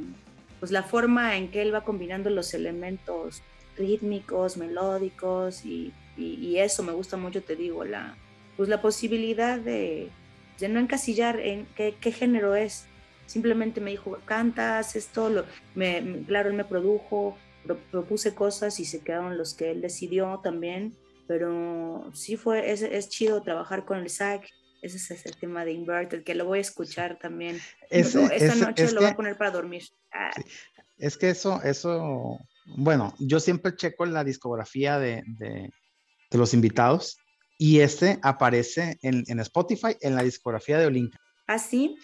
[0.59, 3.41] pues la forma en que él va combinando los elementos
[3.78, 8.16] rítmicos, melódicos y, y, eso me gusta mucho, te digo, la,
[8.55, 10.09] pues la posibilidad de,
[10.59, 12.86] de no encasillar en qué, género es.
[13.26, 17.38] Simplemente me dijo, cantas esto, lo, me, claro, él me produjo,
[17.91, 20.95] propuse cosas y se quedaron los que él decidió también,
[21.28, 24.47] pero sí fue, es, es chido trabajar con el SAC
[24.82, 27.59] ese es el tema de Inverted, que lo voy a escuchar también.
[27.89, 29.84] Esta noche lo voy a poner para dormir.
[30.11, 30.32] Ah.
[30.97, 35.69] Es que eso, eso, bueno, yo siempre checo la discografía de, de,
[36.32, 37.17] los invitados
[37.57, 41.17] y este aparece en, en, Spotify en la discografía de Olinka.
[41.47, 41.97] ¿Ah, sí?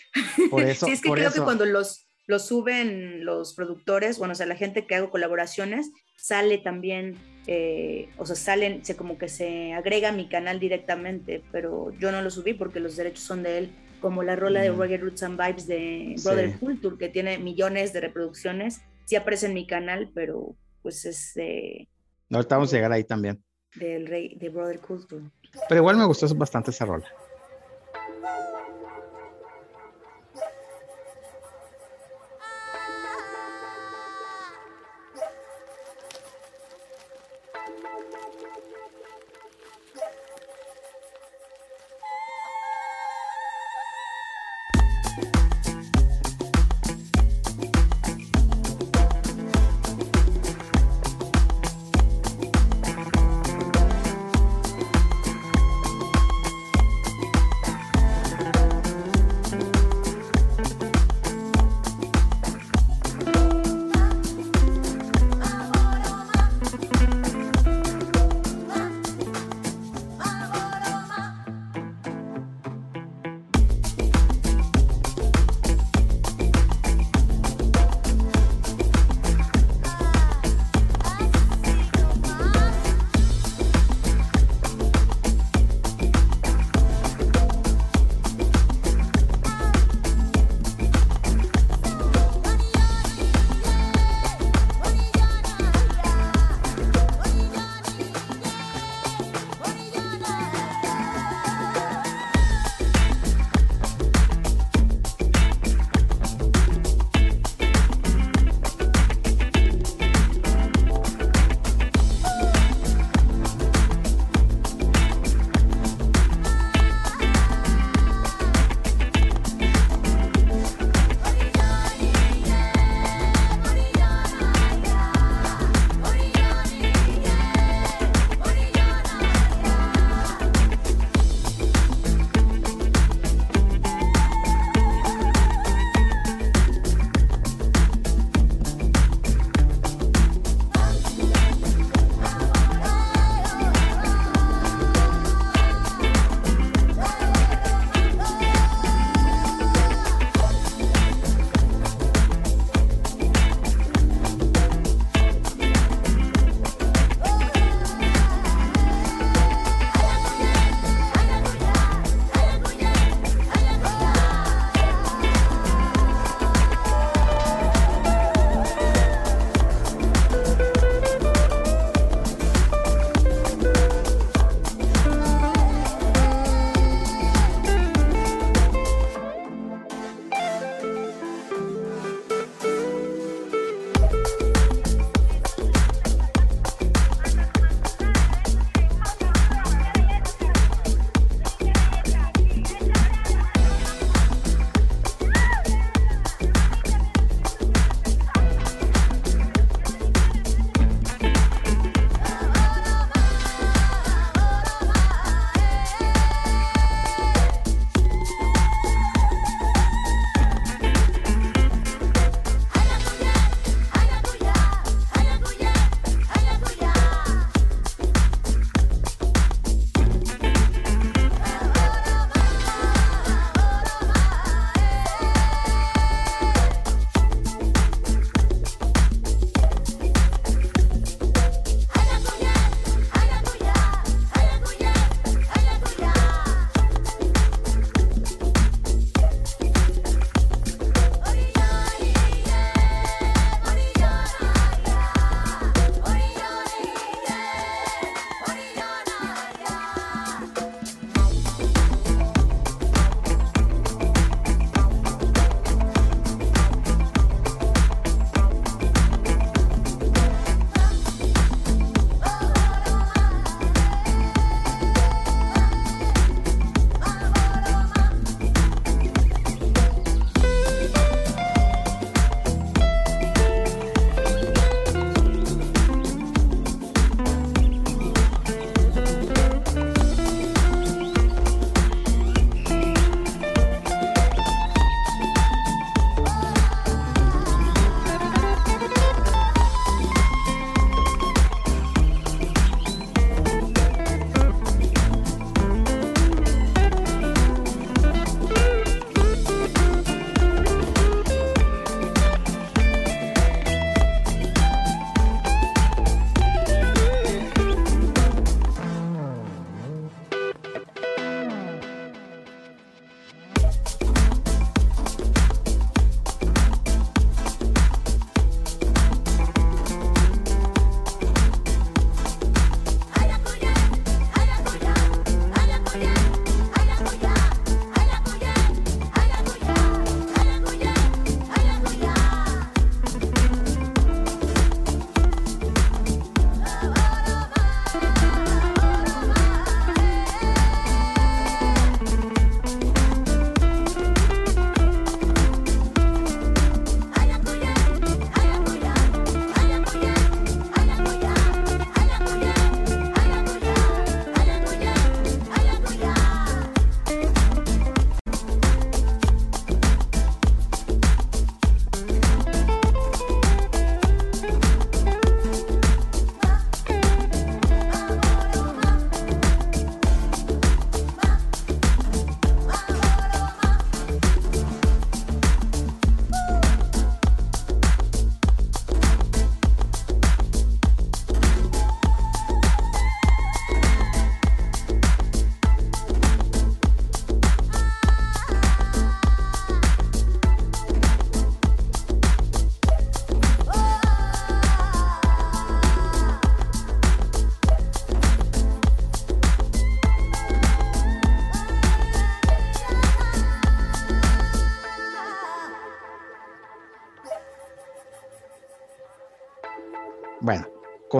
[0.49, 0.85] Por eso.
[0.87, 4.55] sí, es que creo que cuando los, los suben los productores, bueno, o sea, la
[4.55, 5.91] gente que hago colaboraciones,
[6.21, 7.17] sale también
[7.47, 12.11] eh, o sea, salen, se como que se agrega a mi canal directamente, pero yo
[12.11, 15.23] no lo subí porque los derechos son de él, como la rola de Reggae Roots
[15.23, 20.11] and Vibes de Brother Culture, que tiene millones de reproducciones, sí aparece en mi canal,
[20.13, 21.87] pero pues es de...
[22.29, 23.43] No, ahorita vamos a llegar ahí también.
[23.75, 25.23] Del rey, de Brother Culture.
[25.67, 27.07] Pero igual me gustó bastante esa rola.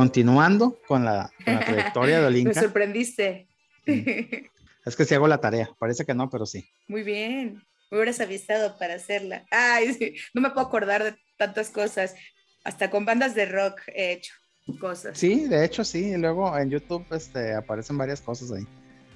[0.02, 2.60] Continuando con la, con la trayectoria de Me Olinka.
[2.60, 3.48] sorprendiste.
[3.86, 6.68] Es que sí hago la tarea, parece que no, pero sí.
[6.88, 7.62] Muy bien.
[7.92, 9.46] Me hubieras avisado para hacerla.
[9.52, 12.16] Ay, sí, no me puedo acordar de tantas cosas.
[12.64, 14.34] Hasta con bandas de rock he hecho
[14.80, 15.20] cosas.
[15.20, 18.66] Sí, de hecho sí, y luego en YouTube este, aparecen varias cosas ahí.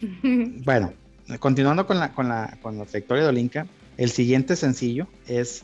[0.66, 0.94] Bueno,
[1.40, 3.66] continuando con la, con la, con la trayectoria de Olinka,
[3.98, 5.64] el siguiente sencillo es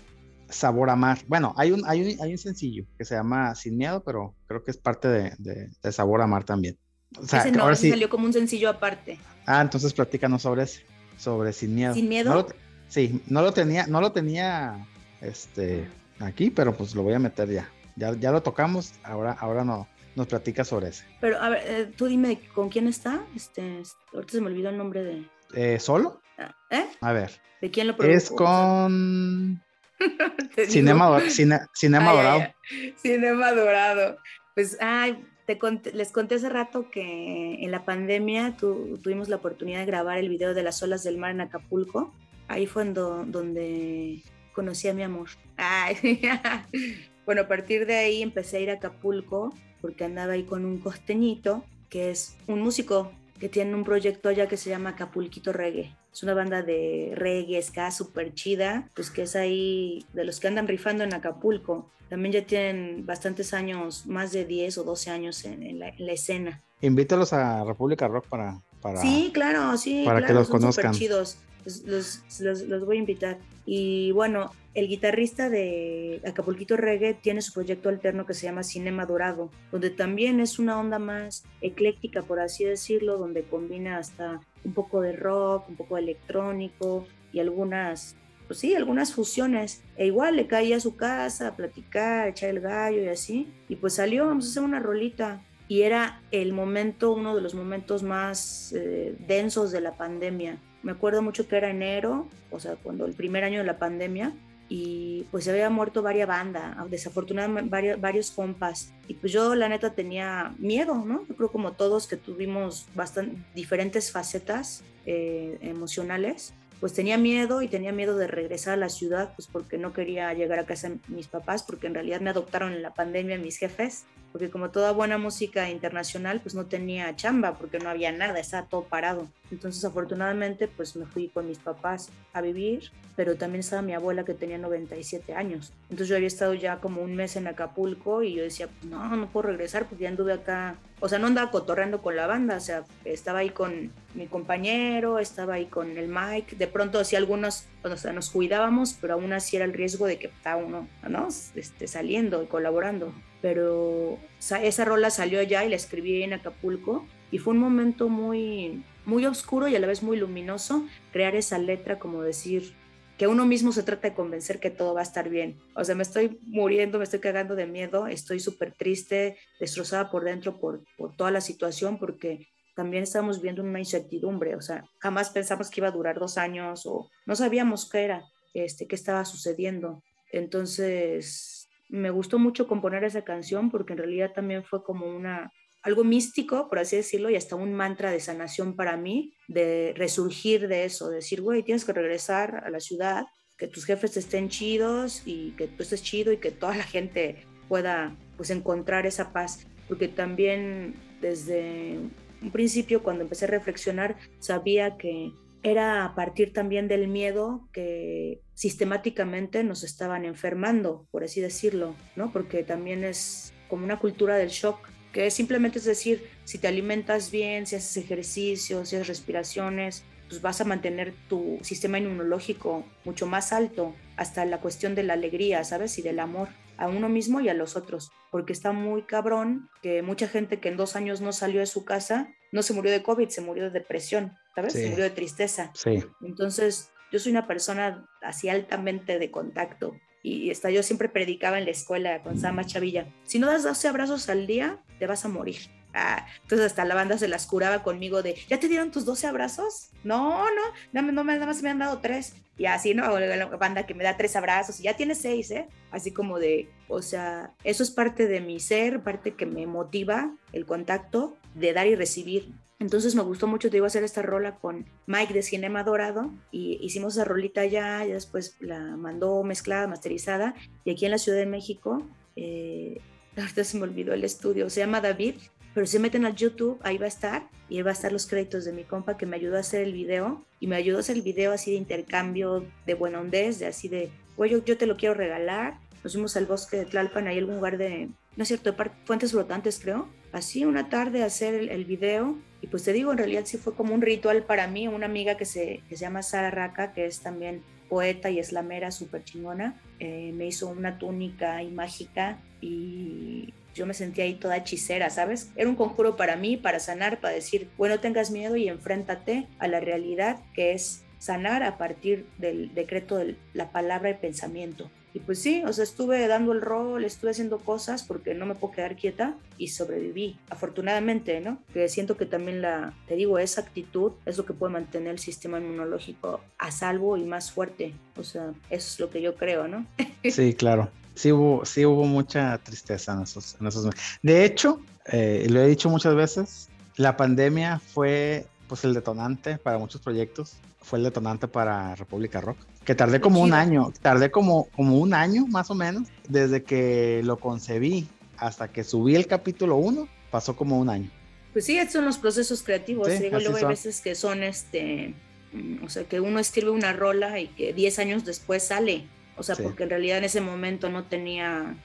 [0.52, 1.20] Sabor a Mar.
[1.28, 4.64] Bueno, hay un, hay un, hay un sencillo que se llama Sin Miedo, pero creo
[4.64, 6.78] que es parte de, de- de Sabor a Mar también.
[7.20, 7.90] O sea, Ese no, ahora ese sí.
[7.90, 9.18] salió como un sencillo aparte.
[9.46, 10.84] Ah, entonces platícanos sobre ese,
[11.18, 11.94] sobre Sin Miedo.
[11.94, 12.30] ¿Sin Miedo?
[12.30, 12.48] No lo
[12.88, 14.88] sí, no lo tenía, no lo tenía
[15.22, 15.88] este,
[16.20, 17.70] aquí, pero pues lo voy a meter ya.
[17.96, 21.04] Ya, ya lo tocamos, ahora, ahora no, nos platica sobre ese.
[21.20, 23.22] Pero a ver, eh, tú dime con quién está.
[23.36, 23.84] Este,
[24.14, 25.26] ahorita se me olvidó el nombre de.
[25.54, 26.22] Eh, ¿Solo?
[26.70, 26.86] ¿Eh?
[27.02, 27.32] A ver.
[27.62, 28.16] ¿De quién lo produjo?
[28.18, 29.62] Es con.
[30.68, 32.40] Cinema, Cine- Cinema Ay, ay, Dorado.
[32.72, 32.94] ay.
[32.98, 34.18] Cinema Dorado.
[34.56, 39.38] Pues, ay, te conté- les conté hace rato que en la pandemia tu- tuvimos la
[39.38, 42.14] oportunidad de grabar el video de las olas del mar en Acapulco.
[42.48, 44.22] Ahí fue en do- donde
[44.54, 45.30] conocí a mi amor.
[45.58, 45.96] Ay,
[47.26, 50.80] bueno, a partir de ahí empecé a ir a Acapulco porque andaba ahí con un
[50.80, 55.96] costeñito que es un músico que tiene un proyecto allá que se llama Acapulquito Reggae.
[56.12, 60.48] Es una banda de reggae, ska, súper chida, pues que es ahí de los que
[60.48, 61.90] andan rifando en Acapulco.
[62.10, 66.12] También ya tienen bastantes años, más de 10 o 12 años en, la, en la
[66.12, 66.62] escena.
[66.82, 70.04] Invítalos a República Rock para, para Sí, claro, sí.
[70.06, 70.94] para que claro, los son conozcan.
[70.94, 71.38] chidos.
[71.66, 73.38] Los, los- los- los voy a invitar.
[73.68, 79.06] Y bueno, el guitarrista de Acapulquito Reggae tiene su proyecto alterno que se llama Cinema
[79.06, 84.74] Dorado, donde también es una onda más ecléctica, por así decirlo, donde combina hasta un
[84.74, 88.16] poco de rock, un poco de electrónico y algunas,
[88.48, 89.84] pues sí, algunas fusiones.
[89.98, 93.48] E igual le caí a su casa a platicar, a echar el gallo y así.
[93.70, 97.56] Y pues salió, vamos a hacer una rolita y era el momento, uno de los
[97.56, 100.58] momentos más eh, densos de la pandemia.
[100.84, 104.34] Me acuerdo mucho que era enero, o sea, cuando el primer año de la pandemia,
[104.68, 109.70] y pues se había muerto varias bandas, desafortunadamente varios, varios compas, y pues yo la
[109.70, 111.26] neta tenía miedo, ¿no?
[111.30, 117.70] Yo creo como todos que tuvimos bastante diferentes facetas eh, emocionales, pues tenía miedo y
[117.70, 121.00] tenía miedo de regresar a la ciudad, pues porque no quería llegar a casa de
[121.08, 124.92] mis papás, porque en realidad me adoptaron en la pandemia mis jefes, porque como toda
[124.92, 129.28] buena música internacional, pues no tenía chamba, porque no había nada, estaba todo parado.
[129.52, 134.24] Entonces, afortunadamente, pues me fui con mis papás a vivir, pero también estaba mi abuela
[134.24, 135.74] que tenía 97 años.
[135.84, 139.28] Entonces yo había estado ya como un mes en Acapulco y yo decía, no, no
[139.28, 140.76] puedo regresar porque ya anduve acá.
[141.02, 145.20] O sea, no andaba cotorreando con la banda, o sea, estaba ahí con mi compañero,
[145.20, 146.56] estaba ahí con el Mike.
[146.56, 150.18] De pronto hacía algunos, o sea, nos cuidábamos, pero aún así era el riesgo de
[150.18, 151.28] que estaba uno, ¿no?
[151.56, 153.14] Este, saliendo y colaborando.
[153.42, 158.10] Pero sa- esa rola salió ya y la escribí en Acapulco y fue un momento
[158.10, 162.74] muy, muy oscuro y a la vez muy luminoso crear esa letra como decir
[163.18, 165.60] que uno mismo se trata de convencer que todo va a estar bien.
[165.76, 170.24] O sea, me estoy muriendo, me estoy cagando de miedo, estoy súper triste, destrozada por
[170.24, 175.30] dentro por, por toda la situación porque también estamos viendo una incertidumbre, o sea, jamás
[175.30, 178.24] pensamos que iba a durar dos años o no sabíamos qué era,
[178.54, 180.02] este, qué estaba sucediendo.
[180.32, 181.61] Entonces,
[181.92, 185.52] me gustó mucho componer esa canción porque en realidad también fue como una
[185.84, 190.68] algo místico, por así decirlo, y hasta un mantra de sanación para mí, de resurgir
[190.68, 193.24] de eso, de decir, güey, tienes que regresar a la ciudad,
[193.58, 197.48] que tus jefes estén chidos y que tú estés chido y que toda la gente
[197.68, 201.98] pueda pues encontrar esa paz, porque también desde
[202.42, 205.32] un principio cuando empecé a reflexionar sabía que
[205.64, 212.32] era a partir también del miedo que sistemáticamente nos estaban enfermando, por así decirlo, ¿no?
[212.32, 217.32] Porque también es como una cultura del shock, que simplemente es decir, si te alimentas
[217.32, 223.28] bien, si haces ejercicio, si haces respiraciones, pues vas a mantener tu sistema inmunológico mucho
[223.28, 225.98] más alto, hasta la cuestión de la alegría, ¿sabes?
[226.00, 230.02] Y del amor a uno mismo y a los otros, porque está muy cabrón que
[230.02, 233.04] mucha gente que en dos años no salió de su casa, no se murió de
[233.04, 234.74] COVID, se murió de depresión, ¿sabes?
[234.74, 234.80] Sí.
[234.84, 235.72] Se murió de tristeza.
[235.74, 236.04] Sí.
[236.22, 239.96] Entonces, yo soy una persona así altamente de contacto.
[240.24, 243.08] Y hasta yo siempre predicaba en la escuela con Sama Chavilla.
[243.24, 245.58] Si no das 12 abrazos al día, te vas a morir.
[245.94, 249.28] Ah, entonces hasta la banda se las curaba conmigo de, ¿ya te dieron tus 12
[249.28, 249.90] abrazos?
[250.06, 252.36] No, no, no, no, nada más me han dado tres.
[252.58, 253.20] Y así, ¿no?
[253.20, 255.68] La banda que me da tres abrazos y ya tiene seis, ¿eh?
[255.90, 260.36] Así como de, o sea, eso es parte de mi ser, parte que me motiva
[260.54, 262.52] el contacto de dar y recibir.
[262.80, 266.80] Entonces me gustó mucho, te a hacer esta rola con Mike de Cinema Dorado y
[266.82, 271.38] hicimos esa rolita ya, y después la mandó mezclada, masterizada y aquí en la Ciudad
[271.38, 272.02] de México
[272.36, 273.00] eh,
[273.38, 275.36] ahorita se me olvidó el estudio, se llama David,
[275.74, 278.28] pero si meten al YouTube, ahí va a estar y ahí va a estar los
[278.28, 281.00] créditos de mi compa que me ayudó a hacer el video y me ayudó a
[281.00, 284.86] hacer el video así de intercambio de buena ondez, de así de, güey, yo, te
[284.86, 285.80] lo quiero regalar.
[286.04, 289.32] Nos fuimos al bosque de Tlalpan, ahí algún lugar de, no es cierto, de fuentes
[289.32, 290.10] flotantes creo.
[290.32, 293.74] Así una tarde hacer el, el video y pues te digo, en realidad sí fue
[293.74, 297.06] como un ritual para mí, una amiga que se, que se llama Sara Raca, que
[297.06, 303.54] es también poeta y eslamera súper chingona, eh, me hizo una túnica y mágica y
[303.74, 305.52] yo me sentía ahí toda hechicera, ¿sabes?
[305.56, 309.68] Era un conjuro para mí, para sanar, para decir, bueno, tengas miedo y enfréntate a
[309.68, 314.90] la realidad que es sanar a partir del decreto de la palabra y pensamiento.
[315.14, 318.56] Y pues sí, o sea, estuve dando el rol, estuve haciendo cosas porque no me
[318.56, 321.60] puedo quedar quieta y sobreviví, afortunadamente, ¿no?
[321.74, 325.20] Que siento que también la, te digo, esa actitud es lo que puede mantener el
[325.20, 327.94] sistema inmunológico a salvo y más fuerte.
[328.16, 329.86] O sea, eso es lo que yo creo, ¿no?
[330.30, 330.90] Sí, claro.
[331.14, 334.02] Sí hubo, sí hubo mucha tristeza en esos, en esos meses.
[334.22, 334.80] De hecho,
[335.12, 340.54] eh, lo he dicho muchas veces, la pandemia fue pues el detonante para muchos proyectos,
[340.82, 345.14] fue el detonante para República Rock, que tardé como un año, tardé como, como un
[345.14, 350.56] año más o menos, desde que lo concebí hasta que subí el capítulo 1, pasó
[350.56, 351.10] como un año.
[351.54, 353.08] Pues sí, estos son los procesos creativos.
[353.10, 355.14] Sí, digo, luego hay veces que son este,
[355.54, 359.06] mm, o sea, que uno escribe una rola y que 10 años después sale.
[359.38, 359.64] O sea, Sí.
[359.64, 361.76] porque en realidad en ese momento no tenía,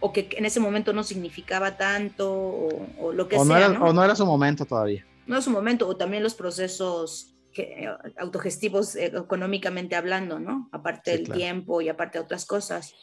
[0.00, 3.66] o que en ese momento no significaba tanto, o, o lo que O no, sea,
[3.66, 3.84] era, ¿no?
[3.86, 5.04] o no era su momento todavía.
[5.26, 7.88] no es su momento, o también los procesos que- eh,
[8.18, 10.68] autogestivos eh, económicamente hablando, ¿no?
[10.72, 11.38] Aparte Sí, del claro.
[11.38, 12.94] tiempo y aparte de otras cosas.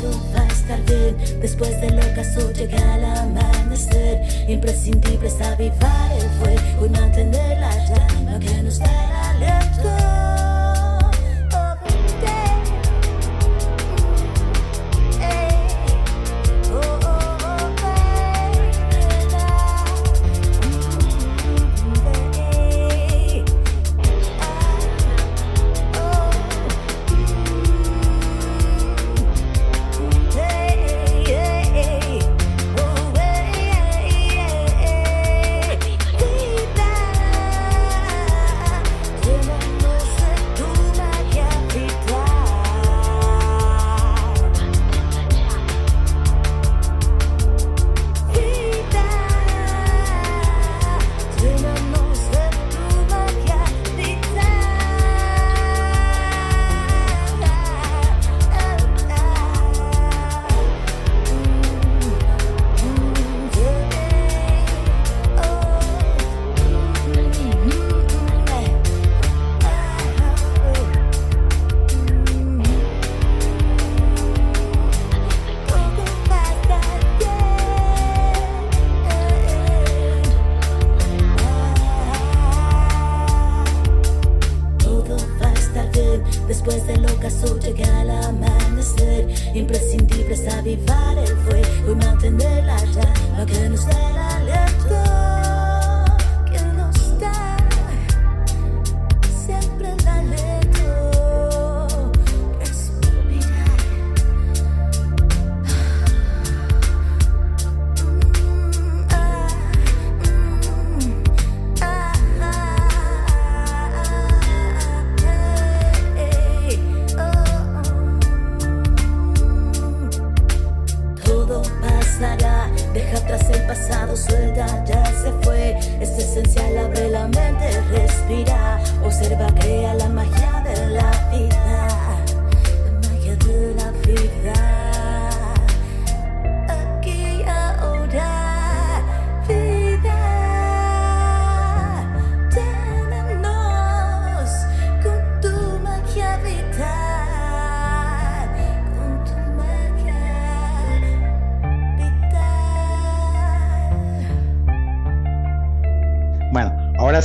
[0.00, 4.22] Todo va a estar bien después del ocaso llega el amanecer.
[4.48, 10.09] Imprescindible es avivar el fuego y mantener la llama que nos da el aliento.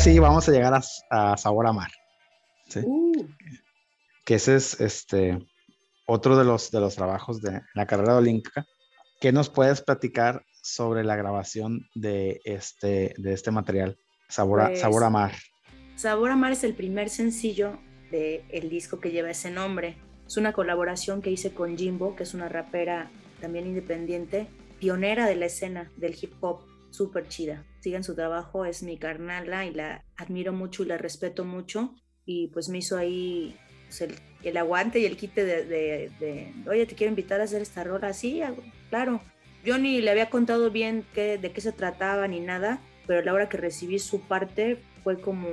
[0.06, 1.90] Sí vamos a llegar a, a Sabor a Mar.
[2.70, 2.82] ¿sí?
[2.86, 3.28] Uh,
[4.24, 5.40] Que ese es este,
[6.06, 8.66] otro de los, de los trabajos de la carrera de Olinka.
[9.20, 13.98] ¿Qué nos puedes platicar sobre la grabación de este, de este material?
[14.30, 15.34] Sabor a, Pues, Sabor a Mar.
[15.96, 17.80] Sabor a Mar es el primer sencillo
[18.12, 19.98] del disco que lleva ese nombre.
[20.28, 23.10] Es una colaboración que hice con Jimbo, que es una rapera
[23.42, 24.48] también independiente,
[24.80, 26.60] pionera de la escena del hip hop,
[26.92, 27.66] súper chida.
[27.86, 31.94] Sigan su trabajo, es mi carnala y la admiro mucho y la respeto mucho.
[32.26, 33.56] Y pues me hizo ahí
[33.86, 37.44] pues, el, el aguante y el quite de, de- de, oye, te quiero invitar a
[37.44, 38.12] hacer esta rola.
[38.14, 38.42] Sí,
[38.90, 39.22] claro.
[39.64, 43.34] Yo ni le había contado bien qué, de qué se trataba ni nada, pero la
[43.36, 45.48] hora que recibí su parte fue como,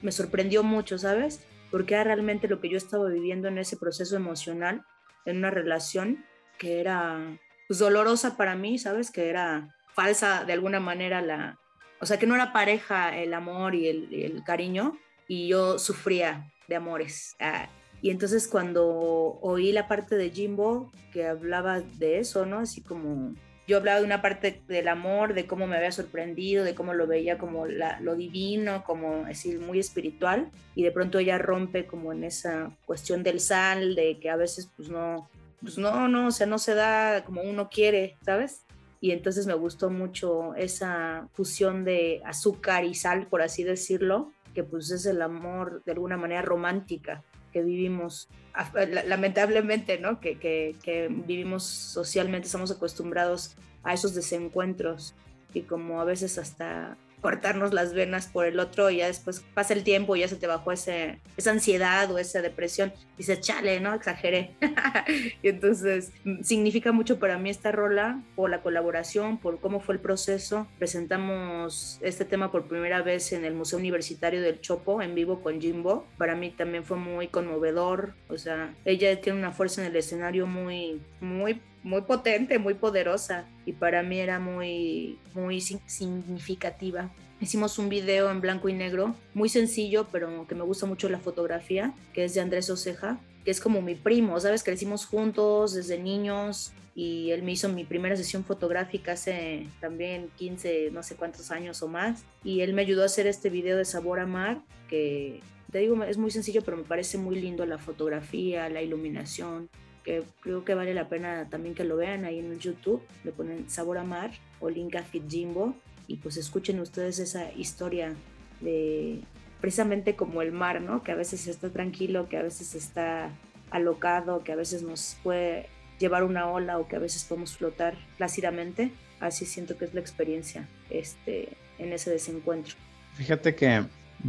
[0.00, 1.44] me sorprendió mucho, ¿sabes?
[1.72, 4.84] Porque era realmente lo que yo estaba viviendo en ese proceso emocional,
[5.24, 6.24] en una relación
[6.56, 7.36] que era
[7.66, 9.10] pues, dolorosa para mí, ¿sabes?
[9.10, 11.58] Que era falsa de alguna manera la,
[12.00, 14.98] o sea, que no era pareja el amor y el, cariño,
[15.28, 17.36] y yo sufría de amores.
[17.40, 17.68] Ah,
[18.02, 22.58] y entonces cuando oí la parte de Jimbo que hablaba de eso, ¿no?
[22.58, 23.34] Así como
[23.66, 27.06] yo hablaba de una parte del amor, de cómo me había sorprendido, de cómo lo
[27.06, 32.24] veía como lo divino, como decir, muy espiritual, y de pronto ella rompe como en
[32.24, 35.30] esa cuestión del sal, de que a veces pues no,
[35.62, 38.64] pues no, no, o sea, no se da como uno quiere, ¿sabes?
[39.04, 44.64] Y entonces me gustó mucho esa fusión de azúcar y sal, por así decirlo, que
[44.64, 47.22] pues es el amor de alguna manera romántica
[47.52, 48.30] que vivimos,
[48.72, 50.20] la- lamentablemente, ¿no?
[50.20, 55.14] Que, que, que vivimos socialmente, estamos acostumbrados a esos desencuentros
[55.52, 59.72] y como a veces hasta cortarnos las venas por el otro y ya después pasa
[59.72, 62.92] el tiempo y ya se te bajó ese, esa ansiedad o esa depresión.
[63.16, 63.94] Dices, chale, ¿no?
[63.94, 64.50] Exageré.
[65.42, 69.94] y entonces mm, significa mucho para mí esta rola por la colaboración, por cómo fue
[69.94, 70.68] el proceso.
[70.78, 75.62] Presentamos este tema por primera vez en el Museo Universitario del Chopo en vivo con
[75.62, 76.06] Jimbo.
[76.18, 78.12] Para mí también fue muy conmovedor.
[78.28, 83.44] O sea, ella tiene una fuerza en el escenario muy, muy muy potente, muy poderosa
[83.64, 87.10] y para mí era muy, muy significativa.
[87.40, 91.18] Hicimos un video en blanco y negro, muy sencillo, pero que me gusta mucho la
[91.18, 94.64] fotografía, que es de Andrés Oceja, que es como mi primo, ¿sabes?
[94.64, 100.90] Crecimos juntos desde niños y él me hizo mi primera sesión fotográfica hace también 15,
[100.90, 103.84] no sé cuántos años o más, y él me ayudó a hacer este video de
[103.84, 107.78] Sabor a Mar, que te digo, es muy sencillo, pero me parece muy lindo la
[107.78, 109.68] fotografía, la iluminación,
[110.04, 113.02] que creo que vale la pena también que lo vean ahí en el YouTube.
[113.24, 115.74] Le ponen Sabor a Mar o Linka Jimbo
[116.06, 118.14] y pues escuchen ustedes esa historia
[118.60, 119.20] de
[119.60, 121.02] precisamente como el mar, ¿no?
[121.02, 123.30] Que a veces está tranquilo, que a veces está
[123.70, 125.68] alocado, que a veces nos puede
[125.98, 128.92] llevar una ola o que a veces podemos flotar plácidamente.
[129.20, 132.74] Así siento que es la experiencia este, en ese desencuentro.
[133.14, 133.84] Fíjate que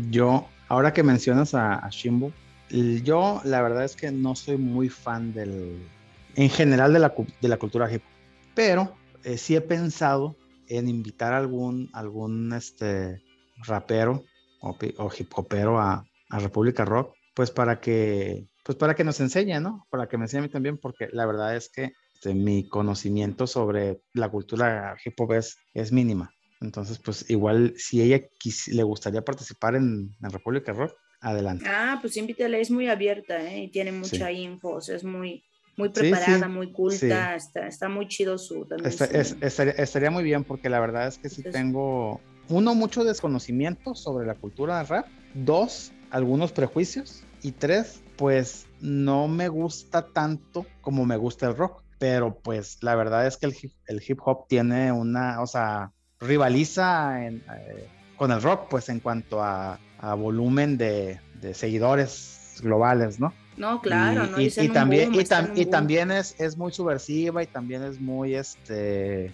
[0.10, 2.32] yo, ahora que mencionas a, a Shimbo,
[2.70, 5.88] yo la verdad es que no soy muy fan del,
[6.36, 10.36] en general de la, de la cultura hip hop, pero eh, sí he pensado
[10.68, 13.22] en invitar a algún, algún este,
[13.58, 14.24] rapero
[14.62, 14.76] o,
[15.18, 19.86] hip hopero a, a República Rock, pues para que, pues para que nos enseñe, ¿no?
[19.92, 23.46] Para que me enseñe a mí también, porque la verdad es que este, mi conocimiento
[23.46, 26.32] sobre la cultura hip hop es, es mínima.
[26.62, 28.26] Entonces, pues igual si ella
[28.68, 31.66] le gustaría participar en República Rock, adelante.
[31.68, 33.64] Ah, pues invítala, es muy abierta ¿eh?
[33.64, 34.34] y tiene mucha Sí.
[34.42, 35.44] info, o sea, es muy,
[35.78, 38.90] muy preparada, sí, muy culta, está, está muy chido su también.
[38.90, 42.22] Esta- su- es- estaría, estaría muy bien porque la verdad es que sí Entonces- tengo,
[42.50, 49.28] uno, mucho desconocimiento sobre la cultura del rap, dos, algunos prejuicios y tres, pues no
[49.28, 53.56] me gusta tanto como me gusta el rock, pero pues la verdad es que el
[53.60, 57.88] hip, el hip hop tiene una, o sea, rivaliza en, eh,
[58.18, 63.34] con el rock, pues en cuanto a, a volumen de, de seguidores globales, ¿no?
[63.58, 64.42] No, claro, y, ¿no?
[64.42, 68.00] y- y también, boom, y, tam- y también es, es muy subversiva y también es
[68.00, 69.34] muy este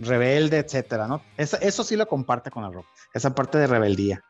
[0.00, 1.22] rebelde, etcétera, ¿no?
[1.36, 4.20] Esa- eso sí lo comparte con el rock, esa parte de rebeldía,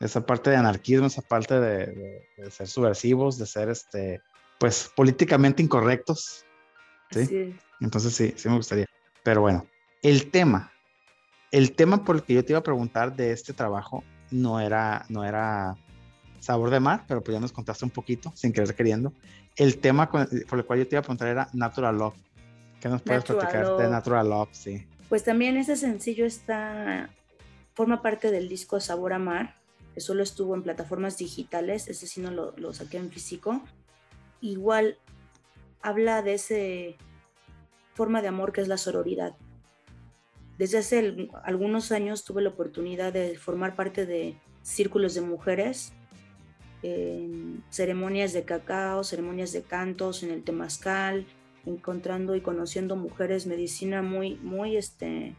[0.00, 4.20] esa parte de anarquismo, esa parte de, de- de ser subversivos, de ser este,
[4.58, 6.44] pues políticamente incorrectos,
[7.10, 7.26] ¿sí?
[7.80, 8.86] Entonces sí, sí me gustaría.
[9.24, 9.66] Pero bueno,
[10.02, 10.72] el tema,
[11.50, 14.04] el tema por el que yo te iba a preguntar de este trabajo
[14.34, 15.76] no era, no era
[16.40, 19.12] sabor de mar, pero pues ya nos contaste un poquito, sin querer queriendo.
[19.56, 22.14] El tema con- por el cual yo te iba a preguntar era Natural Love.
[22.80, 23.90] ¿Qué nos puedes Natural platicar de Love.
[23.92, 24.48] Natural Love?
[24.52, 24.86] Sí.
[25.08, 27.08] Pues también ese sencillo está,
[27.74, 29.56] forma parte del disco Sabor a Mar,
[29.94, 33.62] que solo estuvo en plataformas digitales, ese sí no lo, lo saqué en físico.
[34.40, 34.98] Igual
[35.80, 36.96] habla de ese
[37.94, 39.34] forma de amor que es la sororidad.
[40.58, 45.92] Desde hace algunos años tuve la oportunidad de formar parte de círculos de mujeres,
[47.70, 51.26] ceremonias de cacao, ceremonias de cantos, en el temazcal,
[51.66, 55.34] encontrando y conociendo mujeres medicina muy, muy, este,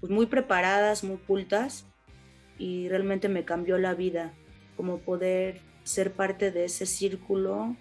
[0.00, 1.86] pues muy preparadas, muy cultas,
[2.58, 4.32] y realmente me cambió la vida,
[4.76, 7.76] como poder ser parte de ese círculo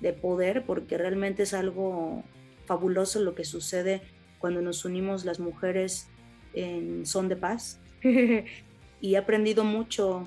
[0.00, 2.24] de poder, porque realmente es algo
[2.66, 4.02] fabuloso lo que sucede
[4.38, 6.08] cuando nos unimos las mujeres
[6.54, 7.80] en son de paz.
[9.00, 10.26] y he aprendido mucho,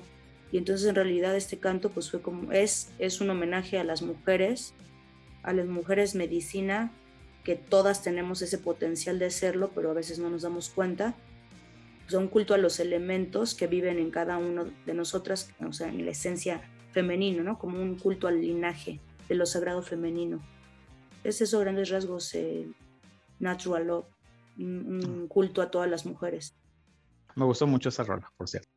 [0.50, 4.02] y entonces en realidad este canto pues fue como, es, es un homenaje a las
[4.02, 4.74] mujeres,
[5.42, 6.92] a las mujeres medicina,
[7.44, 11.14] que todas tenemos ese potencial de serlo, pero a veces no nos damos cuenta.
[12.06, 15.72] O sea, un culto a los elementos que viven en cada uno de nosotras, o
[15.72, 16.62] sea, en la esencia
[16.92, 17.58] femenino, ¿no?
[17.58, 20.40] Como un culto al linaje de lo sagrado femenino.
[21.24, 22.68] Es eso, grandes rasgos, eh,
[23.42, 24.06] Natural Love,
[24.58, 26.54] un, un culto a todas las mujeres.
[27.34, 28.71] Me gustó mucho esa rola, por cierto.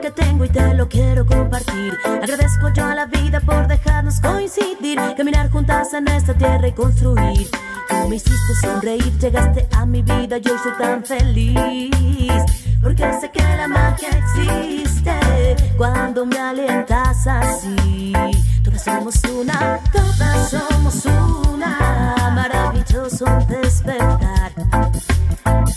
[0.00, 1.96] Que tengo y te lo quiero compartir.
[2.04, 7.48] Agradezco yo a la vida por dejarnos coincidir, caminar juntas en esta tierra y construir.
[7.88, 11.90] Tú me hiciste sonreír, llegaste a mi vida, yo soy tan feliz.
[12.82, 18.12] Porque sé que la magia existe cuando me alientas así.
[18.62, 21.06] Todas somos una, todas somos
[21.50, 22.32] una.
[22.34, 24.52] Maravilloso despertar.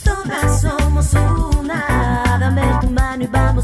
[0.03, 2.37] Todas somos una.
[2.39, 2.90] Dame tu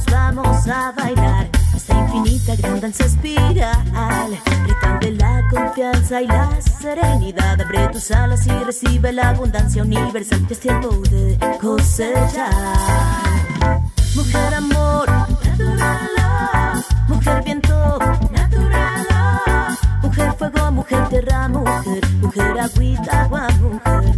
[0.05, 1.49] vamos, vamos a bailar.
[1.75, 4.37] Esta infinita gran danza espiral.
[4.67, 7.59] Retante la confianza y la serenidad.
[7.61, 10.45] Abre tus alas y recibe la abundancia universal.
[10.47, 12.51] Ya es tiempo de cosechar.
[14.15, 16.85] Mujer amor, natural.
[17.07, 17.99] Mujer viento,
[18.31, 19.77] natural.
[20.01, 22.07] Mujer fuego, mujer tierra, mujer.
[22.21, 24.16] Mujer agüita, agua, mujer.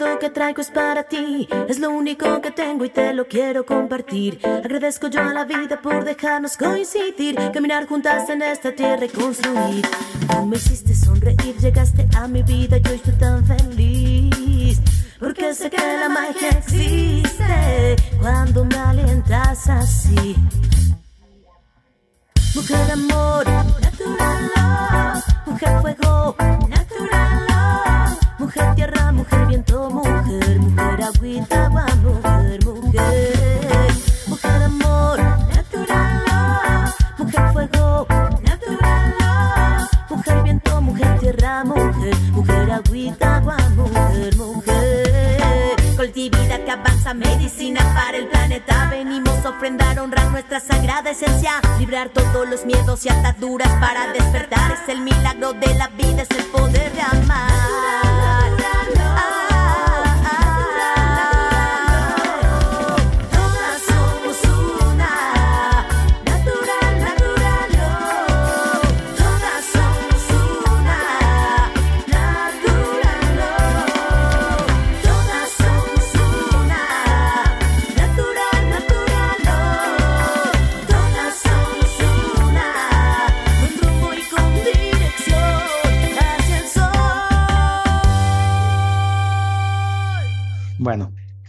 [0.00, 1.46] Que traigo es para ti.
[1.68, 4.40] Es lo único que tengo y te lo quiero compartir.
[4.46, 7.36] Agradezco yo a la vida por dejarnos coincidir.
[7.52, 9.86] Caminar juntas en esta tierra y construir.
[10.30, 12.78] Tú me hiciste sonreír, llegaste a mi vida.
[12.78, 14.80] Yo estoy tan feliz.
[15.18, 20.34] Porque sé que la magia existe cuando me alientas así.
[22.54, 23.44] Mujer amor,
[23.82, 25.24] natural love.
[25.46, 26.36] Mujer fuego,
[26.68, 28.18] natural love.
[28.38, 33.88] Mujer tierra, mujer viento, mujer, mujer agüita, agua, mujer, mujer.
[34.26, 36.94] Mujer amor, natural.
[37.18, 38.06] Mujer fuego,
[38.42, 39.88] natural.
[40.08, 45.76] Mujer viento, mujer tierra, mujer, mujer agüita, agua, mujer, mujer.
[45.96, 48.88] Cultivida que avanza medicina para el planeta.
[48.90, 51.60] Venimos a ofrendar, honrar nuestra sagrada esencia.
[51.78, 54.72] Librar todos los miedos y ataduras para despertar.
[54.72, 57.60] Es el milagro de la vida, es el poder de amar.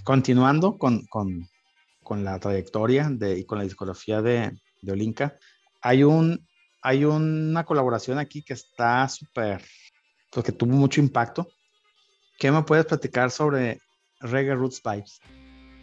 [0.04, 1.48] Continuando con, con,
[2.04, 4.52] con la trayectoria de, y con la discografía de,
[4.82, 5.38] de Olinka,
[5.82, 6.48] hay, un,
[6.82, 9.64] hay una colaboración aquí que está súper,
[10.32, 11.48] pues que tuvo mucho impacto.
[12.40, 13.80] ¿Qué me puedes platicar sobre
[14.20, 15.20] Reggae Roots Vibes?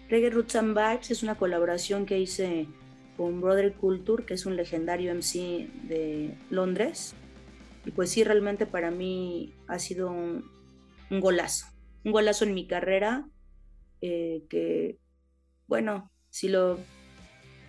[0.08, 2.66] Reggae Roots and Vibes es una colaboración que hice
[3.16, 7.14] con Brother Culture, que es un legendario MC de Londres.
[7.84, 10.50] Y pues sí, realmente para mí ha sido un,
[11.10, 11.66] un golazo,
[12.04, 13.28] un golazo en mi carrera,
[14.00, 14.98] eh, que,
[15.66, 16.78] bueno, si lo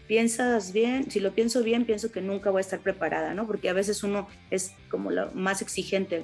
[0.08, 3.46] piensas bien, si lo pienso bien, pienso que nunca voy a estar preparada, ¿no?
[3.46, 6.24] Porque a veces uno es como lo más exigente.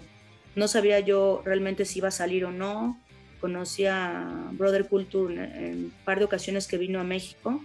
[0.56, 3.00] No sabía yo realmente si iba a salir o no.
[3.42, 7.62] Conocí a Brother Culture en un par de ocasiones que vino a México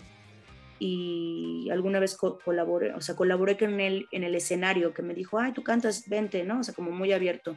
[0.81, 5.15] y alguna vez co colaboré, o sea, colaboré con él en el escenario, que me
[5.15, 6.61] dijo, ay, tú cantas, vente, ¿no?
[6.61, 7.57] O sea, como muy abierto.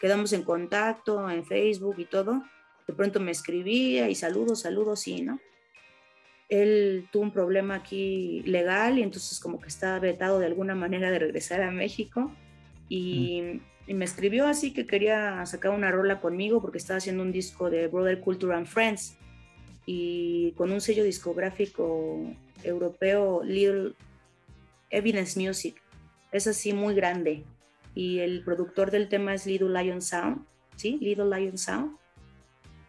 [0.00, 2.42] Quedamos en contacto en Facebook y todo.
[2.86, 5.40] De pronto me escribía y saludos, saludos, sí, ¿no?
[6.48, 11.10] Él tuvo un problema aquí legal y entonces como que estaba vetado de alguna manera
[11.10, 12.30] de regresar a México
[12.88, 17.32] y, y me escribió así que quería sacar una rola conmigo porque estaba haciendo un
[17.32, 19.16] disco de Brother Culture and Friends
[19.86, 22.20] y con un sello discográfico
[22.62, 23.92] europeo Little
[24.90, 25.80] Evidence Music.
[26.32, 27.44] Es así muy grande.
[27.94, 30.44] Y el productor del tema es Little Lion Sound,
[30.76, 30.98] ¿sí?
[31.00, 31.96] Little Lion Sound.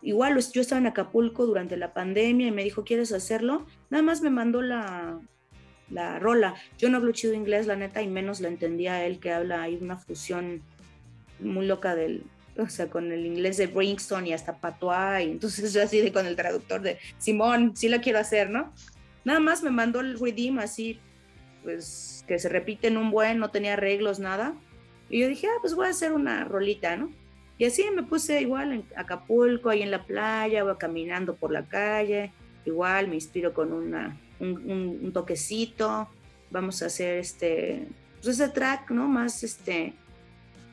[0.06, 3.66] Igual yo estaba en Acapulco durante la pandemia y me dijo, ¿quieres hacerlo?
[3.90, 5.20] Nada más me mandó la,
[5.90, 6.54] la rola.
[6.78, 9.78] Yo no hablo chido inglés, la neta, y menos la entendía él que habla, hay
[9.78, 10.62] una fusión
[11.40, 12.24] muy loca del,
[12.56, 16.28] o sea, con el inglés de Brixton y hasta Patois, entonces yo así de con
[16.28, 18.72] el traductor de Simón, sí lo quiero hacer, ¿no?
[19.24, 21.00] Nada más me mandó el redeem así,
[21.64, 24.54] pues que se repite en un buen, no tenía arreglos, nada.
[25.10, 27.12] Y yo dije, ah, pues voy a hacer una rolita, ¿no?
[27.58, 31.64] Y así me puse igual en Acapulco, ahí en la playa, voy caminando por la
[31.64, 32.32] calle,
[32.66, 33.96] igual me inspiro con un,
[34.40, 36.10] un, toquecito,
[36.52, 37.88] vamos a hacer este,
[38.22, 39.08] pues ese track, ¿no?
[39.08, 39.94] Más este,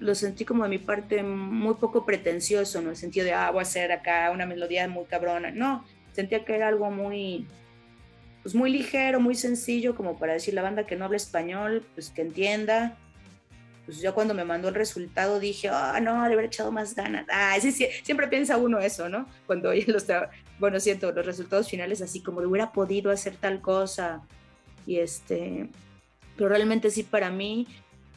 [0.00, 3.60] lo sentí como de mi parte muy poco pretencioso, en el sentido de, ah, voy
[3.60, 5.52] a hacer acá una melodía muy cabrona.
[5.52, 7.46] No, sentía que era algo muy,
[8.42, 12.10] pues muy ligero, muy sencillo, como para decir la banda que no habla español, pues
[12.10, 12.98] que entienda.
[13.84, 17.26] Pues yo cuando me mandó el resultado dije, ah, no, le haber echado más ganas.
[17.28, 19.26] Ah, sí, sí, siempre piensa uno eso, ¿no?
[19.46, 20.06] Cuando oye los,
[20.58, 24.22] bueno, siento los resultados finales así como de hubiera podido hacer tal cosa.
[24.86, 25.68] Y este,
[26.36, 27.66] pero realmente sí para mí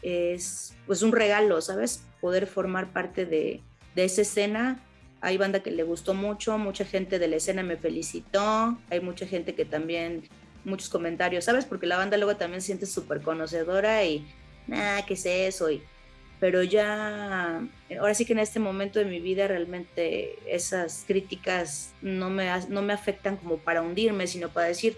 [0.04, 2.04] es pues un regalo, ¿sabes?
[2.22, 3.62] Poder formar parte de,
[3.96, 4.80] de esa escena.
[5.22, 9.26] Hay banda que le gustó mucho, mucha gente de la escena me felicitó, hay mucha
[9.26, 10.30] gente que también,
[10.64, 11.66] muchos comentarios, ¿sabes?
[11.66, 14.28] Porque la banda luego también siente súper conocedora y,
[14.68, 15.70] nada, ¿qué es eso?
[15.72, 15.82] Y,
[16.40, 17.68] pero ya,
[18.00, 22.82] ahora sí que en este momento de mi vida realmente esas críticas no me, no
[22.82, 24.98] me afectan como para hundirme, sino para decir,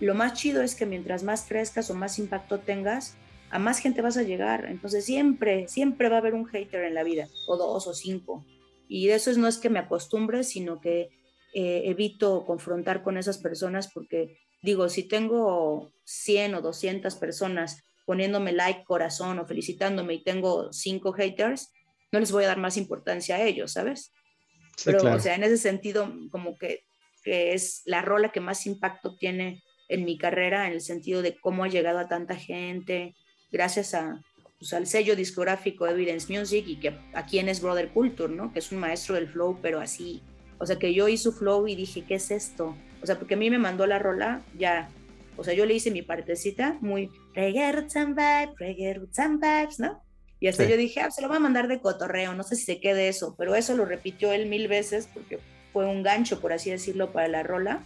[0.00, 3.16] lo más chido es que mientras más crezcas o más impacto tengas,
[3.50, 4.66] a más gente vas a llegar.
[4.66, 8.44] Entonces siempre, siempre va a haber un hater en la vida, o dos o cinco.
[8.88, 11.10] Y de eso no es que me acostumbre, sino que
[11.54, 18.52] eh, evito confrontar con esas personas porque digo, si tengo 100 o 200 personas poniéndome
[18.52, 21.70] like, corazón o felicitándome y tengo cinco haters,
[22.10, 24.12] no les voy a dar más importancia a ellos, ¿sabes?
[24.78, 25.16] Sí, Pero, claro.
[25.16, 26.84] o sea, en ese sentido, como que,
[27.22, 31.36] que es la rola que más impacto tiene en mi carrera, en el sentido de
[31.38, 33.14] cómo ha llegado a tanta gente,
[33.52, 34.24] gracias a,
[34.58, 38.54] pues, al sello discográfico Evidence Music y que a quién es Brother Culture, ¿no?
[38.54, 40.22] Que es un maestro del flow, pero así,
[40.56, 42.74] o sea, que yo hice su flow y dije, ¿qué es esto?
[43.02, 44.88] O sea, porque a mí me mandó la rola, ya,
[45.36, 49.40] o sea, yo le hice mi partecita muy reggae roots and vibes, reggae roots and
[49.40, 50.02] vibes, ¿no?
[50.40, 50.70] Y hasta Sí.
[50.70, 53.08] yo dije, ah, se lo va a mandar de cotorreo, no sé si se quede
[53.08, 55.38] eso, pero eso lo repitió él mil veces porque
[55.72, 57.82] fue un gancho, por así decirlo, para la rola.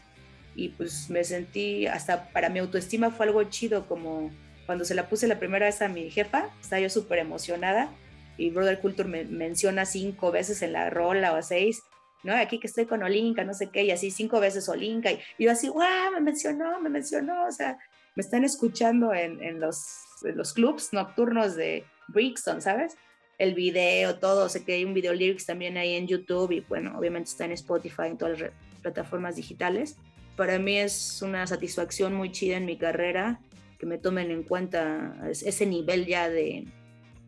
[0.55, 4.31] Y pues me sentí, hasta para mi autoestima fue algo chido, como
[4.67, 7.91] cuando se la puse la primera vez a mi jefa, estaba yo súper emocionada
[8.39, 11.83] y Brother Culture me menciona cinco veces en la rola o seis,
[12.23, 12.35] ¿no?
[12.35, 15.45] Aquí que estoy con Olinka, no sé qué, y así cinco veces Olinka, y, y
[15.45, 16.13] yo así, ¡guau!
[16.13, 17.77] Me mencionó, me mencionó, o sea,
[18.15, 19.85] me están escuchando en, en los,
[20.23, 22.97] los clubs nocturnos de Brixton, ¿sabes?
[23.39, 26.97] El video, todo, sé que hay un video lyrics también ahí en YouTube y bueno,
[26.99, 28.51] obviamente está en Spotify, en todas las
[28.83, 29.97] plataformas digitales.
[30.37, 33.41] Para mí es una satisfacción muy chida en mi carrera
[33.79, 36.67] que me tomen en cuenta es- ese nivel ya de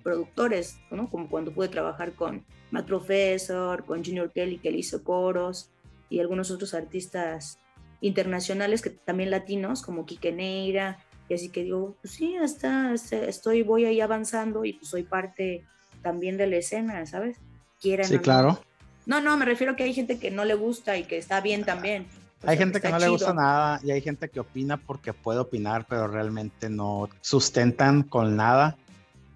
[0.02, 1.08] productores, ¿no?
[1.10, 5.70] Como cuando pude trabajar con Matt Professor, con Junior Kelly, que le hizo coros,
[6.10, 7.58] y algunos otros artistas
[8.06, 10.98] internacionales, que también latinos, como Quique Neira,
[11.28, 15.04] y así que digo, pues sí, hasta, hasta estoy, voy ahí avanzando y pues soy
[15.04, 15.64] parte
[16.02, 17.38] también de la escena, ¿sabes?
[17.80, 18.20] Quieran Sí, no.
[18.22, 18.60] claro.
[19.06, 21.40] No, no, me refiero a que hay gente que no le gusta y que está
[21.40, 22.06] bien también.
[22.42, 25.14] O Hay sea, gente que no le gusta nada y hay gente que opina porque
[25.14, 28.76] puede opinar, pero realmente no sustentan con nada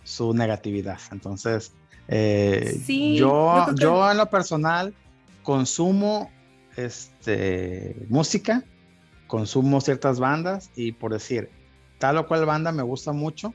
[0.05, 0.99] su negatividad.
[1.11, 1.73] Entonces,
[2.07, 4.95] eh, Sí, yo, yo que- yo en lo personal
[5.43, 6.31] consumo
[6.79, 8.63] este, música,
[9.27, 11.51] consumo ciertas bandas y por decir,
[11.99, 13.53] tal o cual banda me gusta mucho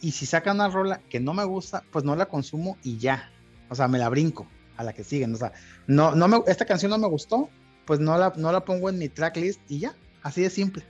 [0.00, 3.30] y si sacan una rola que no me gusta, pues no la consumo y ya.
[3.68, 4.46] O sea, me la brinco
[4.76, 5.34] a la que siguen.
[5.34, 5.52] O sea,
[5.86, 7.50] no, no me, esta canción no me gustó,
[7.84, 10.84] pues no la, no la pongo en mi tracklist y ya, así de simple.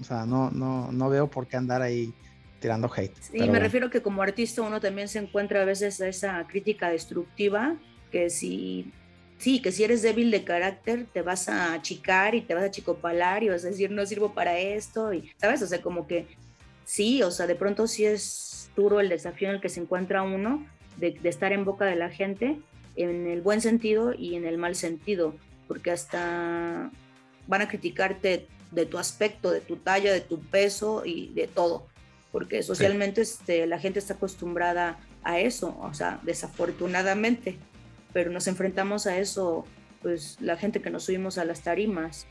[0.00, 2.12] O sea, no, no, no veo por qué andar ahí
[2.58, 3.16] tirando hate.
[3.20, 6.44] Sí, pero me refiero que como artista uno también se encuentra a veces a esa
[6.46, 7.76] crítica destructiva,
[8.10, 8.92] que si,
[9.44, 12.70] sí, que si eres débil de carácter te vas a achicar y te vas a
[12.70, 15.60] chicopalar y vas a decir no sirvo para esto, y, ¿sabes?
[15.60, 16.26] O sea, como que
[16.86, 20.22] sí, o sea, de pronto sí es duro el desafío en el que se encuentra
[20.22, 20.66] uno
[20.96, 22.56] de, de estar en boca de la gente
[22.96, 25.34] en el buen sentido y en el mal sentido,
[25.68, 26.90] porque hasta
[27.46, 31.86] van a criticarte de tu aspecto, de tu talla, de tu peso y de todo,
[32.32, 37.58] porque socialmente este, la gente está acostumbrada a eso, o sea, desafortunadamente,
[38.14, 39.66] pero nos enfrentamos a eso,
[40.00, 42.26] pues la gente que nos subimos a las tarimas,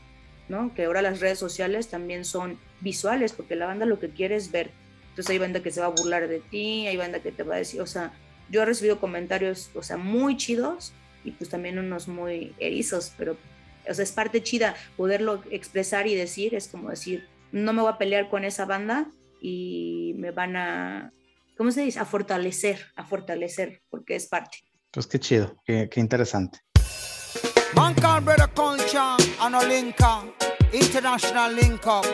[0.48, 0.74] ¿no?
[0.74, 4.50] Que ahora las redes sociales también son visuales, porque la banda lo que quiere es
[4.50, 4.70] ver.
[5.10, 7.54] Entonces hay banda que se va a burlar de ti, hay banda que te va
[7.54, 8.12] a decir, o sea,
[8.50, 10.92] yo he recibido comentarios, o sea, muy chidos
[11.22, 13.36] y pues también unos muy erizos, pero,
[13.88, 17.92] o sea, es parte chida poderlo expresar y decir, es como decir, no me voy
[17.92, 19.06] a pelear con esa banda
[19.40, 21.12] y me van a,
[21.56, 22.00] ¿cómo se dice?
[22.00, 24.58] A fortalecer, a fortalecer, porque es parte.
[24.94, 26.60] Pues qué chido, qué, qué interesante.
[27.74, 30.24] Man called Brother Culture and a link up,
[30.72, 32.06] international link up,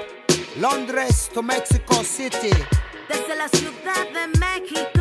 [0.58, 2.50] Londres to Mexico City.
[3.06, 4.99] Desde la ciudad de México,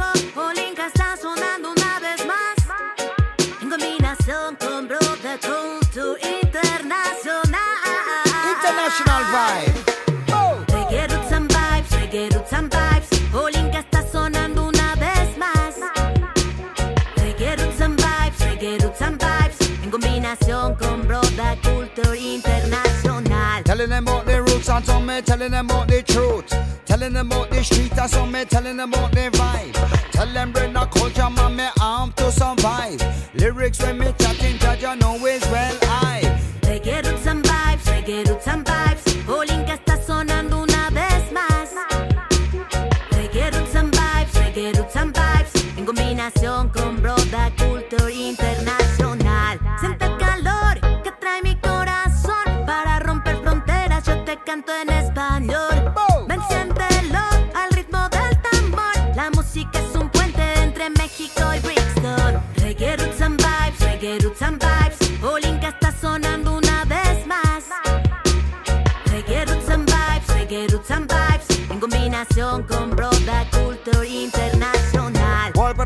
[20.60, 23.64] combinación con Brother Culture Internacional.
[23.64, 26.54] Telling them about the roots and some me telling them about the truth.
[26.86, 30.12] Telling them about the street and some me telling them about the vibe.
[30.12, 33.02] Tell them bring the culture man me arm to survive.
[33.34, 36.22] Lyrics when me chatting cause you know is well I.
[36.62, 38.69] Reggae roots and vibes, reggae roots and vibes.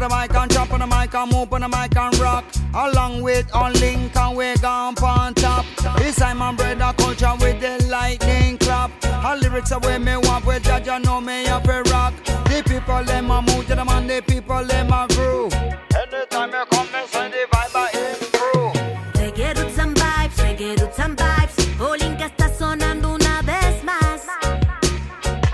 [0.03, 2.43] The mic and jump on the mic and move on the mic and rock.
[2.73, 5.65] Along with on and we gone on top.
[5.99, 8.91] It's Simon Brother culture with the lightning clap.
[9.23, 12.13] All lyrics are where me want with judge you know me have a rock.
[12.25, 15.53] The people them a move to the man, the people them a groove.
[15.53, 18.73] Anytime you come, me say the vibe a improve.
[19.13, 21.79] Reggae roots and vibes, reggae roots and vibes.
[21.79, 24.25] Olinka está sonando una vez más.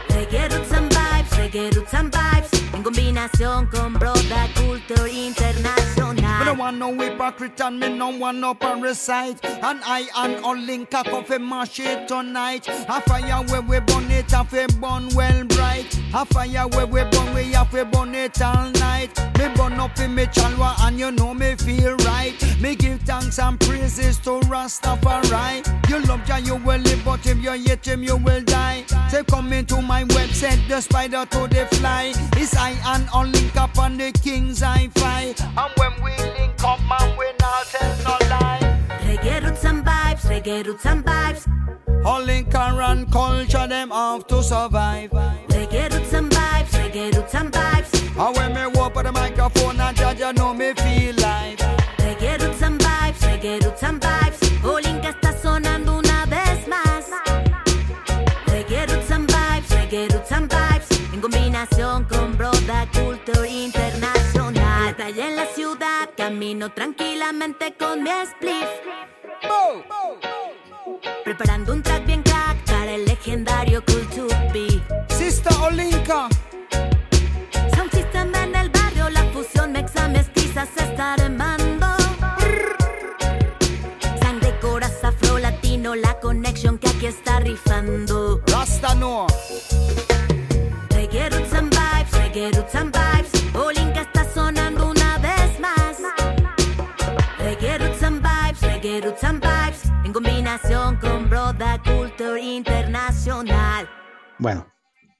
[0.10, 2.50] Reggae roots and vibes, reggae roots and vibes.
[2.74, 4.19] En combinación con Broda
[6.70, 9.44] want no hypocrite and me no want no parasite.
[9.44, 12.68] And I and all link a coffee mash it tonight.
[12.68, 16.00] A fire where we burn it, have to burn well bright.
[16.14, 19.18] A fire where we burn, we have to burn it all night.
[19.38, 22.36] Me burn up in me chalwa and you know me feel right.
[22.62, 25.90] Me give thanks and praises to Rastafari.
[25.90, 28.84] You love Jah, you will live, but if you hate him, you will die.
[29.10, 32.14] Say come into my website, the spider to the fly.
[32.36, 35.34] It's I and all link up on the king's hi-fi.
[35.40, 38.80] And when we link up, man, we not tell no lie.
[39.02, 42.06] Reggae roots and vibes, reggae roots and vibes.
[42.06, 45.12] All link and run culture, them have to survive.
[45.12, 47.90] Reggae roots and vibes, reggae roots and vibes.
[48.18, 51.19] And when me walk on the microphone and judge, you know me feel
[66.58, 68.70] tranquilamente con mi spliff.
[71.24, 74.82] Preparando un track bien crack para el legendario Cool to Be.
[75.10, 76.28] Sista Olinka.
[77.76, 81.88] Sound system en el barrio, la fusión mexa mestiza se está armando.
[84.20, 88.19] Sangre, coraza, afro, latino, la conexión que aquí está rifando.
[104.40, 104.66] Bueno,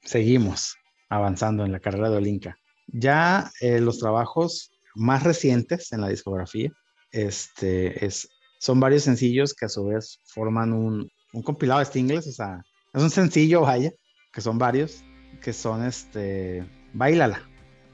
[0.02, 0.76] seguimos
[1.10, 2.56] avanzando en la carrera de Olinka.
[2.86, 6.70] Ya eh, los trabajos más recientes en la discografía
[7.12, 8.28] este, es,
[8.58, 12.62] son varios sencillos que a su vez forman un, un compilado de singles, o sea,
[12.94, 13.92] es un sencillo, vaya,
[14.32, 15.04] que son varios,
[15.42, 16.64] que son este,
[16.94, 17.42] Bailala,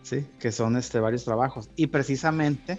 [0.02, 0.26] ¿sí?
[0.38, 1.68] Que son este, varios trabajos.
[1.76, 2.78] Y precisamente,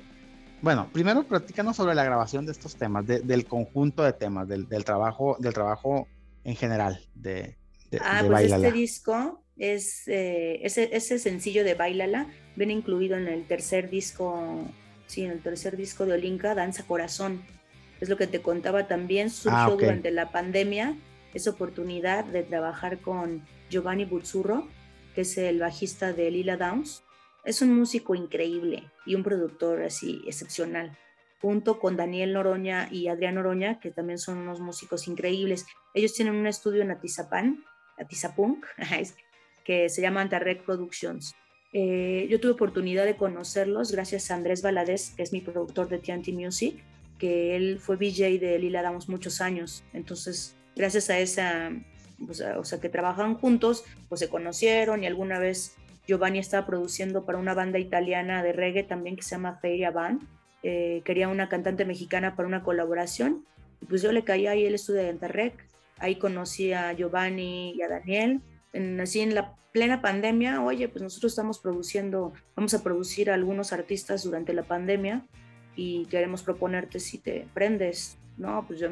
[0.61, 4.68] bueno, primero platícanos sobre la grabación de estos temas, de- del conjunto de temas, del,
[4.69, 6.07] del trabajo, del trabajo
[6.44, 7.57] en general de,
[7.91, 8.68] de, Ah, de pues Bailala.
[8.68, 14.65] este disco es eh, ese, ese sencillo de Bailala viene incluido en el tercer disco,
[15.07, 17.41] sí, en el tercer disco de Olinka, Danza Corazón.
[17.99, 19.80] Es lo que te contaba también, surgió Ah, ok.
[19.81, 20.95] durante la pandemia
[21.34, 24.68] esa oportunidad de trabajar con Giovanni Buzzurro,
[25.15, 27.03] que es el bajista de Lila Downs.
[27.43, 30.97] Es un músico increíble y un productor así excepcional,
[31.41, 35.65] junto con Daniel Noroña y Adrián Noroña, que también son unos músicos increíbles.
[35.93, 37.64] Ellos tienen un estudio en Atizapán,
[37.98, 38.65] Atizapunk,
[39.64, 41.36] que se llama Antarrec Productions.
[41.74, 45.99] Eh, yo tuve oportunidad de conocerlos gracias a Andrés Valadez, que es mi productor de
[45.99, 46.82] TNT Music,
[47.19, 49.84] que él fue VJ de Lila Damos muchos años.
[49.94, 51.72] Entonces, gracias a esa,
[52.32, 55.76] sea, o sea, que trabajaban juntos, pues se conocieron y alguna vez
[56.07, 60.22] Giovanni estaba produciendo para una banda italiana de reggae también que se llama Feria Band.
[60.64, 63.45] Eh, quería una cantante mexicana para una colaboración.
[63.82, 65.66] Y pues yo le caí ahí el estudio de Antarrec.
[65.99, 68.41] Ahí conocí a Giovanni y a Daniel.
[68.74, 73.34] En, así en la plena pandemia, oye, pues nosotros estamos produciendo, vamos a producir a
[73.34, 75.26] algunos artistas durante la pandemia
[75.76, 78.18] y queremos proponerte si te prendes.
[78.38, 78.90] No, pues yo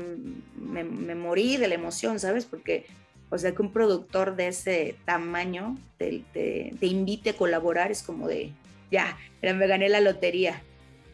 [0.56, 2.45] me, me morí de la emoción, ¿sabes?
[2.45, 2.86] Porque,
[3.30, 8.02] o sea, que un productor de ese tamaño te, te, te invite a colaborar es
[8.02, 8.52] como de,
[8.91, 10.61] ya, me gané la lotería.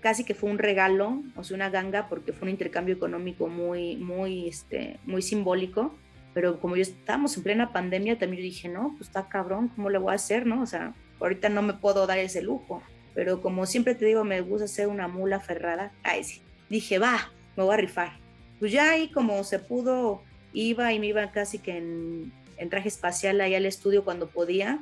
[0.01, 3.97] Casi que fue un regalo, o sea, una ganga, porque fue un intercambio económico muy,
[3.97, 5.95] muy, este, muy simbólico.
[6.33, 9.89] Pero como yo estábamos en plena pandemia, también yo dije, no, pues está cabrón, ¿cómo
[9.89, 10.61] le voy a hacer, no?
[10.61, 12.81] O sea, ahorita no me puedo dar ese lujo.
[13.13, 15.91] Pero como siempre te digo, me gusta ser una mula ferrada.
[16.03, 16.41] Ay, sí.
[16.69, 18.13] Dije, va, me voy a rifar.
[18.59, 20.23] Pues ya ahí como se pudo,
[20.53, 24.79] iba y me iba casi que en, en traje espacial ahí al estudio cuando podía.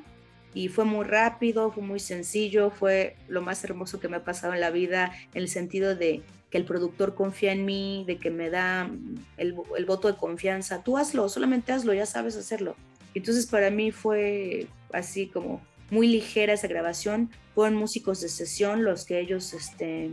[0.54, 4.54] Y fue muy rápido, fue muy sencillo, fue lo más hermoso que me ha pasado
[4.54, 8.32] en la vida, en el sentido de que el productor confía en mí, de que
[8.32, 8.90] me da
[9.38, 10.84] el, el voto de confianza.
[10.84, 12.76] Tú hazlo, solamente hazlo, ya sabes hacerlo.
[13.14, 17.30] Entonces para mí fue así como muy ligera esa grabación.
[17.56, 20.12] Fueron músicos de sesión los que ellos este,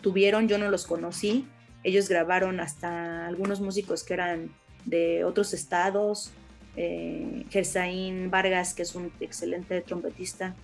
[0.00, 1.46] tuvieron, yo no los conocí.
[1.82, 4.50] Ellos grabaron hasta algunos músicos que eran
[4.84, 6.32] de otros estados.
[6.76, 10.54] Eh, Gersaín Vargas, que es un excelente trompetista,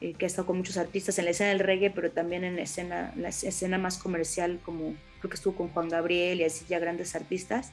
[0.00, 2.56] eh, que ha estado con muchos artistas en la escena del reggae, pero también en
[2.56, 6.64] la escena, la escena más comercial, como creo que estuvo con Juan Gabriel y así
[6.68, 7.72] ya grandes artistas.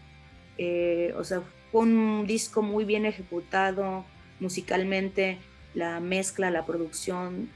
[0.58, 1.42] Eh, o sea,
[1.72, 4.06] fue un disco muy bien ejecutado
[4.40, 5.40] musicalmente,
[5.74, 7.50] la mezcla, la producción,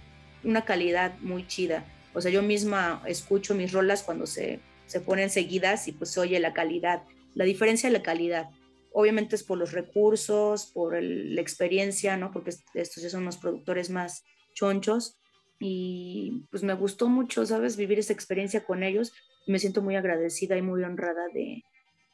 [0.43, 1.85] una calidad muy chida.
[2.13, 6.19] O sea, yo misma escucho mis rolas cuando se, se ponen seguidas y pues se
[6.19, 7.03] oye la calidad.
[7.33, 8.49] La diferencia de la calidad,
[8.97, 12.31] obviamente es por los recursos, por la experiencia, ¿no?
[12.31, 14.23] Porque estos ya son unos productores más
[14.53, 15.19] chonchos
[15.59, 17.75] y pues me gustó mucho, ¿sabes?
[17.75, 19.11] Vivir esa experiencia con ellos.
[19.47, 21.61] Me siento muy agradecida y muy honrada de,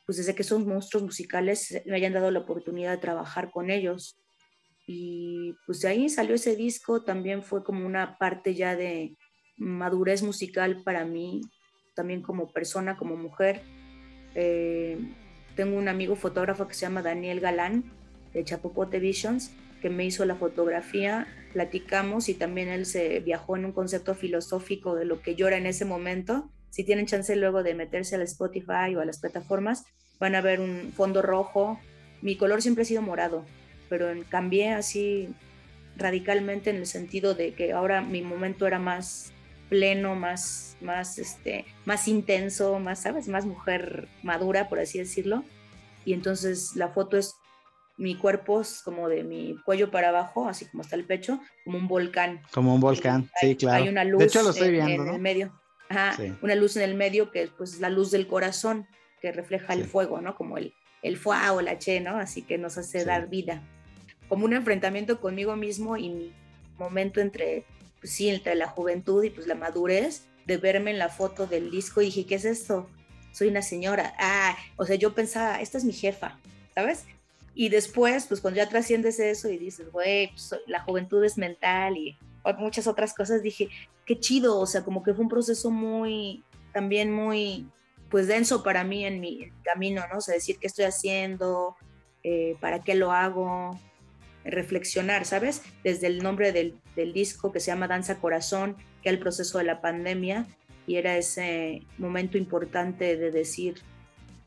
[0.07, 4.19] pues desde que son monstruos musicales, me hayan dado la oportunidad de trabajar con ellos.
[4.87, 9.15] Y pues de ahí salió ese disco, también fue como una parte ya de
[9.55, 11.41] madurez musical para mí,
[11.95, 13.61] también como persona, como mujer.
[14.33, 14.97] Eh,
[15.55, 17.91] tengo un amigo fotógrafo que se llama Daniel Galán,
[18.33, 19.51] de Chapopote Visions,
[19.81, 24.95] que me hizo la fotografía, platicamos y también él se viajó en un concepto filosófico
[24.95, 26.49] de lo que yo era en ese momento.
[26.69, 29.85] Si tienen chance luego de meterse al Spotify o a las plataformas,
[30.19, 31.79] van a ver un fondo rojo.
[32.21, 33.43] Mi color siempre ha sido morado,
[33.89, 35.29] pero cambié así
[35.97, 39.33] radicalmente en el sentido de que ahora mi momento era más
[39.71, 43.29] pleno, más, más, este, más intenso, más, ¿sabes?
[43.29, 45.45] Más mujer madura, por así decirlo.
[46.03, 47.35] Y entonces la foto es
[47.97, 51.77] mi cuerpo es como de mi cuello para abajo, así como está el pecho, como
[51.77, 52.41] un volcán.
[52.51, 53.83] Como un volcán, sí, claro.
[53.83, 55.15] Hay una luz de hecho, lo estoy en, viendo, en ¿no?
[55.15, 55.57] el medio.
[55.87, 56.33] Ajá, Sí.
[56.41, 58.87] una luz en el medio que pues, es la luz del corazón,
[59.21, 60.35] que refleja el fuego, ¿no?
[60.35, 62.17] Como el, el fuá o la che, ¿no?
[62.17, 63.05] Así que nos hace Sí.
[63.05, 63.61] dar vida.
[64.27, 66.33] Como un enfrentamiento conmigo mismo y mi
[66.77, 67.65] momento entre,
[68.01, 71.69] pues sí, entre la juventud y pues la madurez, de verme en la foto del
[71.69, 72.89] disco y dije, ¿qué es esto?
[73.31, 74.13] Soy una señora.
[74.19, 76.39] Ah, o sea, yo pensaba, esta es mi jefa,
[76.73, 77.05] ¿sabes?
[77.53, 81.95] Y después, pues cuando ya trasciendes eso y dices, güey, pues, la juventud es mental
[81.95, 82.17] y
[82.57, 83.69] muchas otras cosas, dije,
[84.05, 87.67] qué chido, o sea, como que fue un proceso muy, también muy,
[88.09, 90.17] pues denso para mí en mi camino, ¿no?
[90.17, 91.75] O sea, decir qué estoy haciendo,
[92.23, 93.79] eh, para qué lo hago,
[94.43, 95.61] reflexionar, ¿sabes?
[95.83, 99.57] Desde el nombre del, del disco que se llama Danza Corazón, que era el proceso
[99.57, 100.47] de la pandemia,
[100.87, 103.75] y era ese momento importante de decir,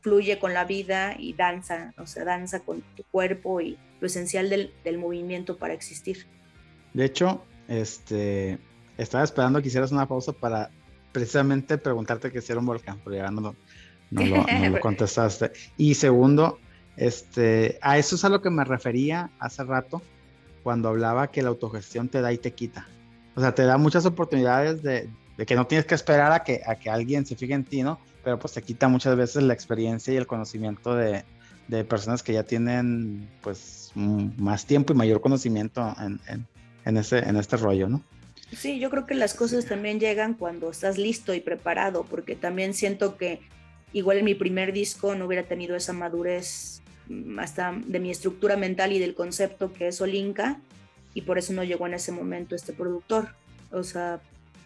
[0.01, 4.49] fluye con la vida y danza, o sea, danza con tu cuerpo y lo esencial
[4.49, 6.27] del, del movimiento para existir.
[6.93, 8.59] De hecho, este,
[8.97, 10.69] estaba esperando que hicieras una pausa para
[11.11, 13.55] precisamente preguntarte que si era un volcán, pero ya no lo,
[14.11, 15.51] no lo, no lo contestaste.
[15.77, 16.59] Y segundo,
[16.97, 20.01] este, a eso es a lo que me refería hace rato
[20.63, 22.87] cuando hablaba que la autogestión te da y te quita.
[23.35, 25.09] O sea, te da muchas oportunidades de,
[25.45, 27.99] que no tienes que esperar a que, a que alguien se fije en ti, ¿no?
[28.23, 31.23] Pero pues te quita muchas veces la experiencia y el conocimiento de,
[31.67, 36.47] de personas que ya tienen pues más tiempo y mayor conocimiento en,
[36.85, 38.01] en, ese, en este rollo, ¿no?
[38.55, 42.73] Sí, yo creo que las cosas también llegan cuando estás listo y preparado, porque también
[42.73, 43.41] siento que
[43.91, 46.81] igual en mi primer disco no hubiera tenido esa madurez
[47.39, 50.59] hasta de mi estructura mental y del concepto que es Olinka,
[51.13, 53.29] y por eso no llegó en ese momento este productor.
[53.71, 54.21] O sea,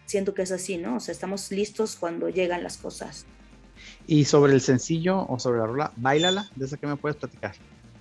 [0.06, 0.96] siento que es así, ¿no?
[0.96, 3.24] O sea, estamos listos cuando llegan las cosas.
[4.06, 7.54] Y sobre el sencillo o sobre la rola, Bailala, de esa que me puedes platicar.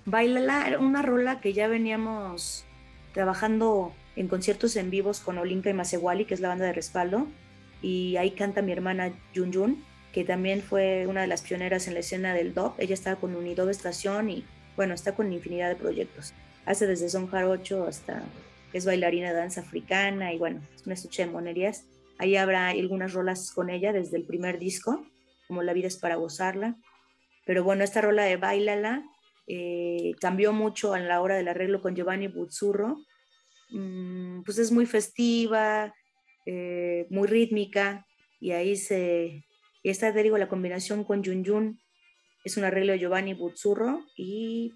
[0.05, 2.65] Bailala era una rola que ya veníamos
[3.13, 7.27] trabajando en conciertos en vivos con Olinka y Masewali, que es la banda de respaldo,
[7.81, 11.93] y ahí canta mi hermana Yun Yun, que también fue una de las pioneras en
[11.93, 12.73] la escena del dub.
[12.77, 14.45] Ella estaba con Unido Estación y
[14.75, 16.33] bueno, está con infinidad de proyectos.
[16.65, 18.23] Hace desde son jarocho hasta
[18.73, 21.85] es bailarina de danza africana y bueno, es una estuche de monerías.
[22.17, 25.05] Ahí habrá algunas rolas con ella desde el primer disco,
[25.47, 26.75] como La vida es para gozarla.
[27.45, 29.03] Pero bueno, esta rola de Bailala
[29.47, 32.99] eh, cambió mucho a la hora del arreglo con Giovanni Buzzurro.
[33.71, 35.93] Mm, pues es muy festiva,
[36.45, 38.05] eh, muy rítmica
[38.39, 39.45] y ahí se...
[39.83, 41.79] Y esta, te digo, la combinación con Yun Yun
[42.43, 44.73] es un arreglo de Giovanni Buzzurro y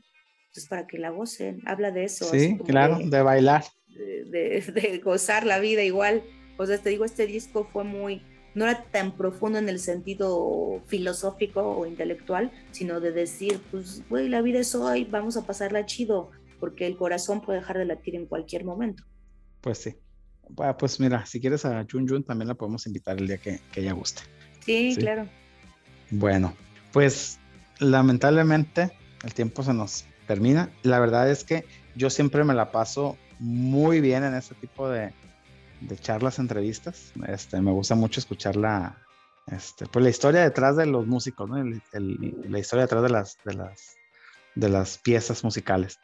[0.54, 2.26] pues para que la gocen, habla de eso.
[2.26, 3.64] Sí, claro, de, de bailar.
[3.88, 6.24] De, de, de, gozar la vida igual.
[6.58, 8.22] O sea, te digo, este disco fue muy,
[8.54, 14.30] no era tan profundo en el sentido filosófico o intelectual, sino de decir, pues, güey,
[14.30, 18.16] la vida es hoy, vamos a pasarla chido, porque el corazón puede dejar de latir
[18.16, 19.04] en cualquier momento.
[19.62, 19.96] Pues sí.
[20.78, 23.80] Pues mira, si quieres a Jun Jun, también la podemos invitar el día que, que
[23.80, 24.22] ella guste.
[24.66, 25.28] Sí, sí, claro.
[26.10, 26.54] Bueno,
[26.92, 27.40] pues
[27.80, 28.92] lamentablemente
[29.24, 30.70] el tiempo se nos termina.
[30.84, 31.66] La verdad es que
[31.96, 35.14] yo siempre me la paso muy bien en este tipo de,
[35.82, 37.14] de charlas, entrevistas.
[37.28, 38.98] Este, me gusta mucho escuchar la,
[39.48, 41.58] este, pues la historia detrás de los músicos, ¿no?
[41.58, 43.96] el, el, la historia detrás de las, de, las,
[44.56, 46.00] de las piezas musicales.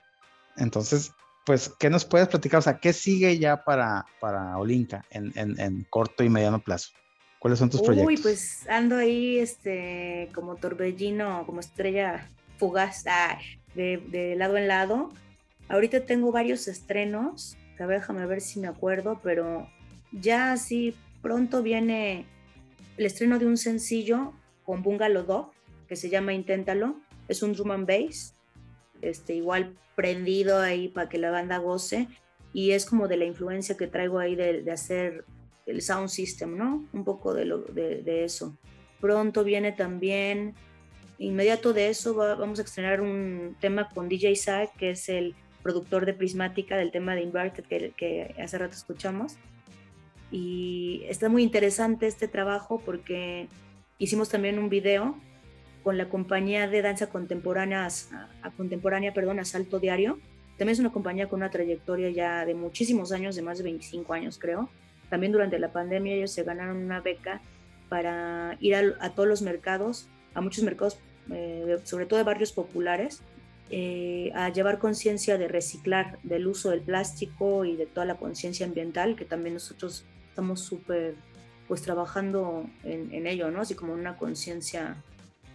[0.57, 1.13] Entonces,
[1.45, 2.59] pues, ¿qué nos puedes platicar?
[2.59, 6.91] O sea, ¿qué sigue ya para, para Olinka en, en, en corto y mediano plazo?
[7.39, 8.15] ¿Cuáles son tus Uy, proyectos?
[8.15, 13.39] Uy, pues ando ahí este, como torbellino, como estrella fugaz, ah,
[13.75, 15.09] de, de, lado en lado.
[15.69, 19.69] Ahorita tengo varios estrenos, a ver, déjame ver si me acuerdo, pero
[20.11, 22.25] ya así pronto viene
[22.97, 24.33] el estreno de un sencillo
[24.63, 25.51] con Bungalow Dog,
[25.87, 26.99] que se llama Inténtalo.
[27.29, 28.35] Es un drum and bass,
[29.01, 32.07] este, igual prendido ahí para que la banda goce.
[32.51, 35.23] Y es como de la influencia que traigo ahí de, de hacer
[35.69, 36.85] el sound system, ¿no?
[36.93, 38.57] Un poco de, lo, de, eso.
[38.99, 40.55] Pronto viene también,
[41.17, 45.35] inmediato de eso, va, vamos a estrenar un tema con DJ Zack, que es el
[45.63, 49.37] productor de Prismática del tema de Inverted que, que hace rato escuchamos.
[50.31, 53.47] Y está muy interesante este trabajo porque
[53.97, 55.15] hicimos también un video
[55.83, 57.87] con la compañía de danza contemporánea,
[58.41, 60.19] a, contemporánea, perdón, Asalto Diario.
[60.57, 64.13] También es una compañía con una trayectoria ya de muchísimos años, de más de 25
[64.13, 64.69] años creo.
[65.09, 67.41] También durante la pandemia ellos se ganaron una beca
[67.89, 70.99] para ir a, a todos los mercados, a muchos mercados,
[71.31, 73.21] eh, sobre todo de barrios populares,
[73.71, 78.65] eh, a llevar conciencia de reciclar, del uso del plástico y de toda la conciencia
[78.65, 81.15] ambiental, que también nosotros estamos súper
[81.67, 83.61] pues trabajando en, en, ello, ¿no?
[83.61, 84.95] Así como una conciencia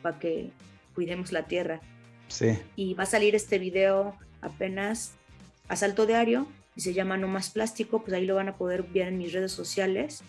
[0.00, 0.50] para que
[0.94, 1.80] cuidemos la tierra.
[2.28, 2.56] Sí.
[2.76, 5.14] Y va a salir este video apenas
[5.66, 9.08] Asalto Diario y se llama No Más Plástico, pues ahí lo van a poder ver
[9.08, 10.22] en mis redes sociales.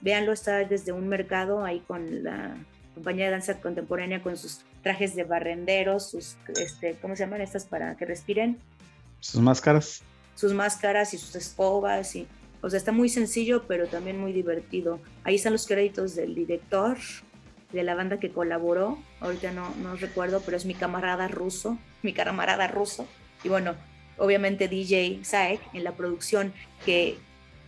[0.00, 2.56] Véanlo, está desde un mercado ahí con la
[2.94, 7.64] compañía de danza contemporánea con sus trajes de barrenderos, sus, este, ¿cómo se llaman estas
[7.64, 8.58] para que respiren?
[9.20, 10.02] Sus máscaras.
[10.34, 12.28] Sus máscaras y sus escobas y,
[12.60, 15.00] o sea, está muy sencillo, pero también muy divertido.
[15.24, 16.98] Ahí están los créditos del director,
[17.72, 22.12] de la banda que colaboró, ahorita no, no recuerdo, pero es mi camarada ruso, mi
[22.12, 23.06] camarada ruso.
[23.42, 23.74] Y bueno,
[24.18, 26.52] obviamente DJ Saek en la producción,
[26.84, 27.16] que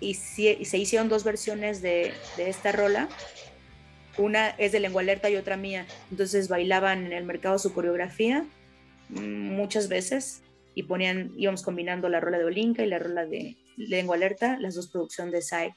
[0.01, 3.09] se hicieron dos versiones de, esta rola.
[4.18, 5.86] Una es de lengua alerta y otra mía.
[6.10, 8.47] Entonces bailaban en el mercado su coreografía
[9.10, 10.43] mm, muchas veces
[10.74, 14.74] y ponían, íbamos combinando la rola de Olinka y la rola de lengua alerta, las
[14.74, 15.74] dos producciones de Saek.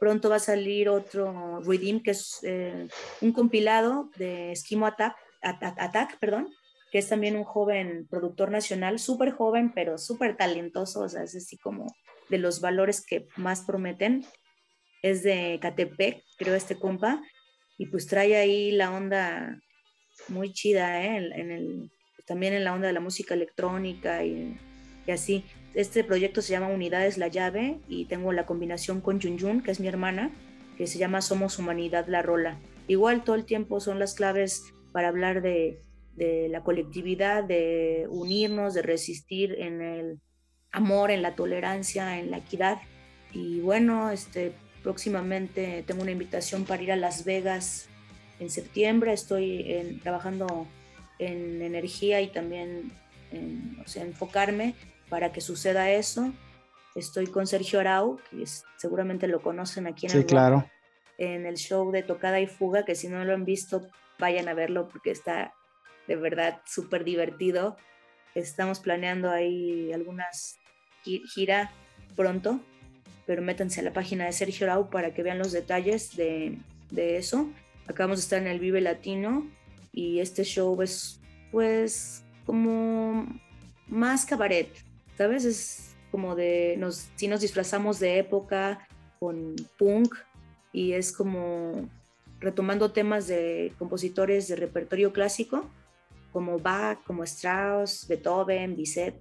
[0.00, 2.86] Pronto va a salir otro Redeem, que es eh,
[3.20, 6.48] un compilado de Esquimo Attack, Attack, perdón,
[6.90, 11.36] que es también un joven productor nacional, súper joven, pero súper talentoso, o sea, es
[11.36, 11.86] así como
[12.28, 14.24] de los valores que más prometen.
[15.02, 17.22] Es de Catepec, creo, este compa,
[17.76, 19.60] y pues trae ahí la onda
[20.28, 21.16] muy chida, ¿eh?
[21.16, 21.90] En, el,
[22.26, 24.58] también en la onda de la música electrónica y,
[25.10, 25.44] así.
[25.74, 29.80] Este proyecto se llama Unidades La Llave y tengo la combinación con Yun que es
[29.80, 30.32] mi hermana,
[30.76, 32.58] que se llama Somos Humanidad La Rola.
[32.88, 35.80] Igual todo el tiempo son las claves para hablar de,
[36.18, 40.20] de la colectividad, de unirnos, de resistir en el
[40.72, 42.78] amor, en la tolerancia, en la equidad.
[43.32, 47.88] Y bueno, este, próximamente tengo una invitación para ir a Las Vegas
[48.40, 49.12] en septiembre.
[49.12, 50.66] Estoy trabajando
[51.18, 52.92] en energía y también
[53.30, 54.74] en, o sea, enfocarme
[55.08, 56.32] para que suceda eso.
[56.96, 58.44] Estoy con Sergio Arau, que
[58.76, 60.68] seguramente lo conocen aquí en sí, el claro.
[61.16, 63.86] en el show de Tocada y Fuga, que si no lo han visto,
[64.18, 65.54] vayan a verlo porque está
[66.08, 67.76] de verdad súper divertido.
[68.34, 70.58] Estamos planeando ahí algunas
[71.04, 71.70] gira
[72.16, 72.60] pronto,
[73.26, 76.58] pero métanse a la página de Sergio Arau para que vean los detalles de,
[76.90, 77.48] de eso.
[77.86, 79.46] Acabamos de estar en el Vive Latino
[79.92, 81.20] y este show es
[81.50, 83.26] pues como
[83.86, 84.68] más cabaret,
[85.16, 85.44] ¿sabes?
[85.44, 88.86] Es como de, nos, si nos disfrazamos de época
[89.18, 90.14] con punk
[90.72, 91.88] y es como
[92.40, 95.68] retomando temas de compositores de repertorio clásico,
[96.32, 99.20] como Bach, como Strauss, Beethoven, Bizet,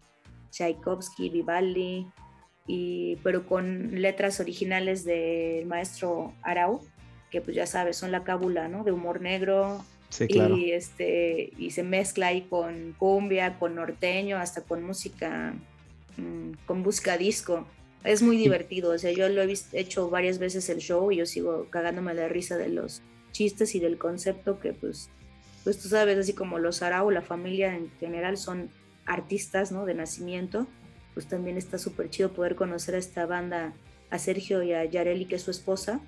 [0.51, 2.07] Tchaikovsky, Vivaldi,
[2.65, 6.81] y, pero con letras originales del maestro Arau,
[7.31, 8.84] que pues ya sabes, son la cábula, ¿no?
[8.84, 10.55] De humor negro, Sí, claro.
[10.55, 15.53] y este y se mezcla ahí con cumbia, con norteño, hasta con música
[16.17, 17.65] Mm, con busca disco.
[18.03, 21.17] Es muy divertido, o sea, yo lo he visto, hecho varias veces el show y
[21.17, 23.01] yo sigo cagándome la risa de los
[23.31, 25.09] chistes y del concepto que pues,
[25.68, 28.69] pues tú sabes, así como los Arau, la familia en general son
[29.06, 29.85] artistas, ¿no?
[29.85, 30.65] De nacimiento,
[31.14, 33.73] pues también está súper chido poder conocer a esta banda,
[34.10, 35.99] a Sergio y a Yareli, que es su esposa,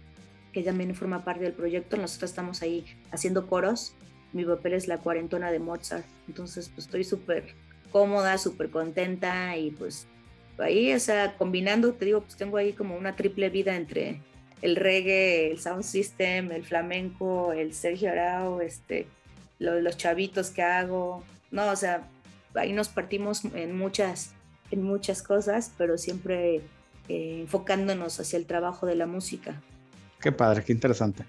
[0.53, 1.97] que también forma parte del proyecto.
[1.97, 3.95] Nosotros estamos ahí haciendo coros.
[4.31, 6.05] Mi papel es la cuarentona de Mozart.
[6.29, 7.53] Entonces, pues estoy súper
[7.91, 10.07] cómoda, súper contenta y pues
[10.57, 14.21] ahí, o sea, combinando, te digo, pues tengo ahí como una triple vida entre
[14.61, 19.05] el reggae, el sound system, el flamenco, el Sergio Arau, este,
[19.59, 22.07] los chavitos que hago, no, o sea,
[22.55, 24.31] ahí nos partimos en muchas,
[24.71, 26.61] en muchas cosas, pero siempre
[27.07, 29.61] eh, enfocándonos hacia el trabajo de la música.
[30.19, 31.25] Qué padre, qué interesante.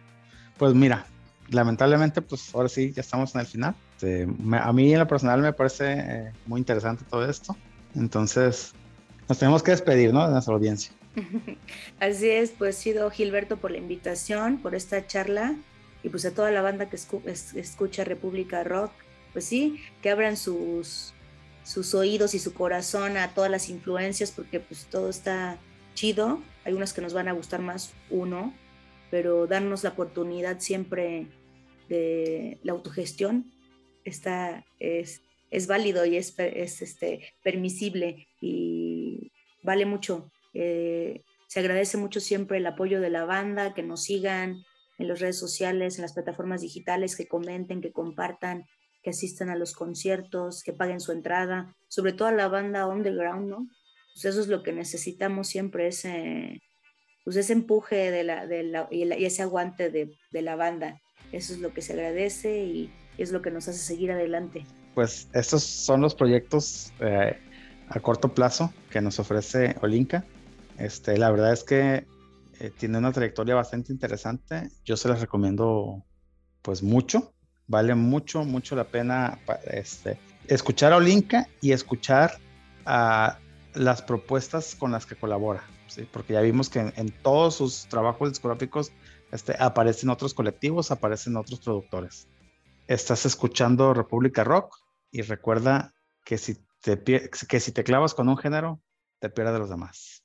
[0.59, 1.07] Pues mira,
[1.49, 3.75] lamentablemente, pues ahora sí, ya estamos en el final.
[3.95, 7.57] Este, a mí en lo personal me parece eh, muy interesante todo esto.
[7.95, 8.73] Entonces,
[9.29, 10.27] nos tenemos que despedir, ¿no?
[10.27, 10.93] De nuestra audiencia.
[12.01, 15.55] Así es, pues sido Gilberto por la invitación, por esta charla
[16.03, 18.93] y pues a toda la banda que escucha República Rock,
[19.33, 21.13] pues sí, que abran sus,
[21.63, 25.59] sus oídos y su corazón a todas las influencias porque pues todo está
[25.95, 28.55] chido, hay unas que nos van a gustar más, uno,
[29.11, 31.27] pero darnos la oportunidad siempre
[31.89, 33.53] de la autogestión
[34.05, 39.33] está, es, es válido y es, es este, permisible y
[39.63, 40.31] vale mucho.
[40.55, 44.65] Eh, se agradece mucho siempre el apoyo de la banda, que nos sigan
[45.01, 48.67] en las redes sociales, en las plataformas digitales, que comenten, que compartan,
[49.03, 53.49] que asistan a los conciertos, que paguen su entrada, sobre todo a la banda underground,
[53.49, 53.67] ¿no?
[54.13, 56.61] Pues eso es lo que necesitamos siempre, ese,
[57.25, 61.01] pues ese empuje de la, de la, y, ese aguante de, de la banda.
[61.33, 64.65] Eso es lo que se agradece y, es lo que nos hace seguir adelante.
[64.95, 67.39] Pues estos son los proyectos eh,
[67.89, 70.25] a corto plazo que nos ofrece Olinka.
[70.79, 72.07] Este, la verdad es que
[72.61, 74.71] eh, tiene una trayectoria bastante interesante.
[74.85, 76.05] Yo se las recomiendo
[76.61, 77.33] pues mucho.
[77.67, 82.39] Vale mucho, mucho la pena este, escuchar a Olinka y escuchar
[82.85, 83.39] a
[83.75, 85.63] las propuestas con las que colabora.
[85.87, 86.07] ¿sí?
[86.13, 88.93] Porque ya vimos que en, todos sus trabajos discográficos
[89.33, 92.29] este, aparecen otros colectivos, aparecen otros productores.
[92.89, 94.77] Estás escuchando República Rock
[95.11, 98.83] y recuerda que si te, que si te clavas con un género,
[99.21, 100.23] te pierdes de los demás.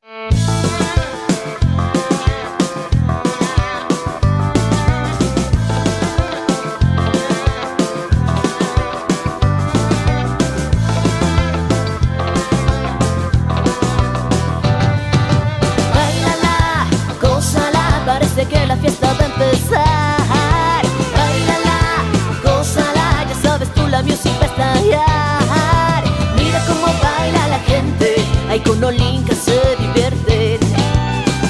[28.75, 30.59] Con Olinka se divierten.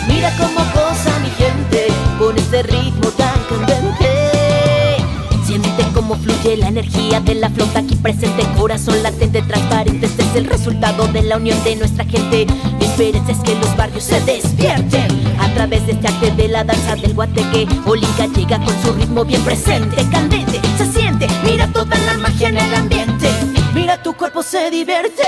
[0.07, 1.87] Mira cómo goza mi gente
[2.19, 4.97] con este ritmo tan candente.
[5.45, 8.43] Siente cómo fluye la energía de la flota aquí presente.
[8.57, 10.05] Corazón latente, transparente.
[10.05, 12.47] Este es el resultado de la unión de nuestra gente.
[12.79, 15.07] Mi es que los barrios se despierten.
[15.39, 19.25] A través de este arte de la danza del guateque, Olinka llega con su ritmo
[19.25, 19.97] bien presente.
[20.11, 21.27] Candente, se siente.
[21.43, 23.29] Mira toda la magia en el ambiente.
[23.73, 25.23] Mira tu cuerpo se divierte.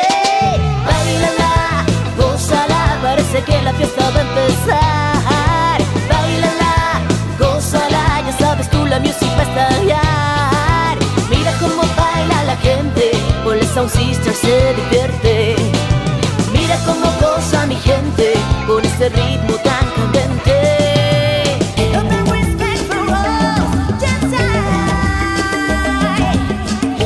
[0.85, 1.36] Bailala,
[3.43, 5.81] que la fiesta va a empezar.
[6.09, 7.01] Bailala,
[7.37, 10.97] gózala, ya sabes tú la música va a estallar.
[11.29, 13.11] Mira cómo baila la gente,
[13.43, 15.55] con el Sound Sister se divierte.
[16.51, 18.33] Mira cómo goza mi gente,
[18.65, 20.77] con este ritmo tan candente.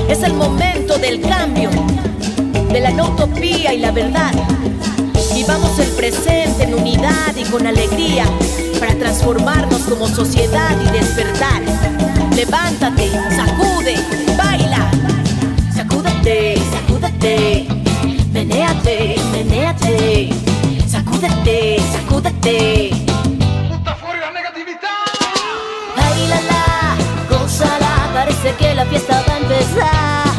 [0.08, 1.70] Es el momento del cambio,
[2.72, 4.51] de la no utopía y la verdad.
[5.54, 8.24] Vivamos el presente en unidad y con alegría
[8.80, 11.62] para transformarnos como sociedad y despertar.
[12.34, 13.98] Levántate, sacude,
[14.38, 14.90] baila.
[15.76, 17.68] Sacúdete, sacúdete,
[18.32, 20.30] menéate, menéate.
[20.88, 22.92] Sacúdete, sacúdete.
[25.98, 26.96] Bailala,
[27.30, 30.31] gózala, parece que la fiesta va a empezar.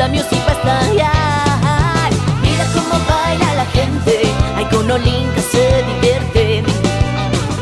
[0.00, 0.78] La música va
[1.12, 2.08] a.
[2.40, 4.22] Mira cómo baila la gente,
[4.56, 4.86] ay con
[5.52, 6.62] se divierte.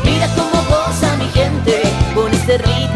[0.05, 1.81] Mira cómo goza mi gente
[2.15, 2.88] con este ritmo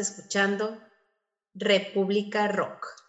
[0.00, 0.80] escuchando
[1.54, 2.99] República Rock.